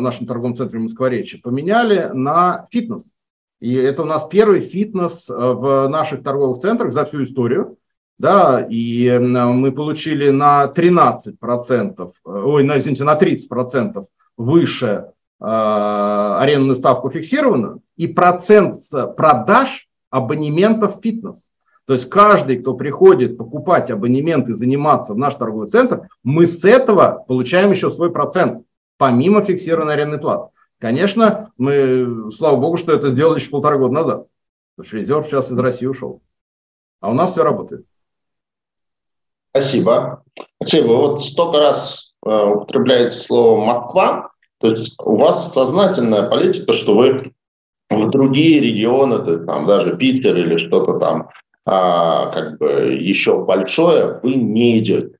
нашем 0.00 0.26
торговом 0.26 0.54
центре 0.54 0.78
Москворечи, 0.78 1.40
поменяли 1.40 2.10
на 2.12 2.68
фитнес. 2.70 3.12
И 3.58 3.74
это 3.74 4.02
у 4.02 4.04
нас 4.06 4.26
первый 4.30 4.60
фитнес 4.60 5.28
в 5.28 5.88
наших 5.88 6.22
торговых 6.22 6.60
центрах 6.62 6.92
за 6.92 7.04
всю 7.04 7.24
историю. 7.24 7.76
Да, 8.20 8.66
и 8.68 9.18
мы 9.18 9.72
получили 9.72 10.28
на 10.28 10.66
13%, 10.66 12.12
ой, 12.24 12.64
на, 12.64 12.78
извините, 12.78 13.04
на 13.04 13.16
30% 13.16 14.04
выше 14.36 14.86
э, 14.86 15.44
арендную 15.46 16.76
ставку 16.76 17.08
фиксированную 17.08 17.80
и 17.96 18.08
процент 18.08 18.76
продаж 19.16 19.88
абонементов 20.10 20.98
фитнес. 21.02 21.50
То 21.86 21.94
есть 21.94 22.10
каждый, 22.10 22.58
кто 22.58 22.74
приходит 22.74 23.38
покупать 23.38 23.90
абонемент 23.90 24.50
и 24.50 24.52
заниматься 24.52 25.14
в 25.14 25.16
наш 25.16 25.36
торговый 25.36 25.68
центр, 25.68 26.10
мы 26.22 26.44
с 26.44 26.62
этого 26.62 27.24
получаем 27.26 27.70
еще 27.70 27.90
свой 27.90 28.12
процент, 28.12 28.66
помимо 28.98 29.40
фиксированной 29.40 29.94
арендной 29.94 30.18
платы. 30.18 30.50
Конечно, 30.78 31.52
мы, 31.56 32.30
слава 32.36 32.56
богу, 32.56 32.76
что 32.76 32.92
это 32.92 33.12
сделали 33.12 33.38
еще 33.38 33.48
полтора 33.48 33.78
года 33.78 33.94
назад, 33.94 34.26
потому 34.76 34.88
что 34.88 34.98
резерв 34.98 35.26
сейчас 35.26 35.50
из 35.50 35.58
России 35.58 35.86
ушел. 35.86 36.20
А 37.00 37.10
у 37.10 37.14
нас 37.14 37.32
все 37.32 37.42
работает. 37.42 37.86
Спасибо. 39.50 40.22
Спасибо. 40.56 40.92
Вот 40.92 41.22
столько 41.22 41.58
раз 41.58 42.14
э, 42.24 42.30
употребляется 42.30 43.20
слово 43.20 43.64
«Москва», 43.64 44.30
то 44.60 44.72
есть 44.72 44.96
у 45.02 45.16
вас 45.16 45.52
сознательная 45.54 46.28
политика, 46.28 46.76
что 46.76 46.94
вы 46.94 47.32
в 47.88 48.10
другие 48.10 48.60
регионы, 48.60 49.24
то 49.24 49.32
есть 49.32 49.46
там 49.46 49.66
даже 49.66 49.96
Питер 49.96 50.36
или 50.36 50.58
что-то 50.58 50.98
там, 50.98 51.30
а, 51.66 52.30
как 52.30 52.58
бы 52.58 52.96
еще 53.00 53.42
большое, 53.42 54.20
вы 54.22 54.34
не 54.34 54.78
идете. 54.78 55.16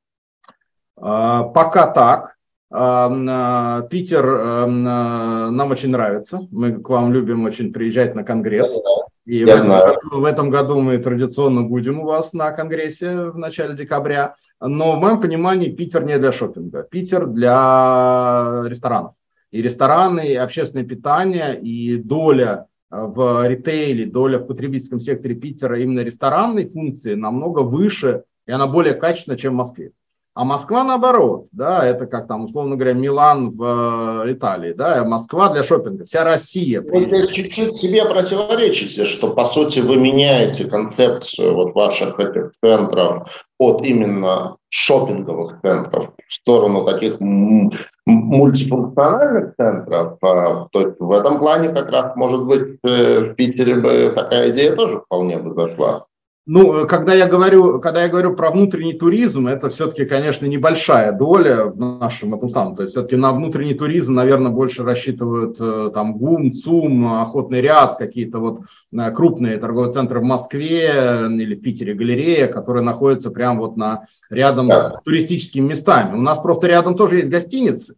А, 0.96 1.44
пока 1.44 1.90
так. 1.90 2.36
А, 2.70 3.10
а 3.10 3.82
Питер 3.82 4.26
а, 4.26 4.66
нам 4.66 5.70
очень 5.70 5.90
нравится. 5.90 6.46
Мы 6.50 6.80
к 6.80 6.88
вам 6.88 7.12
любим 7.12 7.44
очень 7.44 7.72
приезжать 7.72 8.14
на 8.14 8.24
конгресс. 8.24 8.78
И 9.26 9.44
в 9.44 9.48
этом, 9.48 9.68
году, 9.68 9.98
в 10.12 10.24
этом 10.24 10.50
году 10.50 10.80
мы 10.80 10.98
традиционно 10.98 11.62
будем 11.62 12.00
у 12.00 12.04
вас 12.04 12.32
на 12.32 12.50
конгрессе 12.52 13.30
в 13.30 13.38
начале 13.38 13.76
декабря. 13.76 14.34
Но 14.60 14.96
в 14.96 15.00
моем 15.00 15.20
понимании 15.20 15.70
Питер 15.70 16.04
не 16.04 16.18
для 16.18 16.32
шопинга. 16.32 16.82
Питер 16.82 17.26
для 17.26 18.62
ресторанов 18.66 19.14
и 19.50 19.62
рестораны, 19.62 20.28
и 20.28 20.34
общественное 20.34 20.84
питание, 20.84 21.60
и 21.60 21.96
доля 21.96 22.66
э, 22.90 22.96
в 22.96 23.46
ритейле, 23.48 24.06
доля 24.06 24.38
в 24.38 24.46
потребительском 24.46 25.00
секторе 25.00 25.34
Питера 25.34 25.78
именно 25.78 26.00
ресторанной 26.00 26.68
функции 26.68 27.14
намного 27.14 27.60
выше, 27.60 28.24
и 28.46 28.52
она 28.52 28.66
более 28.66 28.94
качественна, 28.94 29.36
чем 29.36 29.54
в 29.54 29.56
Москве. 29.56 29.92
А 30.40 30.44
Москва 30.44 30.84
наоборот, 30.84 31.48
да, 31.52 31.84
это 31.84 32.06
как 32.06 32.26
там, 32.26 32.44
условно 32.44 32.76
говоря, 32.76 32.94
Милан 32.94 33.50
в 33.50 34.24
э, 34.24 34.32
Италии, 34.32 34.72
да, 34.72 35.04
Москва 35.04 35.52
для 35.52 35.62
шопинга, 35.62 36.06
вся 36.06 36.24
Россия. 36.24 36.80
Вы 36.80 37.04
здесь 37.04 37.28
чуть-чуть 37.28 37.76
себе 37.76 38.06
противоречите, 38.06 39.04
что 39.04 39.34
по 39.34 39.52
сути 39.52 39.80
вы 39.80 39.96
меняете 39.96 40.64
концепцию 40.64 41.54
вот 41.54 41.74
ваших 41.74 42.18
этих 42.18 42.52
центров 42.58 43.28
от 43.58 43.84
именно 43.84 44.56
шопинговых 44.70 45.60
центров 45.60 46.12
в 46.26 46.32
сторону 46.32 46.86
таких 46.86 47.20
мультифункциональных 47.20 49.56
центров. 49.56 50.16
А, 50.22 50.68
то 50.72 50.80
есть 50.80 50.98
в 50.98 51.12
этом 51.12 51.38
плане 51.38 51.68
как 51.68 51.90
раз, 51.90 52.16
может 52.16 52.44
быть, 52.44 52.78
э, 52.82 53.20
в 53.20 53.34
Питере 53.34 53.74
бы 53.74 54.10
такая 54.16 54.52
идея 54.52 54.74
тоже 54.74 55.00
вполне 55.00 55.36
бы 55.36 55.52
зашла. 55.52 56.06
Ну, 56.46 56.86
когда 56.88 57.14
я 57.14 57.26
говорю, 57.26 57.80
когда 57.80 58.02
я 58.02 58.08
говорю 58.08 58.34
про 58.34 58.50
внутренний 58.50 58.94
туризм, 58.94 59.46
это 59.46 59.68
все-таки, 59.68 60.06
конечно, 60.06 60.46
небольшая 60.46 61.12
доля 61.12 61.66
в 61.66 61.78
нашем 61.78 62.34
этом 62.34 62.48
самом. 62.50 62.74
То 62.76 62.82
есть 62.82 62.94
все-таки 62.94 63.16
на 63.16 63.32
внутренний 63.32 63.74
туризм, 63.74 64.14
наверное, 64.14 64.50
больше 64.50 64.82
рассчитывают 64.82 65.58
э, 65.60 65.90
там 65.92 66.16
ГУМ, 66.16 66.52
ЦУМ, 66.52 67.20
Охотный 67.20 67.60
ряд, 67.60 67.98
какие-то 67.98 68.38
вот 68.38 68.60
э, 68.92 69.10
крупные 69.12 69.58
торговые 69.58 69.92
центры 69.92 70.20
в 70.20 70.24
Москве 70.24 71.28
или 71.30 71.54
в 71.54 71.60
Питере, 71.60 71.94
галерея, 71.94 72.46
которые 72.46 72.82
находятся 72.82 73.30
прямо 73.30 73.60
вот 73.60 73.76
на 73.76 74.06
рядом 74.30 74.68
да. 74.68 74.96
с 74.96 75.02
туристическими 75.04 75.68
местами. 75.68 76.16
У 76.16 76.22
нас 76.22 76.38
просто 76.40 76.68
рядом 76.68 76.96
тоже 76.96 77.16
есть 77.16 77.28
гостиницы, 77.28 77.96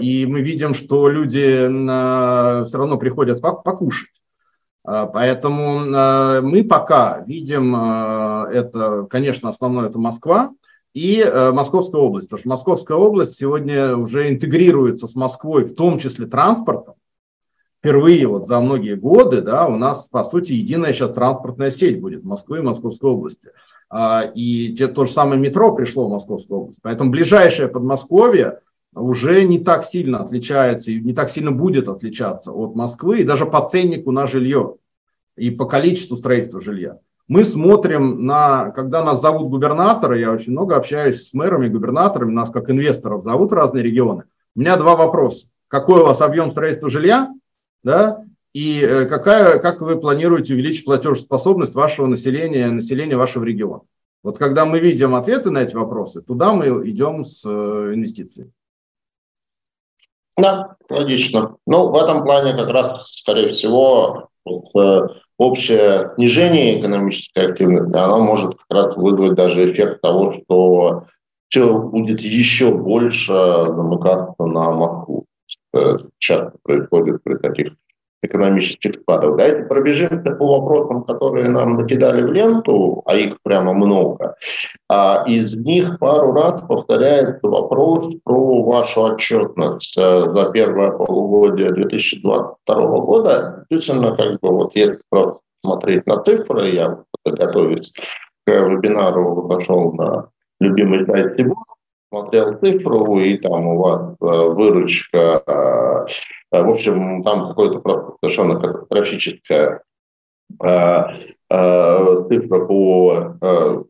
и 0.00 0.24
мы 0.26 0.40
видим, 0.40 0.72
что 0.72 1.08
люди 1.08 1.66
все 2.66 2.78
равно 2.78 2.96
приходят 2.96 3.40
покушать. 3.40 4.10
А, 4.86 5.06
поэтому 5.06 5.80
а, 5.94 6.40
мы 6.40 6.62
пока 6.62 7.20
видим 7.26 7.74
а, 7.76 8.48
это, 8.50 9.06
конечно, 9.10 9.48
основное 9.48 9.88
это 9.88 9.98
Москва 9.98 10.52
и 10.94 11.22
Московская 11.52 12.00
область, 12.00 12.28
потому 12.28 12.40
что 12.40 12.48
Московская 12.48 12.96
область 12.96 13.36
сегодня 13.36 13.94
уже 13.98 14.30
интегрируется 14.30 15.06
с 15.06 15.14
Москвой, 15.14 15.64
в 15.64 15.74
том 15.74 15.98
числе 15.98 16.24
транспортом. 16.24 16.94
Впервые 17.80 18.26
вот 18.26 18.46
за 18.46 18.58
многие 18.60 18.94
годы 18.94 19.42
да, 19.42 19.66
у 19.66 19.76
нас, 19.76 20.06
по 20.10 20.24
сути, 20.24 20.52
единая 20.54 20.94
сейчас 20.94 21.12
транспортная 21.12 21.70
сеть 21.70 22.00
будет 22.00 22.24
Москвы 22.24 22.60
и 22.60 22.62
Московской 22.62 23.10
области. 23.10 23.50
И 24.34 24.74
те, 24.78 24.88
то 24.88 25.04
же 25.04 25.12
самое 25.12 25.38
метро 25.38 25.74
пришло 25.74 26.06
в 26.06 26.12
Московскую 26.12 26.60
область. 26.60 26.78
Поэтому 26.80 27.10
ближайшее 27.10 27.68
Подмосковье 27.68 28.60
уже 28.96 29.44
не 29.44 29.58
так 29.58 29.84
сильно 29.84 30.20
отличается 30.20 30.90
и 30.90 31.00
не 31.00 31.12
так 31.12 31.30
сильно 31.30 31.52
будет 31.52 31.88
отличаться 31.88 32.50
от 32.50 32.74
Москвы 32.74 33.20
и 33.20 33.24
даже 33.24 33.44
по 33.44 33.60
ценнику 33.60 34.10
на 34.10 34.26
жилье 34.26 34.76
и 35.36 35.50
по 35.50 35.66
количеству 35.66 36.16
строительства 36.16 36.60
жилья. 36.60 36.98
Мы 37.28 37.44
смотрим 37.44 38.24
на, 38.24 38.70
когда 38.70 39.04
нас 39.04 39.20
зовут 39.20 39.50
губернаторы, 39.50 40.20
я 40.20 40.32
очень 40.32 40.52
много 40.52 40.76
общаюсь 40.76 41.28
с 41.28 41.34
мэрами, 41.34 41.68
губернаторами, 41.68 42.32
нас 42.32 42.50
как 42.50 42.70
инвесторов 42.70 43.24
зовут 43.24 43.52
разные 43.52 43.82
регионы. 43.82 44.24
У 44.54 44.60
меня 44.60 44.76
два 44.76 44.96
вопроса. 44.96 45.46
Какой 45.68 46.00
у 46.00 46.04
вас 46.04 46.20
объем 46.20 46.52
строительства 46.52 46.88
жилья, 46.88 47.28
да, 47.82 48.24
и 48.54 48.80
э, 48.80 49.04
какая, 49.06 49.58
как 49.58 49.82
вы 49.82 50.00
планируете 50.00 50.54
увеличить 50.54 50.84
платежеспособность 50.84 51.74
вашего 51.74 52.06
населения, 52.06 52.68
населения 52.68 53.16
вашего 53.16 53.44
региона? 53.44 53.82
Вот 54.22 54.38
когда 54.38 54.64
мы 54.64 54.78
видим 54.78 55.14
ответы 55.14 55.50
на 55.50 55.58
эти 55.58 55.74
вопросы, 55.74 56.22
туда 56.22 56.54
мы 56.54 56.88
идем 56.88 57.24
с 57.24 57.42
э, 57.44 57.92
инвестициями. 57.92 58.52
Да, 60.36 60.76
логично. 60.90 61.56
Ну, 61.66 61.90
в 61.90 61.96
этом 61.96 62.22
плане 62.24 62.52
как 62.52 62.68
раз, 62.68 63.10
скорее 63.10 63.52
всего, 63.52 64.28
вот, 64.44 64.64
э, 64.76 65.08
общее 65.38 66.12
снижение 66.16 66.78
экономической 66.78 67.50
активности, 67.50 67.96
оно 67.96 68.20
может 68.20 68.54
как 68.54 68.66
раз 68.70 68.96
вызвать 68.96 69.34
даже 69.34 69.72
эффект 69.72 70.00
того, 70.02 70.34
что 70.34 71.04
все 71.48 71.78
будет 71.78 72.20
еще 72.20 72.70
больше 72.70 73.32
замыкаться 73.32 74.44
на 74.44 74.72
Москву. 74.72 75.26
Часто 76.18 76.52
происходит 76.62 77.22
при 77.22 77.36
таких 77.36 77.72
экономических 78.26 78.94
спадов. 78.94 79.36
Давайте 79.36 79.64
пробежимся 79.64 80.30
по 80.32 80.58
вопросам, 80.58 81.04
которые 81.04 81.48
нам 81.48 81.76
накидали 81.76 82.22
в 82.22 82.32
ленту, 82.32 83.02
а 83.06 83.16
их 83.16 83.36
прямо 83.42 83.72
много. 83.72 84.36
А 84.88 85.24
из 85.26 85.56
них 85.56 85.98
пару 85.98 86.32
раз 86.32 86.62
повторяется 86.68 87.46
вопрос 87.48 88.14
про 88.24 88.62
вашу 88.62 89.02
отчетность 89.02 89.96
э, 89.96 90.32
за 90.32 90.50
первое 90.50 90.90
полугодие 90.90 91.72
2022 91.72 93.00
года. 93.00 93.66
Действительно, 93.70 94.16
как 94.16 94.40
бы 94.40 94.50
вот 94.50 94.74
если 94.74 95.00
просто 95.10 95.38
смотреть 95.64 96.06
на 96.06 96.22
цифры, 96.22 96.70
я 96.70 96.98
готовясь 97.24 97.92
к 98.46 98.50
вебинару, 98.50 99.48
зашел 99.50 99.92
на 99.92 100.28
любимый 100.60 101.04
сайт 101.06 101.36
Тибор, 101.36 101.56
смотрел 102.12 102.58
цифру, 102.58 103.18
и 103.20 103.36
там 103.38 103.66
у 103.66 103.78
вас 103.78 104.14
э, 104.20 104.26
выручка 104.26 105.42
Э, 106.06 106.06
в 106.52 106.70
общем, 106.70 107.22
там 107.24 107.48
какое-то 107.48 108.16
совершенно 108.20 108.60
катастрофическая 108.60 109.82
э, 110.64 111.02
э, 111.50 112.24
цифра 112.28 112.66
по 112.66 113.36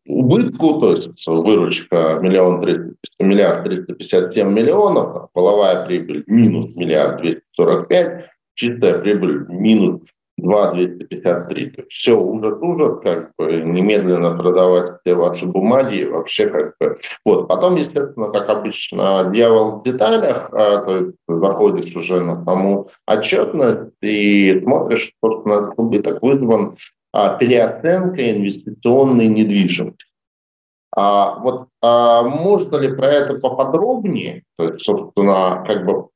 убытку, 0.07 0.81
то 0.81 0.91
есть 0.93 1.27
выручка 1.27 2.19
миллион 2.20 2.61
миллиард 3.19 3.65
триста 3.65 3.95
пятьдесят 3.95 4.35
семь 4.35 4.53
миллионов, 4.53 5.31
половая 5.33 5.87
прибыль 5.87 6.24
минус 6.27 6.74
миллиард 6.74 7.20
двести 7.20 7.43
сорок 7.53 7.89
пять, 7.89 8.27
чистая 8.55 8.99
прибыль 8.99 9.47
минус 9.49 10.01
2,253. 10.39 11.71
То 11.71 11.83
есть 11.83 11.93
все 11.93 12.19
ужас-ужас, 12.19 13.01
как 13.03 13.33
бы 13.39 13.53
немедленно 13.63 14.37
продавать 14.37 14.91
все 15.01 15.15
ваши 15.15 15.47
бумаги, 15.47 16.05
вообще 16.05 16.49
как 16.49 16.75
бы. 16.79 16.99
Вот. 17.25 17.49
Потом, 17.49 17.77
естественно, 17.77 18.31
как 18.31 18.49
обычно, 18.49 19.31
дьявол 19.33 19.81
в 19.81 19.83
деталях, 19.85 20.49
а, 20.53 20.83
то 20.83 20.97
есть 20.97 21.17
заходишь 21.27 21.97
уже 21.97 22.21
на 22.21 22.45
саму 22.45 22.91
отчетность 23.07 23.95
и 24.03 24.61
смотришь, 24.63 25.13
собственно, 25.25 25.73
убыток 25.77 26.23
вызван 26.23 26.77
а, 27.13 27.37
переоценкой 27.39 28.33
инвестиционной 28.33 29.29
недвижимости. 29.29 30.05
А, 30.95 31.39
вот 31.39 31.69
а, 31.83 32.23
можно 32.23 32.77
ли 32.77 32.95
про 32.95 33.07
это 33.07 33.35
поподробнее? 33.35 34.43
То 34.59 34.65
есть, 34.69 34.85
собственно, 34.85 35.65
как 35.67 35.87
бы 35.87 36.09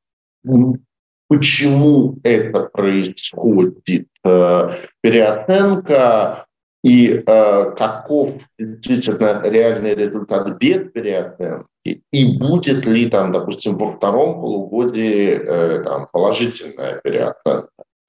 почему 1.31 2.19
это 2.25 2.69
происходит. 2.73 4.09
Э, 4.25 4.71
переоценка 5.01 6.47
и 6.83 7.23
э, 7.25 7.71
каков 7.77 8.33
действительно 8.59 9.41
реальный 9.45 9.95
результат 9.95 10.59
без 10.59 10.91
переоценки, 10.91 12.03
и 12.13 12.37
будет 12.37 12.85
ли 12.85 13.09
там, 13.09 13.33
допустим, 13.33 13.79
во 13.79 13.93
втором 13.93 14.41
полугодии 14.41 15.29
э, 15.29 15.85
там, 15.85 16.09
положительная 16.13 17.01
переоценка? 17.03 17.69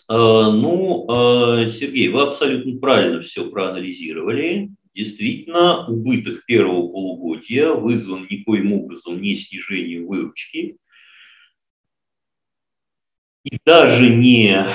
Ну, 0.09 1.05
Сергей, 1.69 2.09
вы 2.09 2.23
абсолютно 2.23 2.77
правильно 2.79 3.21
все 3.21 3.49
проанализировали. 3.49 4.71
Действительно, 4.93 5.87
убыток 5.87 6.43
первого 6.47 6.89
полугодия 6.89 7.69
вызван 7.69 8.27
никоим 8.29 8.73
образом 8.73 9.21
не 9.21 9.35
снижением 9.35 10.07
выручки 10.07 10.75
и 13.43 13.57
даже 13.65 14.09
не 14.09 14.65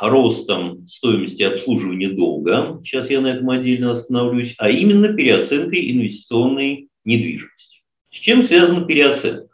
ростом 0.00 0.86
стоимости 0.86 1.42
обслуживания 1.42 2.10
долга, 2.10 2.80
сейчас 2.84 3.10
я 3.10 3.20
на 3.20 3.28
этом 3.28 3.50
отдельно 3.50 3.92
остановлюсь, 3.92 4.54
а 4.58 4.70
именно 4.70 5.12
переоценкой 5.12 5.90
инвестиционной 5.92 6.88
недвижимости. 7.04 7.82
С 8.10 8.18
чем 8.18 8.42
связана 8.42 8.84
переоценка? 8.84 9.48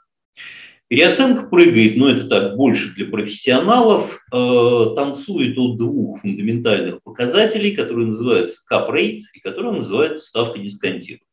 Переоценка 0.88 1.48
прыгает, 1.48 1.96
но 1.96 2.10
это 2.10 2.26
так 2.26 2.56
больше 2.56 2.92
для 2.94 3.06
профессионалов, 3.06 4.20
э, 4.30 4.94
танцует 4.94 5.56
от 5.56 5.78
двух 5.78 6.20
фундаментальных 6.20 7.02
показателей, 7.02 7.74
которые 7.74 8.08
называются 8.08 8.60
rate 8.70 9.20
и 9.32 9.40
которые 9.40 9.72
называются 9.72 10.26
ставка 10.26 10.58
дисконтирования. 10.58 11.26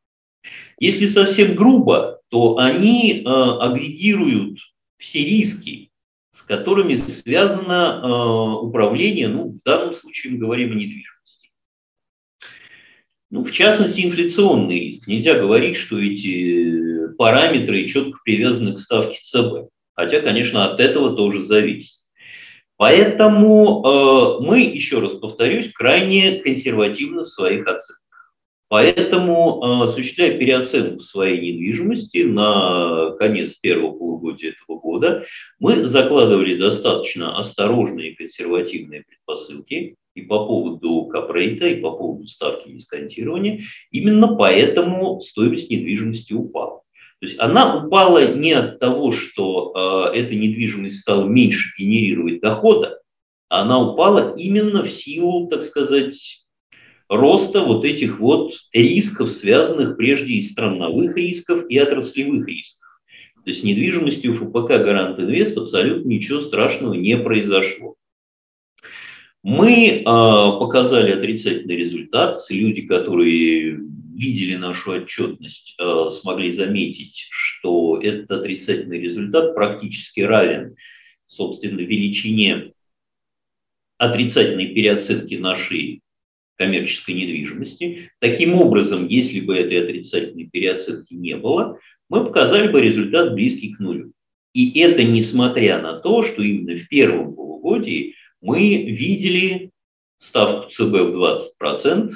Если 0.80 1.08
совсем 1.08 1.56
грубо, 1.56 2.22
то 2.30 2.58
они 2.58 3.22
э, 3.22 3.24
агрегируют 3.26 4.60
все 4.96 5.26
риски, 5.26 5.89
с 6.32 6.42
которыми 6.44 6.96
связано 6.96 8.02
э, 8.04 8.66
управление, 8.66 9.28
ну, 9.28 9.52
в 9.52 9.64
данном 9.64 9.96
случае 9.96 10.34
мы 10.34 10.40
говорим 10.40 10.72
о 10.72 10.76
недвижимости. 10.76 11.50
Ну, 13.32 13.44
в 13.44 13.52
частности, 13.52 14.02
инфляционный 14.02 14.80
риск. 14.80 15.08
Нельзя 15.08 15.40
говорить, 15.40 15.78
что 15.78 16.00
эти 16.00 17.14
параметры 17.16 17.88
четко 17.88 18.20
привязаны 18.24 18.74
к 18.74 18.80
ставке 18.80 19.20
ЦБ. 19.22 19.70
Хотя, 19.94 20.22
конечно, 20.22 20.66
от 20.66 20.80
этого 20.80 21.16
тоже 21.16 21.44
зависит. 21.44 22.06
Поэтому 22.78 23.84
э, 23.84 24.46
мы, 24.46 24.62
еще 24.62 25.00
раз 25.00 25.14
повторюсь, 25.14 25.72
крайне 25.74 26.40
консервативны 26.40 27.24
в 27.24 27.30
своих 27.30 27.68
оценках. 27.68 27.99
Поэтому, 28.70 29.62
э, 29.64 29.90
осуществляя 29.90 30.38
переоценку 30.38 31.02
своей 31.02 31.42
недвижимости 31.42 32.20
на 32.20 33.16
конец 33.18 33.56
первого 33.56 33.98
полугодия 33.98 34.52
этого 34.52 34.80
года, 34.80 35.26
мы 35.60 35.74
закладывали 35.74 36.56
достаточно 36.56 37.36
осторожные 37.38 38.16
консервативные 38.16 39.04
предпосылки 39.08 39.96
и 40.14 40.22
по 40.22 40.46
поводу 40.46 41.06
капрейта, 41.06 41.68
и 41.68 41.82
по 41.82 41.92
поводу 41.92 42.28
ставки 42.28 42.70
дисконтирования. 42.70 43.64
Именно 43.90 44.36
поэтому 44.36 45.20
стоимость 45.20 45.72
недвижимости 45.72 46.34
упала. 46.34 46.84
То 47.22 47.26
есть 47.26 47.40
она 47.40 47.84
упала 47.84 48.36
не 48.36 48.54
от 48.54 48.80
того, 48.80 49.12
что 49.12 50.12
э, 50.14 50.18
эта 50.20 50.36
недвижимость 50.36 51.00
стала 51.00 51.26
меньше 51.26 51.70
генерировать 51.76 52.40
дохода, 52.40 53.00
она 53.50 53.82
упала 53.82 54.36
именно 54.38 54.84
в 54.84 54.92
силу, 54.92 55.48
так 55.48 55.64
сказать, 55.64 56.39
роста 57.10 57.64
вот 57.64 57.84
этих 57.84 58.20
вот 58.20 58.54
рисков, 58.72 59.32
связанных 59.32 59.98
прежде 59.98 60.36
из 60.36 60.52
страновых 60.52 61.18
рисков 61.18 61.66
и 61.68 61.78
отраслевых 61.78 62.48
рисков. 62.48 62.88
То 63.44 63.50
есть 63.50 63.64
недвижимостью 63.64 64.36
ФПК 64.36 64.84
Гарант 64.84 65.20
Инвест 65.20 65.58
абсолютно 65.58 66.08
ничего 66.08 66.40
страшного 66.40 66.94
не 66.94 67.18
произошло. 67.18 67.96
Мы 69.42 69.88
э, 69.88 70.04
показали 70.04 71.12
отрицательный 71.12 71.78
результат. 71.78 72.42
Люди, 72.50 72.82
которые 72.82 73.80
видели 74.14 74.56
нашу 74.56 74.92
отчетность, 74.92 75.76
э, 75.80 76.10
смогли 76.12 76.52
заметить, 76.52 77.28
что 77.32 78.00
этот 78.02 78.30
отрицательный 78.32 79.00
результат 79.00 79.56
практически 79.56 80.20
равен, 80.20 80.76
собственно, 81.26 81.80
величине 81.80 82.74
отрицательной 83.98 84.68
переоценки 84.68 85.36
нашей 85.36 86.02
коммерческой 86.60 87.16
недвижимости. 87.16 88.12
Таким 88.20 88.54
образом, 88.54 89.08
если 89.08 89.40
бы 89.40 89.56
этой 89.56 89.82
отрицательной 89.82 90.50
переоценки 90.52 91.14
не 91.14 91.38
было, 91.38 91.80
мы 92.10 92.26
показали 92.26 92.68
бы 92.68 92.82
результат 92.82 93.34
близкий 93.34 93.74
к 93.74 93.80
нулю. 93.80 94.12
И 94.54 94.78
это 94.80 95.04
несмотря 95.06 95.82
на 95.82 96.00
то, 96.00 96.24
что 96.24 96.42
именно 96.42 96.78
в 96.78 96.88
первом 96.90 97.34
полугодии 97.34 98.16
мы 98.42 98.84
видели 98.84 99.72
ставку 100.18 100.70
ЦБ 100.70 100.82
в 100.82 101.50
20%, 101.62 102.12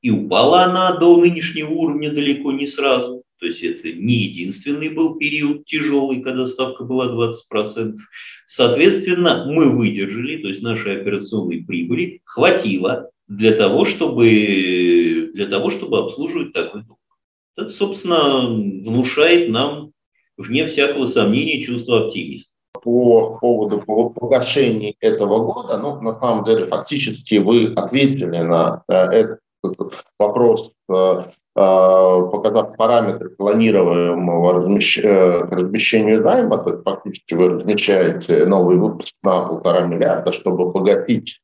и 0.00 0.10
упала 0.10 0.64
она 0.64 0.96
до 0.96 1.16
нынешнего 1.16 1.70
уровня 1.70 2.10
далеко 2.10 2.50
не 2.50 2.66
сразу. 2.66 3.22
То 3.38 3.46
есть 3.46 3.62
это 3.62 3.92
не 3.92 4.14
единственный 4.14 4.88
был 4.88 5.18
период 5.18 5.64
тяжелый, 5.66 6.20
когда 6.22 6.46
ставка 6.46 6.82
была 6.82 7.30
20%. 7.52 7.96
Соответственно, 8.46 9.46
мы 9.46 9.68
выдержали, 9.68 10.38
то 10.38 10.48
есть 10.48 10.62
нашей 10.62 11.00
операционной 11.00 11.64
прибыли 11.64 12.20
хватило 12.24 13.10
для 13.36 13.52
того, 13.52 13.84
чтобы, 13.84 15.30
для 15.34 15.46
того, 15.46 15.70
чтобы 15.70 15.98
обслуживать 15.98 16.52
такой 16.52 16.82
долг. 16.82 16.98
Это, 17.56 17.70
собственно, 17.70 18.46
внушает 18.46 19.48
нам, 19.50 19.92
вне 20.36 20.66
всякого 20.66 21.06
сомнения, 21.06 21.62
чувство 21.62 22.06
оптимизма. 22.06 22.48
По 22.82 23.38
поводу 23.40 23.80
погашения 23.80 24.94
этого 25.00 25.52
года, 25.52 25.78
ну, 25.78 26.00
на 26.00 26.14
самом 26.14 26.44
деле, 26.44 26.66
фактически 26.66 27.36
вы 27.36 27.72
ответили 27.74 28.38
на 28.38 28.82
э, 28.88 28.94
этот 28.94 29.40
вопрос, 30.18 30.72
э, 30.90 30.94
э, 30.94 31.26
показав 31.54 32.76
параметры 32.76 33.30
планируемого 33.30 34.54
размещения 34.54 36.22
займа, 36.22 36.58
то 36.58 36.70
есть 36.70 36.82
фактически 36.82 37.34
вы 37.34 37.50
размещаете 37.50 38.46
новый 38.46 38.76
выпуск 38.78 39.14
на 39.22 39.46
полтора 39.46 39.82
миллиарда, 39.82 40.32
чтобы 40.32 40.72
погасить 40.72 41.38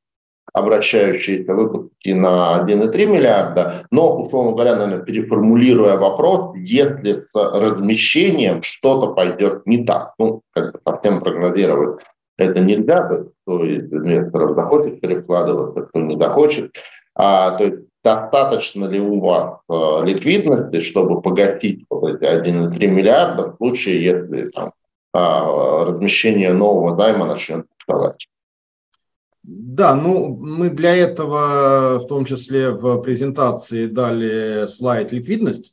обращающиеся 0.58 1.54
выпуски 1.54 2.10
на 2.10 2.64
1,3 2.66 3.06
миллиарда, 3.06 3.86
но, 3.90 4.22
условно 4.22 4.52
говоря, 4.52 4.76
наверное, 4.76 5.04
переформулируя 5.04 5.96
вопрос, 5.96 6.56
если 6.56 7.24
с 7.32 7.34
размещением 7.34 8.62
что-то 8.62 9.14
пойдет 9.14 9.66
не 9.66 9.84
так, 9.84 10.14
ну, 10.18 10.42
как 10.52 10.72
бы 10.72 10.80
совсем 10.86 11.20
прогнозировать 11.20 12.00
это 12.38 12.60
нельзя, 12.60 13.02
кто 13.02 13.64
из 13.64 13.92
инвесторов 13.92 14.54
захочет 14.54 15.00
перекладываться, 15.00 15.82
кто 15.82 16.00
не 16.00 16.16
захочет, 16.16 16.72
а, 17.14 17.58
то 17.58 17.64
есть 17.64 17.88
достаточно 18.04 18.86
ли 18.86 19.00
у 19.00 19.20
вас 19.20 19.58
э, 19.68 20.04
ликвидности, 20.04 20.82
чтобы 20.82 21.20
погасить 21.20 21.84
вот 21.90 22.08
эти 22.08 22.22
1,3 22.22 22.86
миллиарда 22.86 23.50
в 23.50 23.56
случае, 23.56 24.04
если 24.04 24.50
там, 24.50 24.72
э, 25.14 25.18
размещение 25.18 26.52
нового 26.52 26.96
займа 26.96 27.26
начнет 27.26 27.66
вставать? 27.76 28.28
Да, 29.50 29.94
ну 29.94 30.36
мы 30.36 30.68
для 30.68 30.94
этого 30.94 32.00
в 32.00 32.06
том 32.06 32.26
числе 32.26 32.70
в 32.70 33.00
презентации 33.00 33.86
дали 33.86 34.66
слайд 34.66 35.10
ликвидность. 35.10 35.72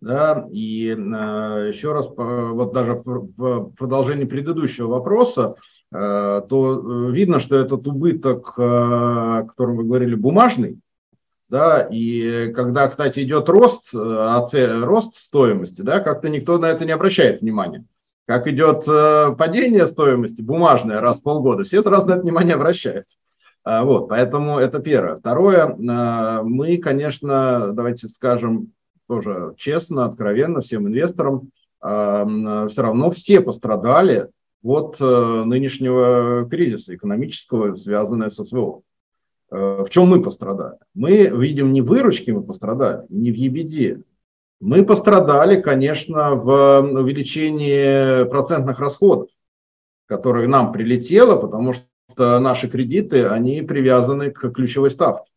Да, 0.00 0.48
и 0.50 0.86
э, 0.86 0.94
еще 0.94 1.92
раз, 1.92 2.08
вот 2.16 2.72
даже 2.72 3.02
в 3.04 3.72
продолжении 3.72 4.24
предыдущего 4.24 4.86
вопроса, 4.86 5.56
э, 5.92 6.42
то 6.48 7.10
видно, 7.10 7.40
что 7.40 7.56
этот 7.56 7.86
убыток, 7.86 8.54
э, 8.56 8.62
о 8.62 9.42
котором 9.42 9.76
вы 9.76 9.84
говорили, 9.84 10.14
бумажный, 10.14 10.78
да, 11.50 11.86
и 11.90 12.50
когда, 12.52 12.88
кстати, 12.88 13.24
идет 13.24 13.48
рост, 13.50 13.92
э, 13.92 14.80
рост 14.84 15.16
стоимости, 15.16 15.82
да, 15.82 16.00
как-то 16.00 16.30
никто 16.30 16.56
на 16.58 16.66
это 16.66 16.86
не 16.86 16.92
обращает 16.92 17.42
внимания 17.42 17.84
как 18.28 18.46
идет 18.46 18.86
э, 18.86 19.34
падение 19.38 19.86
стоимости 19.86 20.42
бумажное 20.42 21.00
раз 21.00 21.18
в 21.18 21.22
полгода, 21.22 21.62
все 21.62 21.82
сразу 21.82 22.08
на 22.08 22.12
это 22.12 22.20
внимание 22.20 22.56
обращают. 22.56 23.06
А, 23.64 23.84
вот, 23.84 24.10
поэтому 24.10 24.58
это 24.58 24.80
первое. 24.80 25.16
Второе, 25.16 25.68
э, 25.68 26.42
мы, 26.42 26.76
конечно, 26.76 27.72
давайте 27.72 28.06
скажем 28.08 28.74
тоже 29.08 29.54
честно, 29.56 30.04
откровенно 30.04 30.60
всем 30.60 30.86
инвесторам, 30.86 31.48
э, 31.82 32.66
все 32.68 32.82
равно 32.82 33.10
все 33.12 33.40
пострадали 33.40 34.28
от 34.62 35.00
нынешнего 35.00 36.46
кризиса 36.50 36.94
экономического, 36.94 37.76
связанного 37.76 38.28
с 38.28 38.44
СВО. 38.44 38.82
В 39.50 39.86
чем 39.88 40.08
мы 40.08 40.20
пострадали? 40.20 40.76
Мы 40.94 41.28
видим 41.28 41.72
не 41.72 41.80
выручки 41.80 42.32
мы 42.32 42.42
пострадали, 42.42 43.06
не 43.08 43.30
в 43.30 43.36
ебеде, 43.36 44.02
мы 44.60 44.84
пострадали, 44.84 45.60
конечно, 45.60 46.34
в 46.34 46.80
увеличении 46.80 48.28
процентных 48.28 48.80
расходов, 48.80 49.28
которые 50.06 50.48
нам 50.48 50.72
прилетело, 50.72 51.36
потому 51.36 51.72
что 51.72 52.38
наши 52.38 52.68
кредиты, 52.68 53.26
они 53.26 53.62
привязаны 53.62 54.30
к 54.30 54.50
ключевой 54.50 54.90
ставке. 54.90 55.30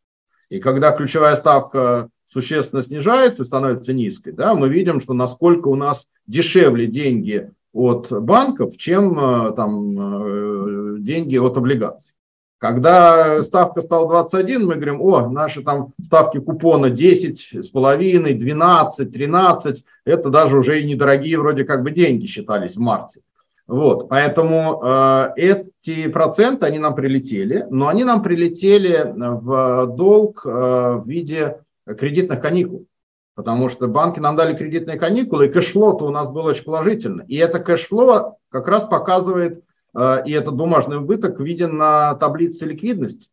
И 0.50 0.60
когда 0.60 0.92
ключевая 0.92 1.36
ставка 1.36 2.10
существенно 2.28 2.82
снижается 2.82 3.46
становится 3.46 3.94
низкой, 3.94 4.32
да, 4.32 4.54
мы 4.54 4.70
видим, 4.70 5.00
что 5.00 5.14
насколько 5.14 5.68
у 5.68 5.76
нас 5.76 6.08
дешевле 6.26 6.88
деньги 6.88 7.52
от 7.74 8.12
банков, 8.12 8.78
чем 8.78 9.18
э, 9.18 9.54
там, 9.56 10.96
э, 10.96 11.00
деньги 11.00 11.38
от 11.38 11.58
облигаций. 11.58 12.14
Когда 12.62 13.44
ставка 13.44 13.82
стала 13.82 14.08
21, 14.08 14.68
мы 14.68 14.76
говорим, 14.76 15.02
о, 15.02 15.28
наши 15.28 15.64
там 15.64 15.94
ставки 16.06 16.40
купона 16.40 16.92
10 16.92 17.66
с 17.66 17.70
половиной, 17.70 18.36
12, 18.36 19.12
13, 19.12 19.84
это 20.06 20.30
даже 20.30 20.58
уже 20.58 20.80
и 20.80 20.88
недорогие 20.88 21.40
вроде 21.40 21.64
как 21.64 21.82
бы 21.82 21.90
деньги 21.90 22.28
считались 22.28 22.76
в 22.76 22.80
марте. 22.80 23.22
Вот, 23.66 24.10
поэтому 24.10 24.80
э, 24.84 25.30
эти 25.38 26.08
проценты, 26.10 26.68
они 26.68 26.78
нам 26.78 26.94
прилетели, 26.94 27.66
но 27.72 27.88
они 27.88 28.04
нам 28.04 28.22
прилетели 28.22 29.12
в 29.12 29.88
долг 29.96 30.46
э, 30.46 30.50
в 30.50 31.08
виде 31.08 31.62
кредитных 31.98 32.42
каникул, 32.42 32.86
потому 33.34 33.70
что 33.70 33.88
банки 33.88 34.20
нам 34.20 34.36
дали 34.36 34.56
кредитные 34.56 35.00
каникулы, 35.00 35.48
и 35.48 35.50
кэшфло-то 35.50 36.06
у 36.06 36.12
нас 36.12 36.30
было 36.30 36.52
очень 36.52 36.66
положительно. 36.66 37.24
И 37.28 37.38
это 37.38 37.58
кэшфло 37.58 38.38
как 38.52 38.68
раз 38.68 38.84
показывает 38.84 39.64
и 39.96 40.32
этот 40.32 40.56
бумажный 40.56 40.98
убыток 40.98 41.40
виден 41.40 41.78
на 41.78 42.16
таблице 42.16 42.66
ликвидности, 42.66 43.30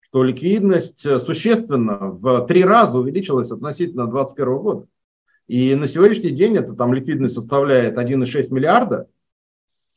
что 0.00 0.22
ликвидность 0.22 1.04
э, 1.04 1.20
существенно 1.20 1.98
в 1.98 2.46
три 2.46 2.64
раза 2.64 2.96
увеличилась 2.96 3.50
относительно 3.50 4.06
2021 4.06 4.58
года. 4.58 4.86
И 5.46 5.74
на 5.74 5.86
сегодняшний 5.86 6.30
день 6.30 6.56
это 6.56 6.72
там 6.74 6.94
ликвидность 6.94 7.34
составляет 7.34 7.98
1,6 7.98 8.52
миллиарда 8.52 9.06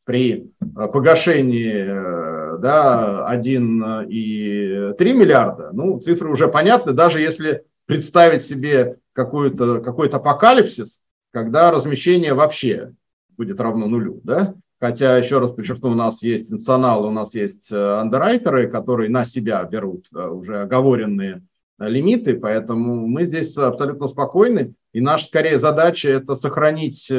при 0.04 0.52
э, 0.60 0.88
погашении 0.88 2.12
да, 2.60 3.28
1,3 3.34 5.14
миллиарда. 5.14 5.72
Ну, 5.74 6.00
цифры 6.00 6.30
уже 6.30 6.48
понятны, 6.48 6.94
даже 6.94 7.20
если 7.20 7.66
представить 7.86 8.44
себе 8.44 8.98
какой-то 9.14 9.80
какой 9.80 10.10
апокалипсис, 10.10 11.02
когда 11.32 11.72
размещение 11.72 12.34
вообще 12.34 12.94
будет 13.38 13.60
равно 13.60 13.88
нулю. 13.88 14.22
Да? 14.24 14.56
Хотя, 14.82 15.16
еще 15.16 15.38
раз 15.38 15.52
подчеркну, 15.52 15.92
у 15.92 15.94
нас 15.94 16.24
есть 16.24 16.52
институционалы, 16.52 17.10
у 17.10 17.12
нас 17.12 17.36
есть 17.36 17.72
э, 17.72 17.76
андеррайтеры, 17.76 18.68
которые 18.68 19.12
на 19.12 19.26
себя 19.26 19.64
берут 19.64 20.08
э, 20.12 20.28
уже 20.28 20.62
оговоренные 20.62 21.46
э, 21.78 21.88
лимиты, 21.88 22.34
поэтому 22.34 23.06
мы 23.06 23.26
здесь 23.26 23.56
абсолютно 23.56 24.08
спокойны. 24.08 24.74
И 24.92 25.00
наша, 25.00 25.28
скорее, 25.28 25.60
задача– 25.60 26.10
это 26.10 26.36
сохранить, 26.36 27.10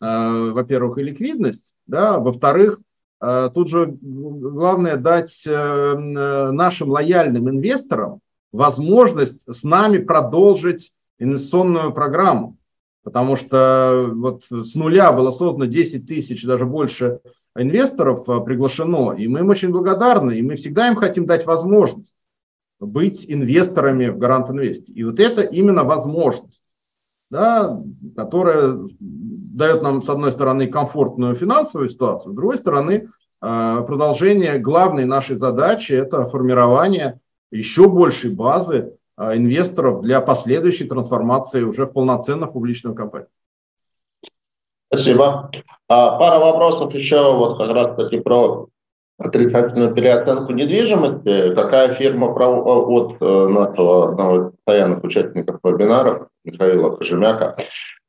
во-первых, 0.00 0.96
и 0.98 1.02
ликвидность, 1.02 1.74
да, 1.86 2.18
во-вторых, 2.18 2.80
тут 3.20 3.68
же 3.68 3.98
главное 4.00 4.96
дать 4.96 5.42
нашим 5.44 6.88
лояльным 6.88 7.50
инвесторам 7.50 8.20
возможность 8.52 9.42
с 9.52 9.64
нами 9.64 9.98
продолжить 9.98 10.94
инвестиционную 11.18 11.92
программу. 11.92 12.56
Потому 13.02 13.34
что 13.36 14.10
вот 14.12 14.44
с 14.50 14.74
нуля 14.74 15.12
было 15.12 15.30
создано 15.30 15.64
10 15.64 16.06
тысяч, 16.06 16.44
даже 16.44 16.66
больше 16.66 17.20
инвесторов 17.56 18.28
а, 18.28 18.40
приглашено, 18.40 19.12
и 19.12 19.26
мы 19.26 19.40
им 19.40 19.48
очень 19.48 19.70
благодарны, 19.70 20.38
и 20.38 20.42
мы 20.42 20.56
всегда 20.56 20.88
им 20.88 20.96
хотим 20.96 21.26
дать 21.26 21.46
возможность 21.46 22.16
быть 22.78 23.26
инвесторами 23.28 24.08
в 24.08 24.18
Гарант 24.18 24.50
Инвесте. 24.50 24.92
И 24.92 25.04
вот 25.04 25.20
это 25.20 25.42
именно 25.42 25.84
возможность, 25.84 26.62
да, 27.30 27.80
которая 28.16 28.78
дает 28.98 29.82
нам, 29.82 30.02
с 30.02 30.08
одной 30.08 30.32
стороны, 30.32 30.66
комфортную 30.66 31.34
финансовую 31.34 31.90
ситуацию, 31.90 32.32
с 32.32 32.36
другой 32.36 32.58
стороны, 32.58 33.10
а, 33.40 33.82
продолжение 33.82 34.58
главной 34.58 35.04
нашей 35.04 35.36
задачи– 35.36 35.92
это 35.94 36.28
формирование 36.28 37.20
еще 37.50 37.88
большей 37.88 38.30
базы 38.30 38.94
инвесторов 39.20 40.02
для 40.02 40.20
последующей 40.20 40.84
трансформации 40.84 41.62
уже 41.62 41.86
в 41.86 41.92
полноценную 41.92 42.50
публичную 42.50 42.94
компанию. 42.94 43.28
Спасибо. 44.92 45.50
А, 45.88 46.18
пара 46.18 46.40
вопросов 46.40 46.94
еще 46.94 47.34
вот 47.34 47.58
как 47.58 47.70
раз 47.70 47.96
таки 47.96 48.18
про 48.18 48.68
отрицательную 49.18 49.94
переоценку 49.94 50.52
недвижимости. 50.52 51.54
Какая 51.54 51.94
фирма 51.96 52.26
от 52.26 53.16
э, 53.20 53.48
нашего 53.48 54.08
одного 54.10 54.36
из 54.36 54.52
постоянных 54.52 55.04
участников 55.04 55.60
вебинаров 55.62 56.28
Михаила 56.44 56.96
Кожемяка 56.96 57.56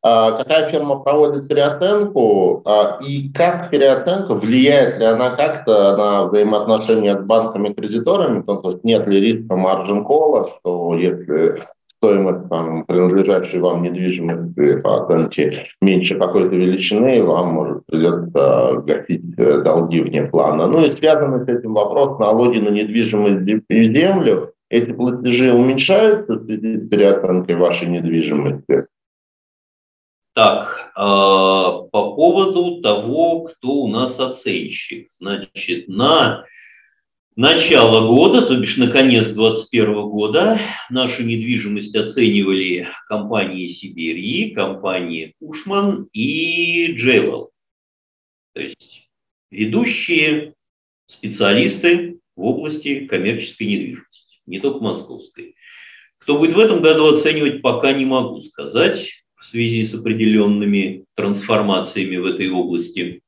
какая 0.04 0.72
фирма 0.72 1.00
проводит 1.00 1.48
переоценку 1.48 2.64
а, 2.66 3.00
и 3.06 3.30
как 3.32 3.70
переоценка, 3.70 4.34
влияет 4.34 4.98
ли 4.98 5.06
она 5.06 5.36
как-то 5.36 5.96
на 5.96 6.26
взаимоотношения 6.26 7.18
с 7.18 7.24
банками-кредиторами, 7.24 8.42
то 8.42 8.62
есть 8.66 8.84
нет 8.84 9.08
ли 9.08 9.20
риска 9.20 9.56
маржин 9.56 10.04
кола, 10.04 10.50
что 10.60 10.96
если 10.96 11.62
стоимость 12.02 12.50
там, 12.50 12.84
принадлежащей 12.86 13.60
вам 13.60 13.84
недвижимости 13.84 14.78
по 14.82 15.04
оценке 15.04 15.68
меньше 15.82 16.18
какой-то 16.18 16.56
величины, 16.56 17.22
вам 17.24 17.54
может 17.54 17.86
придется 17.86 18.82
гасить 18.84 19.38
э, 19.38 19.62
долги 19.62 20.02
вне 20.02 20.24
плана. 20.24 20.66
Ну 20.66 20.84
и 20.84 20.92
связанный 20.92 21.46
с 21.46 21.48
этим 21.48 21.76
вопрос 21.76 22.18
налоги 22.18 22.58
на 22.58 22.70
недвижимость 22.70 23.64
и 23.70 23.84
землю, 23.94 24.52
эти 24.72 24.92
платежи 24.92 25.54
уменьшаются 25.54 26.34
в 26.34 26.46
связи 26.46 26.78
с 26.78 26.90
переоценкой 26.90 27.56
вашей 27.56 27.88
недвижимости? 27.88 28.88
Так, 30.42 30.92
э, 30.96 31.00
по 31.00 32.16
поводу 32.16 32.82
того, 32.82 33.42
кто 33.42 33.74
у 33.74 33.88
нас 33.88 34.20
оценщик. 34.20 35.12
Значит, 35.20 35.88
на 35.88 36.46
начало 37.36 38.08
года, 38.08 38.48
то 38.48 38.58
бишь 38.58 38.78
на 38.78 38.88
конец 38.88 39.28
2021 39.28 40.02
года, 40.10 40.60
нашу 40.90 41.22
недвижимость 41.22 41.96
оценивали 41.96 42.88
компании 43.08 43.68
Сибири, 43.68 44.50
компании 44.56 45.36
Кушман 45.40 46.10
и 46.12 46.92
Джейлал. 46.96 47.52
То 48.56 48.62
есть 48.62 49.12
ведущие 49.52 50.56
специалисты 51.06 52.18
в 52.36 52.44
области 52.46 53.06
коммерческой 53.06 53.68
недвижимости, 53.68 54.42
не 54.48 54.60
только 54.60 54.84
московской. 54.84 55.54
Кто 56.18 56.40
будет 56.40 56.56
в 56.56 56.60
этом 56.60 56.82
году 56.82 57.14
оценивать, 57.14 57.62
пока 57.62 57.94
не 57.94 58.06
могу 58.06 58.42
сказать 58.42 59.21
в 59.42 59.46
связи 59.46 59.84
с 59.84 59.94
определенными 59.96 61.06
трансформациями 61.16 62.18
в 62.18 62.26
этой 62.26 62.50
области. 62.52 63.22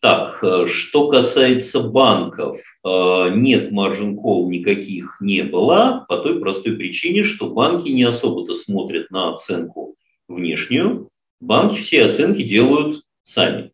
Так, 0.00 0.42
э, 0.42 0.68
что 0.68 1.08
касается 1.08 1.80
банков, 1.80 2.58
э, 2.84 3.30
нет 3.34 3.72
маржин 3.72 4.16
кол 4.16 4.48
никаких 4.48 5.18
не 5.20 5.42
было, 5.42 6.06
по 6.08 6.18
той 6.18 6.38
простой 6.40 6.76
причине, 6.76 7.24
что 7.24 7.50
банки 7.50 7.88
не 7.88 8.04
особо-то 8.04 8.54
смотрят 8.54 9.10
на 9.10 9.34
оценку 9.34 9.96
внешнюю. 10.28 11.08
Банки 11.40 11.80
все 11.80 12.04
оценки 12.04 12.42
делают 12.42 13.02
сами. 13.24 13.72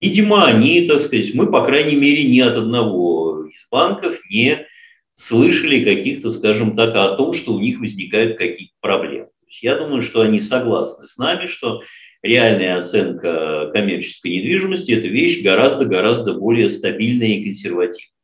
Видимо, 0.00 0.46
они, 0.46 0.86
так 0.86 1.00
сказать, 1.00 1.32
мы, 1.34 1.50
по 1.50 1.64
крайней 1.64 1.96
мере, 1.96 2.24
ни 2.24 2.40
от 2.40 2.56
одного 2.56 3.46
из 3.46 3.66
банков 3.70 4.18
не 4.30 4.66
слышали 5.14 5.84
каких-то, 5.84 6.30
скажем 6.30 6.76
так, 6.76 6.96
о 6.96 7.16
том, 7.16 7.34
что 7.34 7.54
у 7.54 7.60
них 7.60 7.78
возникают 7.80 8.36
какие-то 8.36 8.74
проблемы 8.80 9.29
есть 9.50 9.62
я 9.62 9.76
думаю, 9.76 10.02
что 10.02 10.22
они 10.22 10.40
согласны 10.40 11.06
с 11.06 11.16
нами, 11.16 11.46
что 11.46 11.82
реальная 12.22 12.78
оценка 12.78 13.70
коммерческой 13.72 14.36
недвижимости– 14.36 14.92
это 14.92 15.08
вещь 15.08 15.42
гораздо-гораздо 15.42 16.34
более 16.34 16.68
стабильная 16.68 17.28
и 17.28 17.44
консервативная, 17.44 18.14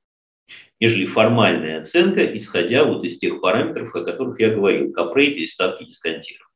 нежели 0.81 1.07
формальная 1.07 1.83
оценка, 1.83 2.25
исходя 2.37 2.85
вот 2.85 3.05
из 3.05 3.19
тех 3.19 3.41
параметров, 3.41 3.95
о 3.95 4.05
которых 4.05 4.39
я 4.41 4.51
говорил, 4.51 4.93
капрейт 4.93 5.37
или 5.37 5.47
ставки 5.47 5.85
дисконтирования. 5.85 6.47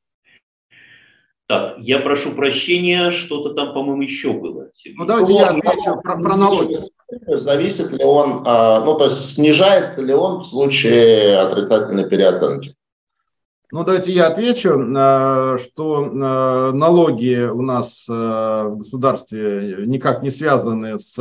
Так, 1.49 1.81
я 1.81 1.99
прошу 1.99 2.37
прощения, 2.37 3.11
что-то 3.11 3.55
там, 3.55 3.75
по-моему, 3.75 4.03
еще 4.03 4.33
было. 4.33 4.71
Ну, 4.95 5.05
давайте 5.05 5.33
я 5.33 5.49
отвечу 5.49 6.01
про, 6.01 6.17
про 6.17 6.37
налоги. 6.37 6.77
Зависит 7.27 7.91
ли 7.91 8.05
он, 8.05 8.45
а, 8.47 8.85
ну, 8.85 8.97
то 8.97 9.09
есть 9.09 9.31
снижается 9.31 10.01
ли 10.01 10.15
он 10.15 10.45
в 10.45 10.51
случае 10.51 11.39
отрицательной 11.39 12.09
переоценки? 12.09 12.77
Ну, 13.73 13.85
давайте 13.85 14.13
я 14.13 14.27
отвечу, 14.27 14.71
э, 14.71 15.59
что 15.59 16.05
э, 16.05 16.73
налоги 16.73 17.49
у 17.49 17.63
нас 17.63 18.05
э, 18.09 18.13
в 18.13 18.79
государстве 18.79 19.85
никак 19.87 20.23
не 20.23 20.31
связаны 20.31 20.99
с 20.99 21.17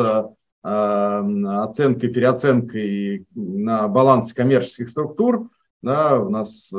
оценкой, 0.61 2.09
переоценкой 2.09 3.26
на 3.34 3.88
балансе 3.88 4.35
коммерческих 4.35 4.89
структур. 4.89 5.47
Да, 5.81 6.19
у 6.19 6.27
нас 6.27 6.69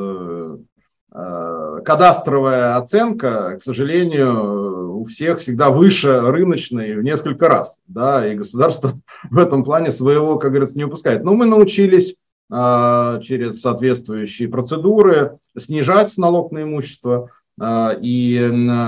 кадастровая 1.10 2.76
оценка, 2.76 3.56
к 3.59 3.62
сожалению, 3.62 5.01
у 5.01 5.06
всех 5.06 5.38
всегда 5.38 5.70
выше 5.70 6.20
рыночной 6.20 6.94
в 6.94 7.02
несколько 7.02 7.48
раз. 7.48 7.80
Да, 7.86 8.30
и 8.30 8.36
государство 8.36 9.01
в 9.30 9.38
этом 9.38 9.64
плане 9.64 9.90
своего, 9.90 10.38
как 10.38 10.51
говорится, 10.51 10.76
не 10.76 10.84
упускает. 10.84 11.24
Но 11.24 11.32
мы 11.34 11.47
научились 11.47 12.16
через 12.51 13.60
соответствующие 13.60 14.48
процедуры, 14.48 15.39
снижать 15.56 16.16
налог 16.16 16.51
на 16.51 16.64
имущество. 16.64 17.31
А, 17.60 17.94
и 18.01 18.39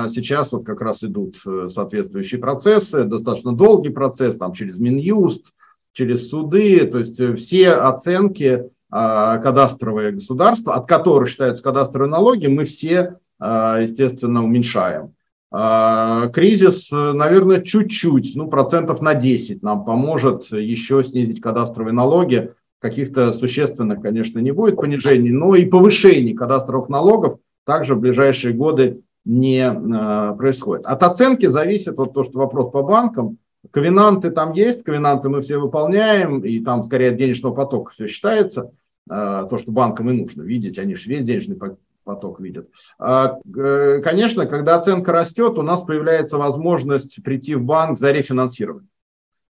сейчас 0.08 0.50
вот 0.50 0.64
как 0.64 0.80
раз 0.80 1.04
идут 1.04 1.36
э, 1.46 1.68
соответствующие 1.68 2.40
процессы, 2.40 3.04
достаточно 3.04 3.54
долгий 3.54 3.90
процесс, 3.90 4.38
там 4.38 4.54
через 4.54 4.78
Минюст, 4.78 5.44
через 5.92 6.30
суды, 6.30 6.86
то 6.86 6.98
есть 6.98 7.20
э, 7.20 7.34
все 7.36 7.72
оценки 7.72 8.70
а, 8.90 9.36
кадастровые 9.38 10.12
государства, 10.12 10.74
от 10.74 10.88
которых 10.88 11.28
считаются 11.28 11.62
кадастровые 11.62 12.10
налоги, 12.10 12.46
мы 12.46 12.64
все, 12.64 13.18
естественно, 13.40 14.44
уменьшаем. 14.44 15.14
А, 15.50 16.28
кризис, 16.28 16.88
наверное, 16.90 17.60
чуть-чуть, 17.60 18.32
ну, 18.36 18.48
процентов 18.48 19.02
на 19.02 19.14
10 19.14 19.62
нам 19.62 19.84
поможет 19.84 20.44
еще 20.50 21.02
снизить 21.02 21.42
кадастровые 21.42 21.92
налоги. 21.92 22.54
Каких-то 22.82 23.32
существенных, 23.32 24.02
конечно, 24.02 24.40
не 24.40 24.50
будет 24.50 24.74
понижений, 24.74 25.30
но 25.30 25.54
и 25.54 25.64
повышений 25.64 26.34
кадастровых 26.34 26.88
налогов 26.88 27.38
также 27.64 27.94
в 27.94 28.00
ближайшие 28.00 28.54
годы 28.54 29.02
не 29.24 29.60
э, 29.60 30.36
происходит. 30.36 30.84
От 30.86 31.04
оценки 31.04 31.46
зависит 31.46 31.96
вот 31.96 32.12
то, 32.12 32.24
что 32.24 32.40
вопрос 32.40 32.72
по 32.72 32.82
банкам. 32.82 33.38
Ковенанты 33.70 34.32
там 34.32 34.52
есть, 34.52 34.82
ковенанты 34.82 35.28
мы 35.28 35.42
все 35.42 35.58
выполняем, 35.58 36.40
и 36.40 36.58
там 36.58 36.82
скорее 36.82 37.10
от 37.10 37.18
денежного 37.18 37.54
потока 37.54 37.92
все 37.92 38.08
считается. 38.08 38.72
Э, 39.08 39.46
то, 39.48 39.58
что 39.58 39.70
банкам 39.70 40.10
и 40.10 40.14
нужно 40.14 40.42
видеть, 40.42 40.76
они 40.80 40.96
же 40.96 41.08
весь 41.08 41.24
денежный 41.24 41.56
поток 42.02 42.40
видят. 42.40 42.68
А, 42.98 43.38
э, 43.56 44.00
конечно, 44.02 44.46
когда 44.46 44.74
оценка 44.74 45.12
растет, 45.12 45.56
у 45.56 45.62
нас 45.62 45.82
появляется 45.82 46.36
возможность 46.36 47.22
прийти 47.22 47.54
в 47.54 47.62
банк 47.62 47.96
за 47.96 48.10
рефинансирование. 48.10 48.88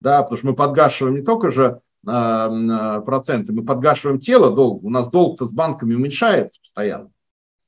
Да, 0.02 0.24
потому 0.24 0.38
что 0.38 0.48
мы 0.48 0.54
подгашиваем 0.54 1.16
не 1.16 1.22
только 1.22 1.50
же 1.50 1.80
проценты, 2.04 3.54
мы 3.54 3.64
подгашиваем 3.64 4.20
тело 4.20 4.52
долга. 4.56 4.86
У 4.86 4.90
нас 4.90 5.10
долг-то 5.10 5.48
с 5.48 5.52
банками 5.52 5.94
уменьшается 5.94 6.60
постоянно. 6.62 7.10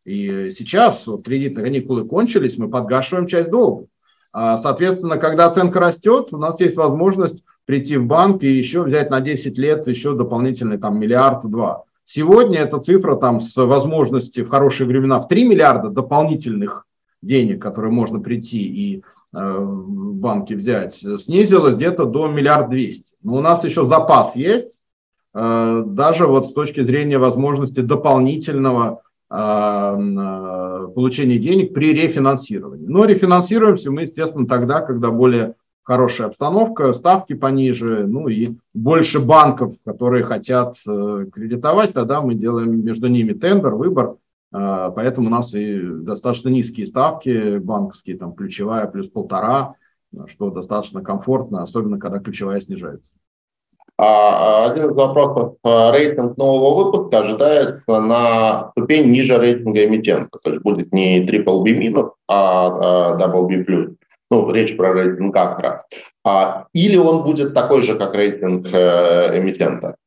И 0.05 0.49
сейчас 0.49 1.07
вот, 1.07 1.23
кредитные 1.23 1.65
каникулы 1.65 2.05
кончились, 2.05 2.57
мы 2.57 2.69
подгашиваем 2.69 3.27
часть 3.27 3.49
долга. 3.49 3.87
А, 4.33 4.57
соответственно, 4.57 5.17
когда 5.17 5.45
оценка 5.45 5.79
растет, 5.79 6.29
у 6.31 6.37
нас 6.37 6.59
есть 6.59 6.75
возможность 6.75 7.43
прийти 7.65 7.97
в 7.97 8.05
банк 8.05 8.43
и 8.43 8.51
еще 8.51 8.83
взять 8.83 9.09
на 9.09 9.21
10 9.21 9.57
лет 9.57 9.87
еще 9.87 10.15
дополнительный 10.15 10.77
там 10.77 10.99
миллиард-два. 10.99 11.83
Сегодня 12.05 12.59
эта 12.59 12.79
цифра 12.79 13.15
там 13.15 13.39
с 13.39 13.55
возможностью 13.55 14.45
в 14.45 14.49
хорошие 14.49 14.87
времена 14.87 15.21
в 15.21 15.27
3 15.27 15.45
миллиарда 15.45 15.89
дополнительных 15.89 16.85
денег, 17.21 17.61
которые 17.61 17.91
можно 17.91 18.19
прийти 18.19 18.63
и 18.63 19.03
э, 19.33 19.57
в 19.59 20.15
банке 20.15 20.55
взять, 20.55 20.93
снизилась 20.93 21.75
где-то 21.75 22.05
до 22.05 22.27
миллиард 22.27 22.69
двести. 22.69 23.13
Но 23.23 23.35
у 23.35 23.41
нас 23.41 23.63
еще 23.63 23.85
запас 23.85 24.35
есть, 24.35 24.79
э, 25.33 25.83
даже 25.85 26.27
вот 26.27 26.49
с 26.49 26.53
точки 26.53 26.81
зрения 26.81 27.17
возможности 27.17 27.81
дополнительного 27.81 29.01
э, 29.29 30.87
получения 30.95 31.37
денег 31.37 31.73
при 31.73 31.93
рефинансировании. 31.93 32.87
Но 32.87 33.05
рефинансируемся 33.05 33.91
мы, 33.91 34.01
естественно, 34.01 34.47
тогда, 34.47 34.81
когда 34.81 35.11
более 35.11 35.55
хорошая 35.83 36.27
обстановка, 36.27 36.93
ставки 36.93 37.33
пониже, 37.33 38.05
ну 38.07 38.29
и 38.29 38.55
больше 38.73 39.19
банков, 39.19 39.75
которые 39.83 40.23
хотят 40.23 40.77
кредитовать, 40.85 41.93
тогда 41.93 42.21
мы 42.21 42.35
делаем 42.35 42.85
между 42.85 43.07
ними 43.07 43.33
тендер, 43.33 43.75
выбор, 43.75 44.15
поэтому 44.53 45.27
у 45.27 45.31
нас 45.31 45.53
и 45.53 45.81
достаточно 45.81 46.49
низкие 46.49 46.85
ставки 46.85 47.57
банковские, 47.57 48.17
там 48.17 48.33
ключевая 48.33 48.87
плюс 48.87 49.07
полтора, 49.07 49.75
что 50.27 50.51
достаточно 50.51 51.01
комфортно, 51.01 51.63
особенно 51.63 51.99
когда 51.99 52.19
ключевая 52.19 52.61
снижается. 52.61 53.13
А, 53.97 54.71
один 54.71 54.91
из 54.91 54.95
вопросов. 54.95 55.55
Рейтинг 55.63 56.37
нового 56.37 56.85
выпуска 56.85 57.19
ожидается 57.19 57.99
на 57.99 58.71
ступень 58.71 59.11
ниже 59.11 59.37
рейтинга 59.37 59.85
эмитента. 59.85 60.39
То 60.43 60.51
есть 60.51 60.63
будет 60.63 60.93
не 60.93 61.25
triple 61.25 61.63
B 61.63 61.71
минус, 61.71 62.11
а 62.27 63.17
double 63.17 63.47
B 63.47 63.63
плюс 63.63 63.89
ну, 64.33 64.51
речь 64.51 64.75
про 64.75 64.93
рейтинг 64.93 65.35
Акра, 65.35 65.85
а, 66.25 66.65
или 66.73 66.97
он 66.97 67.23
будет 67.23 67.53
такой 67.53 67.83
же, 67.83 67.95
как 67.97 68.15
рейтинг 68.15 68.67
э, 68.71 69.39
эмитента? 69.39 69.97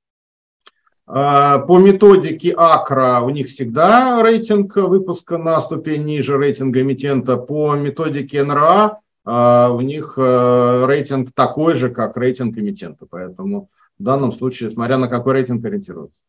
А, 1.08 1.58
по 1.58 1.78
методике 1.78 2.52
Акра 2.56 3.20
у 3.20 3.30
них 3.30 3.46
всегда 3.46 4.20
рейтинг 4.22 4.76
выпуска 4.76 5.38
на 5.38 5.60
ступень 5.60 6.04
ниже 6.04 6.36
рейтинга 6.36 6.80
эмитента. 6.80 7.36
По 7.36 7.74
методике 7.74 8.42
НРА 8.42 9.00
а, 9.24 9.70
у 9.70 9.80
них 9.80 10.14
э, 10.16 10.84
рейтинг 10.86 11.30
такой 11.32 11.76
же, 11.76 11.90
как 11.90 12.16
рейтинг 12.16 12.58
эмитента. 12.58 13.06
Поэтому 13.08 13.70
в 13.98 14.02
данном 14.02 14.32
случае, 14.32 14.70
смотря 14.70 14.98
на 14.98 15.08
какой 15.08 15.34
рейтинг 15.34 15.64
ориентироваться. 15.64 16.20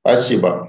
Спасибо. 0.00 0.66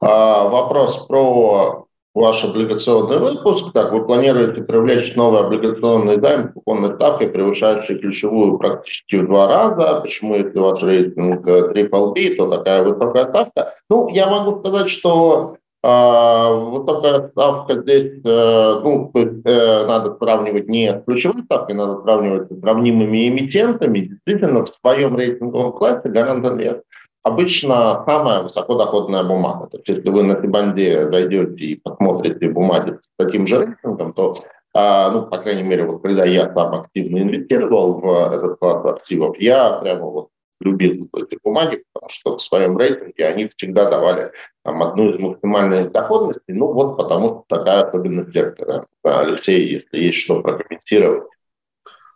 А, 0.00 0.44
вопрос 0.44 1.06
про 1.06 1.87
ваш 2.18 2.44
облигационный 2.44 3.18
выпуск, 3.18 3.72
так 3.72 3.92
вы 3.92 4.04
планируете 4.04 4.62
привлечь 4.62 5.14
новый 5.14 5.40
облигационный 5.40 6.20
займ 6.20 6.52
купонной 6.52 6.94
ставкой, 6.96 7.28
превышающий 7.28 7.98
ключевую 7.98 8.58
практически 8.58 9.16
в 9.16 9.26
два 9.26 9.46
раза. 9.46 10.00
Почему, 10.00 10.36
если 10.36 10.58
ваш 10.58 10.82
рейтинг 10.82 11.46
Triple 11.46 12.14
B, 12.14 12.34
то 12.36 12.50
такая 12.50 12.82
высокая 12.82 13.28
ставка? 13.28 13.74
Ну, 13.88 14.08
я 14.08 14.28
могу 14.28 14.58
сказать, 14.60 14.90
что 14.90 15.56
э, 15.82 16.54
высокая 16.70 17.28
ставка 17.28 17.80
здесь, 17.82 18.20
э, 18.24 18.80
ну, 18.82 19.10
то 19.12 19.20
есть, 19.20 19.46
э, 19.46 19.86
надо 19.86 20.16
сравнивать 20.16 20.68
не 20.68 20.92
с 20.92 21.04
ключевой 21.04 21.42
ставкой, 21.44 21.76
надо 21.76 22.02
сравнивать 22.02 22.50
с 22.50 22.60
сравнимыми 22.60 23.28
эмитентами. 23.28 24.00
Действительно, 24.00 24.64
в 24.64 24.68
своем 24.68 25.16
рейтинговом 25.16 25.72
классе 25.72 26.08
Гарант 26.08 26.44
Инвест 26.44 26.82
Обычно 27.22 28.04
самая 28.06 28.42
высокодоходная 28.42 29.24
бумага. 29.24 29.66
То 29.66 29.78
есть, 29.78 29.88
если 29.88 30.08
вы 30.08 30.22
на 30.22 30.40
Сибанде 30.40 31.10
зайдете 31.10 31.64
и 31.64 31.74
посмотрите 31.76 32.48
бумаги 32.48 32.98
с 33.00 33.08
таким 33.18 33.46
же 33.46 33.58
рейтингом, 33.58 34.12
то, 34.12 34.38
а, 34.74 35.10
ну, 35.10 35.26
по 35.26 35.38
крайней 35.38 35.64
мере, 35.64 35.84
вот 35.84 36.02
когда 36.02 36.24
я 36.24 36.52
сам 36.54 36.74
активно 36.74 37.18
инвестировал 37.18 38.00
в 38.00 38.32
этот 38.32 38.58
класс 38.58 38.84
активов, 38.84 39.38
я 39.38 39.78
прямо 39.80 40.06
вот 40.06 40.28
любил 40.60 41.08
эти 41.16 41.38
бумаги, 41.42 41.84
потому 41.92 42.08
что 42.10 42.36
в 42.36 42.42
своем 42.42 42.76
рейтинге 42.76 43.26
они 43.26 43.48
всегда 43.48 43.90
давали 43.90 44.32
там, 44.64 44.82
одну 44.82 45.10
из 45.10 45.18
максимальных 45.18 45.92
доходностей, 45.92 46.52
ну 46.52 46.72
вот 46.72 46.96
потому 46.96 47.44
что 47.48 47.58
такая 47.58 47.82
особенность 47.82 48.32
сектора. 48.32 48.86
Алексей, 49.02 49.68
если 49.68 50.04
есть 50.04 50.18
что 50.20 50.40
прокомментировать. 50.40 51.28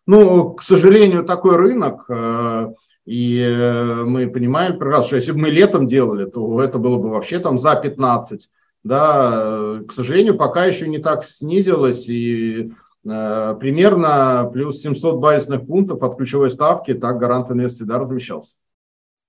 Ну, 0.07 0.55
к 0.55 0.63
сожалению, 0.63 1.25
такой 1.25 1.57
рынок, 1.57 2.07
э, 2.09 2.73
и 3.05 3.41
э, 3.41 4.05
мы 4.05 4.29
понимаем 4.29 4.79
прекрасно, 4.79 5.07
что 5.07 5.17
если 5.17 5.33
бы 5.33 5.39
мы 5.39 5.51
летом 5.51 5.89
делали, 5.89 6.25
то 6.25 6.63
это 6.63 6.79
было 6.79 6.99
бы 6.99 7.11
вообще 7.11 7.41
там 7.41 7.59
за 7.59 7.75
15. 7.75 8.49
Да, 8.85 9.33
э, 9.35 9.83
к 9.89 9.93
сожалению, 9.93 10.37
пока 10.37 10.65
еще 10.65 10.89
не 10.89 10.99
так 10.99 11.25
снизилось, 11.25 12.09
и 12.09 12.73
э, 13.05 13.57
примерно 13.59 14.49
плюс 14.53 14.81
700 14.83 15.17
базисных 15.17 15.67
пунктов 15.67 16.03
от 16.03 16.17
ключевой 16.17 16.51
ставки, 16.51 16.95
так 16.95 17.19
гарант 17.19 17.51
инвестиции 17.51 17.85
да, 17.85 17.99
размещался. 17.99 18.55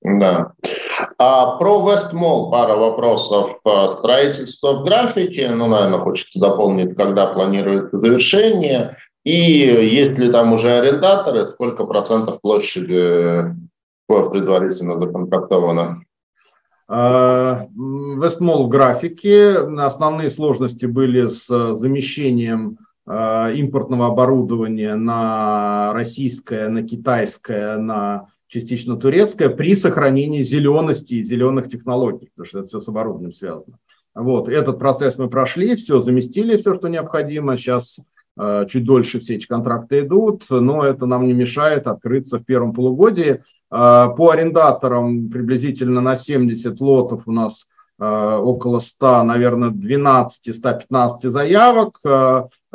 Да. 0.04 0.52
А 1.18 1.58
про 1.58 1.90
Вестмол 1.90 2.52
пара 2.52 2.76
вопросов. 2.76 3.58
Строительство 4.00 4.74
в 4.74 4.84
графике, 4.84 5.50
ну, 5.50 5.68
наверное, 5.68 6.00
хочется 6.00 6.40
дополнить, 6.40 6.95
когда 6.95 7.28
планируется 7.28 7.98
завершение. 7.98 8.98
И 9.24 9.32
есть 9.32 10.18
ли 10.18 10.32
там 10.32 10.54
уже 10.54 10.72
арендаторы, 10.72 11.48
сколько 11.48 11.86
процентов 11.86 12.41
площади 12.41 12.94
э, 12.94 13.54
предварительно 14.08 15.00
законтрактовано? 15.00 16.04
А, 16.90 17.66
Вестмол 17.74 18.66
в 18.66 18.70
графике. 18.70 19.60
Основные 19.80 20.30
сложности 20.30 20.86
были 20.86 21.28
с 21.28 21.48
замещением 21.48 22.80
а, 23.06 23.50
импортного 23.50 24.08
оборудования 24.08 24.95
на 24.95 25.94
российское, 25.94 26.68
на 26.68 26.84
китайское, 26.84 27.78
на 27.78 28.28
частично 28.48 28.98
турецкое 28.98 29.48
при 29.50 29.74
сохранении 29.76 30.44
зелености 30.44 31.16
и 31.16 31.24
зеленых 31.24 31.70
технологий, 31.70 32.30
потому 32.36 32.45
что 32.45 32.60
это 32.60 32.68
все 32.68 32.82
с 32.82 32.90
оборудованием 32.90 33.34
связано. 33.34 33.78
Вот, 34.14 34.50
этот 34.50 34.78
процесс 34.80 35.18
мы 35.18 35.30
прошли, 35.30 35.78
все 35.78 36.02
заместили, 36.02 36.58
все, 36.58 36.76
что 36.76 36.90
необходимо. 36.90 37.56
Сейчас 37.58 37.98
Э, 37.98 38.12
чуть 38.68 38.84
дольше 38.84 39.19
все 39.19 39.35
эти 39.35 39.45
контракты 39.45 39.99
идут, 39.99 40.45
но 40.49 40.84
это 40.84 41.05
нам 41.05 41.27
не 41.27 41.34
мешает 41.34 41.85
открыться 41.88 42.39
в 42.39 42.43
первом 42.43 42.73
полугодии. 42.73 43.43
Э, 43.73 44.10
по 44.15 44.30
арендаторам 44.30 45.30
приблизительно 45.30 45.99
на 45.99 46.15
70 46.15 46.80
лотов 46.80 47.23
у 47.27 47.31
нас 47.31 47.65
э, 47.99 48.05
около 48.05 48.80
100, 48.80 49.23
наверное, 49.23 49.72
12-115 49.72 51.30
заявок. 51.30 51.99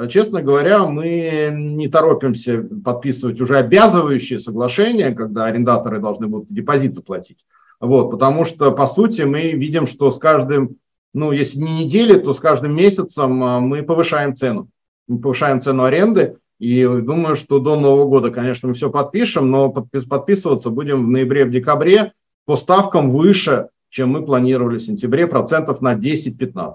Честно 0.09 0.43
говоря, 0.43 0.87
мы 0.87 1.51
не 1.53 1.89
торопимся 1.89 2.63
подписывать 2.85 3.41
уже 3.41 3.57
обязывающие 3.57 4.39
соглашения, 4.39 5.11
когда 5.11 5.47
арендаторы 5.47 5.99
должны 5.99 6.29
будут 6.29 6.53
депозит 6.53 6.95
заплатить. 6.95 7.45
Вот, 7.81 8.11
потому 8.11 8.45
что, 8.45 8.71
по 8.71 8.87
сути, 8.87 9.23
мы 9.23 9.53
видим, 9.53 9.89
что 9.89 10.13
с 10.13 10.19
каждым, 10.19 10.77
ну, 11.15 11.33
если 11.33 11.59
не 11.59 11.85
недели, 11.85 12.17
то 12.17 12.33
с 12.33 12.39
каждым 12.39 12.77
месяцем 12.77 13.33
мы 13.33 13.83
повышаем 13.83 14.37
цену 14.37 14.69
мы 15.09 15.19
повышаем 15.21 15.61
цену 15.61 15.85
аренды, 15.85 16.37
и 16.59 16.85
думаю, 16.85 17.37
что 17.37 17.61
до 17.61 17.77
Нового 17.77 18.07
года, 18.07 18.31
конечно, 18.31 18.69
мы 18.69 18.75
все 18.75 18.91
подпишем, 18.91 19.51
но 19.51 19.71
подписываться 19.71 20.71
будем 20.71 21.07
в 21.07 21.09
ноябре, 21.09 21.45
в 21.45 21.51
декабре 21.51 22.13
по 22.47 22.57
ставкам 22.57 23.13
выше, 23.13 23.69
чем 23.91 24.11
мы 24.11 24.25
планировали 24.25 24.79
в 24.79 24.83
сентябре, 24.83 25.27
процентов 25.27 25.81
на 25.81 25.95
10-15. 25.95 26.75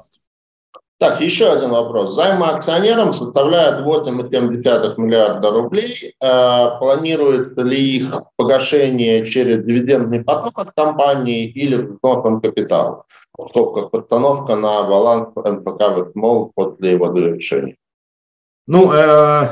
Так, 1.00 1.20
еще 1.20 1.52
один 1.52 1.72
вопрос. 1.72 2.16
Займы 2.16 2.46
акционерам 2.46 3.12
составляют 3.12 3.86
8,7 3.86 4.94
миллиарда 4.98 5.52
рублей. 5.52 6.16
Э, 6.22 6.78
планируется 6.80 7.62
ли 7.62 7.98
их 7.98 8.14
погашение 8.38 9.26
через 9.28 9.66
дивидендный 9.66 10.24
поток 10.24 10.58
от 10.60 10.72
компании 10.72 11.50
или 11.50 11.76
взносом 11.76 12.40
капитала? 12.40 13.04
В 13.38 13.50
скобках 13.50 13.92
постановка 13.92 14.56
на 14.56 14.84
баланс 14.84 15.30
МПК 15.36 15.98
«Ветмол» 15.98 16.54
после 16.56 16.92
его 16.92 17.12
завершения. 17.12 17.76
Ну, 18.66 18.94
э, 18.94 18.98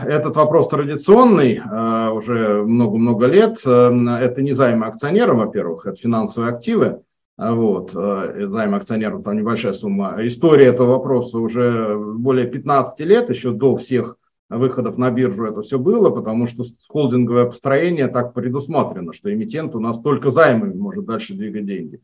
этот 0.08 0.38
вопрос 0.38 0.70
традиционный 0.70 1.58
э, 1.58 2.10
уже 2.12 2.64
много-много 2.64 3.26
лет. 3.26 3.58
Э, 3.66 3.92
это 4.22 4.42
не 4.42 4.54
займы 4.54 4.86
акционерам, 4.86 5.40
во-первых, 5.40 5.86
это 5.86 5.98
финансовые 5.98 6.54
активы. 6.54 7.02
Вот, 7.38 7.92
займ 7.92 8.76
акционерам, 8.76 9.24
там 9.24 9.36
небольшая 9.36 9.74
сумма. 9.74 10.16
История 10.20 10.68
этого 10.68 10.92
вопроса 10.92 11.40
уже 11.40 11.98
более 11.98 12.46
15 12.46 13.00
лет, 13.00 13.32
еще 13.32 13.52
до 13.52 13.78
всех 13.78 14.18
выходов 14.48 15.00
на 15.00 15.10
биржу 15.10 15.46
это 15.46 15.64
все 15.64 15.80
было, 15.80 16.12
потому 16.12 16.46
что 16.46 16.66
холдинговое 16.88 17.46
построение 17.46 18.10
так 18.10 18.36
предусмотрено, 18.36 19.12
что 19.12 19.34
эмитент 19.34 19.74
у 19.74 19.80
нас 19.80 20.00
только 20.00 20.30
займами 20.30 20.74
может 20.76 21.06
дальше 21.06 21.34
двигать 21.34 21.66
деньги. 21.66 22.00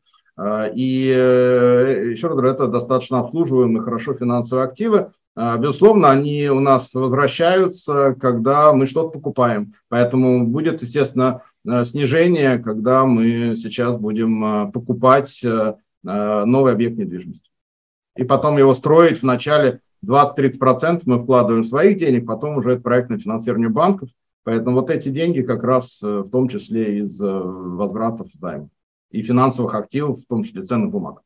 И 0.73 1.07
еще 2.09 2.27
раз 2.27 2.35
говорю, 2.35 2.53
это 2.53 2.67
достаточно 2.67 3.19
обслуживаемые, 3.19 3.83
хорошо 3.83 4.15
финансовые 4.15 4.65
активы. 4.65 5.11
А, 5.39 5.55
безусловно, 5.55 6.09
они 6.09 6.49
у 6.49 6.59
нас 6.59 6.95
возвращаются, 6.95 8.15
когда 8.19 8.73
мы 8.73 8.87
что-то 8.87 9.09
покупаем. 9.09 9.75
Поэтому 9.87 10.47
будет, 10.47 10.81
естественно, 10.81 11.43
э, 11.63 11.83
снижение, 11.83 12.57
когда 12.57 13.05
мы 13.05 13.55
сейчас 13.55 13.95
будем 13.97 14.43
э, 14.43 14.71
покупать 14.71 15.39
э, 15.43 15.75
новый 16.01 16.73
объект 16.73 16.97
недвижимости. 16.97 17.51
И 18.15 18.23
потом 18.23 18.57
его 18.57 18.73
строить 18.73 19.21
вначале 19.21 19.81
20-30% 20.03 21.03
мы 21.05 21.21
вкладываем 21.21 21.65
своих 21.65 21.99
денег, 21.99 22.25
потом 22.25 22.57
уже 22.57 22.71
это 22.71 22.81
проектное 22.81 23.19
финансирование 23.19 23.69
банков. 23.69 24.09
Поэтому 24.43 24.79
вот 24.79 24.89
эти 24.89 25.09
деньги 25.09 25.41
как 25.43 25.61
раз 25.61 26.01
в 26.01 26.29
том 26.29 26.47
числе 26.47 26.99
из 26.99 27.19
возвратов 27.19 28.29
займов 28.39 28.69
и 29.11 29.21
финансовых 29.21 29.75
активов, 29.75 30.19
в 30.19 30.25
том 30.25 30.41
числе 30.41 30.63
ценных 30.63 30.89
бумаг. 30.89 31.21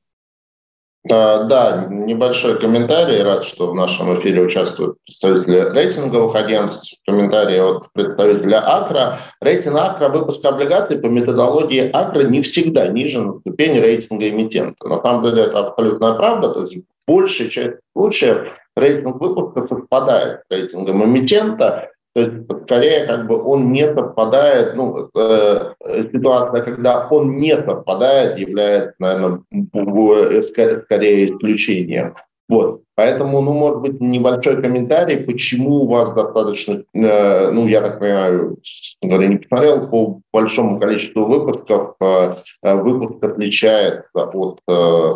А, 1.10 1.46
да, 1.46 1.88
небольшой 1.90 2.60
комментарий. 2.60 3.24
Рад, 3.24 3.44
что 3.44 3.72
в 3.72 3.76
нашем 3.76 4.14
эфире 4.20 4.42
участвуют 4.42 4.98
представители 5.04 5.72
рейтинговых 5.72 6.36
агентств. 6.36 6.94
Комментарий 7.08 7.60
от 7.60 7.92
представителя 7.94 8.60
АКРА. 8.60 9.20
Рейтинг 9.42 9.78
АКРА 9.78 10.10
выпуска 10.10 10.50
облигаций 10.50 11.00
по 11.00 11.08
методологии 11.08 11.90
АКРА 11.90 12.24
не 12.24 12.42
всегда 12.42 12.88
ниже 12.88 13.22
на 13.22 13.40
ступени 13.40 13.80
рейтинга 13.80 14.30
эмитента. 14.30 14.88
На 14.88 15.02
самом 15.02 15.24
деле 15.24 15.44
это 15.44 15.60
абсолютная 15.60 16.14
правда. 16.14 16.50
То 16.50 16.66
есть 16.66 16.86
большая 17.08 17.50
часть 17.50 17.78
случаев 17.98 18.50
рейтинг 18.76 19.20
выпуска 19.20 19.68
совпадает 19.68 20.42
с 20.42 20.52
рейтингом 20.52 21.04
эмитента. 21.04 21.91
То 22.14 22.22
есть, 22.22 22.34
скорее, 22.64 23.06
как 23.06 23.28
бы 23.28 23.42
он 23.42 23.72
не 23.72 23.86
совпадает, 23.94 24.76
ну, 24.76 25.10
э, 25.16 25.74
ситуация, 26.12 26.62
когда 26.62 27.08
он 27.08 27.38
не 27.38 27.56
совпадает, 27.56 28.38
является, 28.38 28.96
наверное, 29.00 30.42
скорее 30.42 31.26
исключением. 31.26 32.16
Вот. 32.50 32.82
Поэтому, 32.96 33.42
ну, 33.42 33.54
может 33.54 33.80
быть, 33.80 34.02
небольшой 34.02 34.62
комментарий, 34.62 35.24
почему 35.24 35.84
у 35.84 35.88
вас 35.88 36.14
достаточно, 36.14 36.84
э, 36.94 37.50
ну, 37.50 37.66
я 37.66 37.80
так 37.80 38.00
понимаю, 38.00 38.58
говоря, 39.02 39.28
не 39.28 39.38
посмотрел, 39.38 39.88
по 39.88 40.20
большому 40.34 40.78
количеству 40.82 41.24
выпусков 41.24 41.96
э, 42.02 42.36
э 42.64 42.76
выпуск 42.76 43.24
отличается 43.24 44.10
от 44.14 44.60
э, 44.68 45.14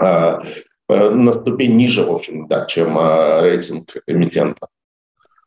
э, 0.00 0.40
на 0.88 1.32
ступень 1.32 1.76
ниже, 1.76 2.04
в 2.04 2.14
общем, 2.14 2.46
да, 2.46 2.64
чем 2.66 2.96
э, 2.96 3.40
рейтинг 3.40 3.96
эмитента. 4.06 4.68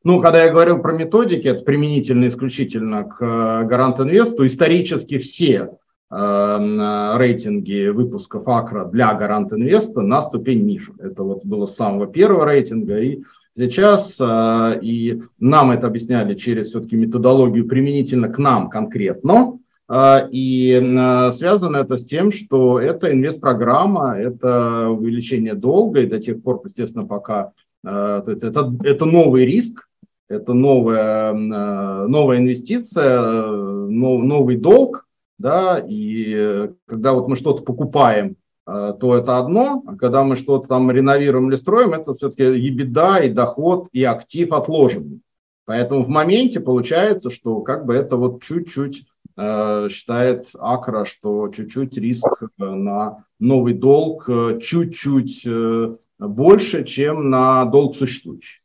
Ну, 0.05 0.21
когда 0.21 0.45
я 0.45 0.51
говорил 0.51 0.81
про 0.81 0.93
методики, 0.93 1.47
это 1.47 1.61
применительно 1.63 2.27
исключительно 2.27 3.03
к 3.03 3.21
э, 3.21 3.65
Гарант 3.65 3.99
Инвесту, 3.99 4.45
исторически 4.45 5.17
все 5.17 5.77
э, 6.09 7.15
рейтинги 7.17 7.89
выпусков 7.89 8.47
Акра 8.47 8.85
для 8.85 9.13
Гарант 9.13 9.51
Инвеста 9.51 9.99
на 9.99 10.21
ступень 10.21 10.65
ниже. 10.65 10.93
Это 10.99 11.23
вот 11.23 11.43
было 11.43 11.65
с 11.65 11.75
самого 11.75 12.07
первого 12.07 12.45
рейтинга 12.45 12.97
и 12.99 13.23
сейчас, 13.57 14.15
э, 14.21 14.79
и 14.81 15.21
нам 15.37 15.71
это 15.71 15.87
объясняли 15.87 16.33
через 16.35 16.69
все-таки 16.69 16.95
методологию 16.95 17.67
применительно 17.67 18.29
к 18.29 18.37
нам 18.37 18.69
конкретно, 18.69 19.59
э, 19.89 20.29
и 20.31 20.79
связано 21.35 21.75
это 21.75 21.97
с 21.97 22.05
тем, 22.05 22.31
что 22.31 22.79
это 22.79 23.11
инвест-программа, 23.11 24.17
это 24.17 24.87
увеличение 24.87 25.55
долга, 25.55 26.03
и 26.03 26.07
до 26.07 26.19
тех 26.19 26.41
пор, 26.41 26.61
естественно, 26.63 27.05
пока 27.05 27.51
то 27.81 28.25
есть 28.27 28.43
это, 28.43 28.75
это 28.83 29.05
новый 29.05 29.45
риск, 29.45 29.88
это 30.29 30.53
новая, 30.53 31.33
э, 31.33 32.07
новая 32.07 32.37
инвестиция, 32.37 33.47
новый 33.49 34.55
долг, 34.55 35.07
да, 35.39 35.79
и 35.79 36.33
э, 36.35 36.69
когда 36.85 37.13
вот 37.13 37.27
мы 37.27 37.35
что-то 37.35 37.63
покупаем, 37.63 38.35
э, 38.67 38.93
то 38.99 39.17
это 39.17 39.39
одно, 39.39 39.83
а 39.87 39.95
когда 39.95 40.23
мы 40.23 40.35
что-то 40.35 40.67
там 40.67 40.91
реновируем 40.91 41.49
или 41.49 41.55
строим, 41.55 41.93
это 41.93 42.13
все-таки 42.13 42.43
и 42.43 42.69
беда, 42.69 43.19
и 43.19 43.31
доход, 43.31 43.87
и 43.91 44.03
актив 44.03 44.51
отложенный. 44.51 45.21
Поэтому 45.65 46.03
в 46.03 46.09
моменте 46.09 46.59
получается, 46.59 47.31
что 47.31 47.61
как 47.61 47.85
бы 47.85 47.95
это 47.95 48.17
вот 48.17 48.43
чуть-чуть 48.43 49.05
э, 49.37 49.87
считает 49.89 50.47
Акра, 50.59 51.05
что 51.05 51.47
чуть-чуть 51.49 51.97
риск 51.97 52.27
на 52.57 53.23
новый 53.39 53.73
долг 53.73 54.29
чуть-чуть 54.61 55.43
э, 55.47 55.95
больше, 56.19 56.83
чем 56.83 57.29
на 57.29 57.65
долг 57.65 57.95
существующий. 57.95 58.59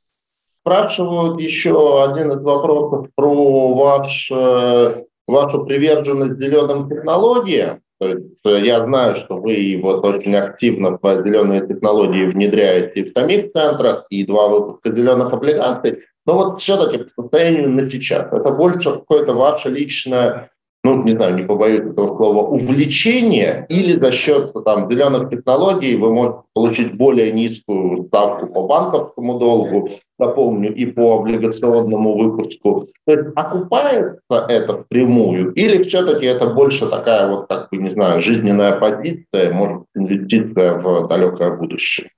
Спрашивают 0.66 1.38
еще 1.40 2.02
один 2.02 2.32
из 2.32 2.40
вопросов 2.40 3.08
про 3.14 3.74
ваш, 3.74 4.30
э, 4.30 5.04
вашу 5.26 5.66
приверженность 5.66 6.38
зеленым 6.38 6.88
технологиям. 6.88 7.80
То 8.00 8.08
есть 8.08 8.38
э, 8.46 8.60
я 8.64 8.82
знаю, 8.82 9.24
что 9.24 9.36
вы 9.36 9.78
вот 9.82 10.02
очень 10.06 10.34
активно 10.34 10.98
в 11.02 11.22
зеленые 11.22 11.66
технологии 11.66 12.24
внедряете 12.24 13.04
в 13.04 13.12
самих 13.12 13.52
центрах, 13.52 14.06
и 14.08 14.24
два 14.24 14.48
выпуска 14.48 14.90
зеленых 14.90 15.34
облигаций. 15.34 15.98
Но 16.24 16.32
вот 16.32 16.62
все-таки 16.62 17.04
по 17.04 17.22
состоянию 17.22 17.68
на 17.68 17.90
сейчас, 17.90 18.32
это 18.32 18.50
больше 18.50 18.90
какое-то 18.90 19.34
ваше 19.34 19.68
личное 19.68 20.48
ну, 20.84 21.02
не 21.02 21.12
знаю, 21.12 21.34
не 21.34 21.42
побоюсь 21.42 21.80
этого 21.80 22.14
слова, 22.16 22.46
увлечение, 22.46 23.64
или 23.70 23.98
за 23.98 24.12
счет 24.12 24.52
там, 24.66 24.86
зеленых 24.90 25.30
технологий 25.30 25.96
вы 25.96 26.12
можете 26.12 26.40
получить 26.52 26.94
более 26.94 27.32
низкую 27.32 28.04
ставку 28.04 28.48
по 28.48 28.66
банковскому 28.66 29.38
долгу, 29.38 29.88
напомню, 30.18 30.74
и 30.74 30.84
по 30.84 31.16
облигационному 31.20 32.18
выпуску. 32.18 32.88
То 33.06 33.12
есть 33.12 33.28
окупается 33.34 34.46
это 34.48 34.82
впрямую, 34.82 35.54
или 35.54 35.82
все-таки 35.82 36.26
это 36.26 36.50
больше 36.50 36.86
такая 36.90 37.28
вот, 37.28 37.48
как 37.48 37.70
бы, 37.70 37.78
не 37.78 37.88
знаю, 37.88 38.20
жизненная 38.20 38.78
позиция, 38.78 39.54
может, 39.54 39.84
инвестиция 39.94 40.82
в 40.82 41.08
далекое 41.08 41.56
будущее? 41.56 42.10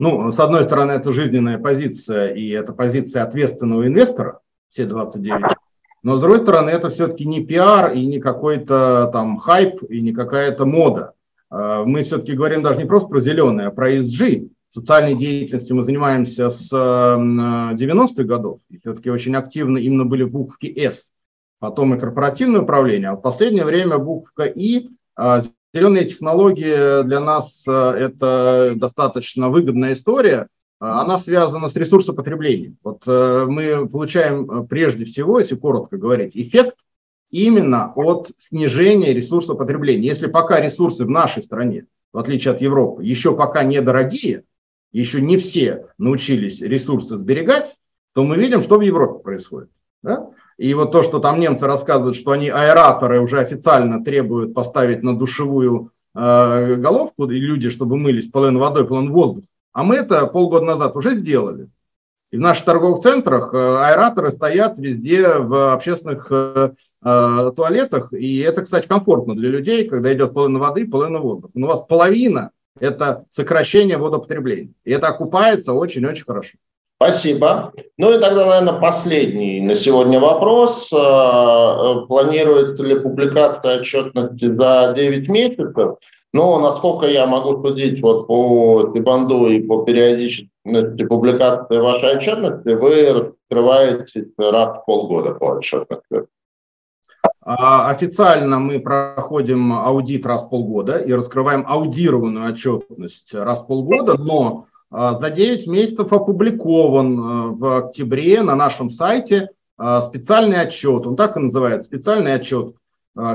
Ну, 0.00 0.32
с 0.32 0.40
одной 0.40 0.64
стороны, 0.64 0.92
это 0.92 1.12
жизненная 1.12 1.58
позиция, 1.58 2.34
и 2.34 2.48
это 2.50 2.72
позиция 2.72 3.22
ответственного 3.22 3.86
инвестора, 3.86 4.40
все 4.70 4.86
29 4.86 5.52
но 6.02 6.16
с 6.16 6.20
другой 6.20 6.40
стороны, 6.40 6.70
это 6.70 6.90
все-таки 6.90 7.24
не 7.24 7.44
пиар 7.44 7.92
и 7.92 8.04
не 8.06 8.20
какой-то 8.20 9.10
там 9.12 9.38
хайп 9.38 9.82
и 9.88 10.00
не 10.00 10.12
какая-то 10.12 10.64
мода. 10.64 11.12
А, 11.50 11.84
мы 11.84 12.02
все-таки 12.02 12.32
говорим 12.32 12.62
даже 12.62 12.78
не 12.78 12.86
просто 12.86 13.08
про 13.08 13.20
зеленое, 13.20 13.68
а 13.68 13.70
про 13.70 13.92
ESG. 13.92 14.50
Социальной 14.70 15.14
деятельностью 15.14 15.76
мы 15.76 15.84
занимаемся 15.84 16.50
с 16.50 16.70
90-х 16.70 18.24
годов. 18.24 18.60
И 18.68 18.78
все-таки 18.78 19.10
очень 19.10 19.34
активно 19.34 19.78
именно 19.78 20.04
были 20.04 20.24
буквы 20.24 20.68
S. 20.76 21.10
Потом 21.58 21.94
и 21.94 21.98
корпоративное 21.98 22.60
управление. 22.60 23.10
А 23.10 23.16
в 23.16 23.22
последнее 23.22 23.64
время 23.64 23.98
буква 23.98 24.44
И. 24.44 24.90
А, 25.16 25.40
зеленые 25.74 26.06
технологии 26.06 27.02
для 27.02 27.20
нас 27.20 27.62
это 27.66 28.74
достаточно 28.76 29.48
выгодная 29.48 29.94
история– 29.94 30.48
она 30.78 31.18
связана 31.18 31.68
с 31.68 31.76
ресурсопотреблением. 31.76 32.76
Вот 32.84 33.02
э, 33.06 33.46
мы 33.48 33.88
получаем 33.88 34.50
э, 34.50 34.66
прежде 34.66 35.04
всего, 35.04 35.38
если 35.38 35.56
коротко 35.56 35.96
говорить, 35.96 36.36
эффект 36.36 36.76
именно 37.30 37.92
от 37.94 38.30
снижения 38.38 39.12
ресурсопотребления. 39.12 40.08
Если 40.08 40.28
пока 40.28 40.60
ресурсы 40.60 41.04
в 41.04 41.10
нашей 41.10 41.42
стране, 41.42 41.86
в 42.12 42.18
отличие 42.18 42.54
от 42.54 42.60
Европы, 42.60 43.04
еще 43.04 43.36
пока 43.36 43.64
недорогие, 43.64 44.44
еще 44.92 45.20
не 45.20 45.36
все 45.36 45.86
научились 45.98 46.60
ресурсы 46.60 47.18
сберегать, 47.18 47.74
то 48.14 48.24
мы 48.24 48.36
видим, 48.36 48.62
что 48.62 48.78
в 48.78 48.82
Европе 48.82 49.22
происходит. 49.22 49.70
Да? 50.02 50.30
И 50.56 50.72
вот 50.74 50.92
то, 50.92 51.02
что 51.02 51.18
там 51.18 51.40
немцы 51.40 51.66
рассказывают, 51.66 52.16
что 52.16 52.30
они 52.30 52.48
аэраторы 52.48 53.20
уже 53.20 53.40
официально 53.40 54.02
требуют 54.02 54.54
поставить 54.54 55.02
на 55.02 55.16
душевую 55.16 55.92
э, 56.14 56.76
головку, 56.76 57.28
и 57.28 57.38
люди, 57.38 57.68
чтобы 57.68 57.96
мылись 57.96 58.30
половину 58.30 58.60
водой, 58.60 58.86
половину 58.86 59.12
воздуха, 59.12 59.46
а 59.78 59.84
мы 59.84 59.94
это 59.94 60.26
полгода 60.26 60.64
назад 60.64 60.96
уже 60.96 61.14
сделали. 61.14 61.68
И 62.32 62.36
в 62.36 62.40
наших 62.40 62.64
торговых 62.64 63.00
центрах 63.00 63.54
э, 63.54 63.56
аэраторы 63.56 64.32
стоят 64.32 64.76
везде 64.76 65.34
в 65.38 65.72
общественных 65.72 66.26
э, 66.32 66.72
э, 67.04 67.52
туалетах. 67.54 68.12
И 68.12 68.40
это, 68.40 68.62
кстати, 68.62 68.88
комфортно 68.88 69.36
для 69.36 69.48
людей, 69.50 69.88
когда 69.88 70.12
идет 70.12 70.34
половина 70.34 70.58
воды, 70.58 70.84
половина 70.84 71.20
воздуха. 71.20 71.52
Но 71.54 71.68
у 71.68 71.70
вас 71.70 71.86
половина– 71.88 72.50
это 72.80 73.24
сокращение 73.30 73.98
водопотребления. 73.98 74.72
И 74.84 74.90
это 74.90 75.06
окупается 75.06 75.74
очень-очень 75.74 76.24
хорошо. 76.24 76.58
Спасибо. 77.00 77.72
Ну 77.98 78.12
и 78.12 78.20
тогда, 78.20 78.46
наверное, 78.46 78.80
последний 78.80 79.60
на 79.60 79.76
сегодня 79.76 80.18
вопрос. 80.18 80.88
Планируется 80.88 82.82
ли 82.82 82.98
публикация 82.98 83.78
отчетности 83.78 84.46
за 84.46 84.92
9 84.96 85.28
месяцев? 85.28 85.98
Но, 86.32 86.60
насколько 86.60 87.06
я 87.06 87.26
могу 87.26 87.62
судить 87.62 88.02
вот 88.02 88.26
по 88.26 88.90
Тибанду 88.94 89.48
и 89.48 89.62
по 89.62 89.82
периодическим 89.84 90.50
публикации 91.08 91.78
вашей 91.78 92.18
отчетности 92.18 92.68
вы 92.68 93.34
раскрываете 93.50 94.26
раз 94.36 94.78
в 94.78 94.84
полгода 94.84 95.34
по 95.34 95.56
отчетности. 95.56 96.26
А, 97.40 97.88
официально 97.90 98.58
мы 98.58 98.78
проходим 98.78 99.72
аудит 99.72 100.26
раз 100.26 100.44
в 100.44 100.50
полгода 100.50 100.98
и 100.98 101.12
раскрываем 101.12 101.64
аудированную 101.66 102.52
отчетность 102.52 103.32
раз 103.32 103.62
в 103.62 103.66
полгода, 103.66 104.18
но 104.18 104.66
а, 104.90 105.14
за 105.14 105.30
9 105.30 105.66
месяцев 105.66 106.12
опубликован 106.12 107.18
а, 107.18 107.46
в 107.48 107.78
октябре 107.78 108.42
на 108.42 108.54
нашем 108.54 108.90
сайте 108.90 109.48
специальный 110.08 110.60
отчет, 110.60 111.06
он 111.06 111.14
так 111.14 111.36
и 111.36 111.40
называется, 111.40 111.88
специальный 111.88 112.34
отчет 112.34 112.74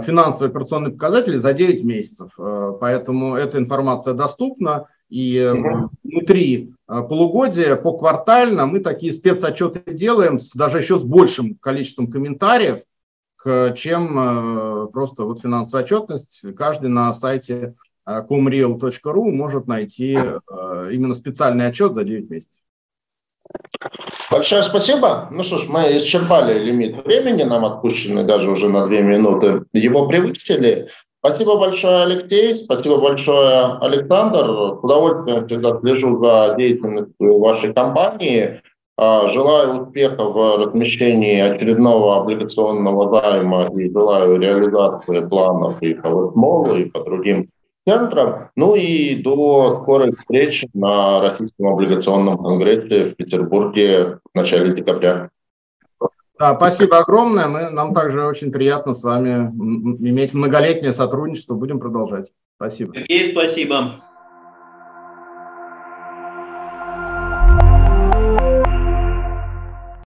финансовые 0.05 0.49
операционные 0.49 0.93
показатели 0.93 1.37
за 1.37 1.53
9 1.53 1.83
месяцев. 1.83 2.31
Поэтому 2.79 3.35
эта 3.35 3.57
информация 3.57 4.13
доступна. 4.13 4.87
И 5.09 5.51
внутри 6.03 6.73
полугодия, 6.87 7.75
по 7.75 7.97
квартально 7.97 8.65
мы 8.65 8.79
такие 8.79 9.13
спецотчеты 9.13 9.93
делаем 9.93 10.39
с, 10.39 10.53
даже 10.53 10.79
еще 10.79 10.97
с 10.97 11.03
большим 11.03 11.55
количеством 11.55 12.07
комментариев, 12.07 12.83
чем 13.75 14.17
э, 14.17 14.87
просто 14.87 15.23
вот 15.23 15.41
финансовая 15.41 15.83
отчетность. 15.83 16.43
Каждый 16.55 16.89
на 16.89 17.13
сайте 17.13 17.75
comreal.ru 18.07 19.31
может 19.31 19.67
найти 19.67 20.15
э, 20.15 20.89
именно 20.91 21.13
специальный 21.13 21.67
отчет 21.67 21.93
за 21.93 22.03
9 22.03 22.29
месяцев. 22.29 22.59
Большое 24.31 24.63
спасибо. 24.63 25.27
Ну 25.31 25.43
что 25.43 25.57
ж, 25.57 25.67
мы 25.69 25.97
исчерпали 25.97 26.59
лимит 26.59 27.05
времени, 27.05 27.43
нам 27.43 27.65
отпущены 27.65 28.23
даже 28.23 28.49
уже 28.49 28.69
на 28.69 28.87
2 28.87 28.97
минуты. 29.01 29.63
Его 29.73 30.07
превысили. 30.07 30.87
Спасибо 31.19 31.57
большое, 31.57 32.03
Алексей. 32.03 32.57
Спасибо 32.57 32.97
большое, 32.97 33.77
Александр. 33.79 34.45
С 34.79 34.83
удовольствием 34.83 35.47
всегда 35.47 35.79
слежу 35.79 36.23
за 36.23 36.55
деятельностью 36.57 37.39
вашей 37.39 37.73
компании. 37.73 38.61
А, 38.95 39.31
желаю 39.31 39.83
успеха 39.83 40.23
в 40.23 40.65
размещении 40.65 41.39
очередного 41.39 42.21
облигационного 42.21 43.21
займа 43.21 43.69
и 43.75 43.89
желаю 43.89 44.39
реализации 44.39 45.25
планов 45.27 45.81
и 45.81 45.93
по 45.95 46.75
и 46.75 46.85
по 46.85 47.03
другим 47.03 47.49
центрам. 47.87 48.49
Ну 48.55 48.75
и 48.75 49.15
до 49.15 49.81
скорой 49.81 50.15
встречи 50.15 50.69
на 50.73 51.21
Российском 51.21 51.67
облигационном 51.67 52.37
конгрессе 52.37 53.11
в 53.11 53.15
Петербурге 53.15 54.19
в 54.33 54.37
начале 54.37 54.73
декабря. 54.73 55.29
Да, 56.39 56.55
спасибо 56.55 56.97
огромное. 56.97 57.47
Мы, 57.47 57.69
нам 57.69 57.93
также 57.93 58.25
очень 58.25 58.51
приятно 58.51 58.93
с 58.93 59.03
вами 59.03 59.49
иметь 60.09 60.33
многолетнее 60.33 60.93
сотрудничество. 60.93 61.53
Будем 61.53 61.79
продолжать. 61.79 62.31
Спасибо. 62.55 62.93
Сергей, 62.95 63.31
спасибо. 63.31 64.03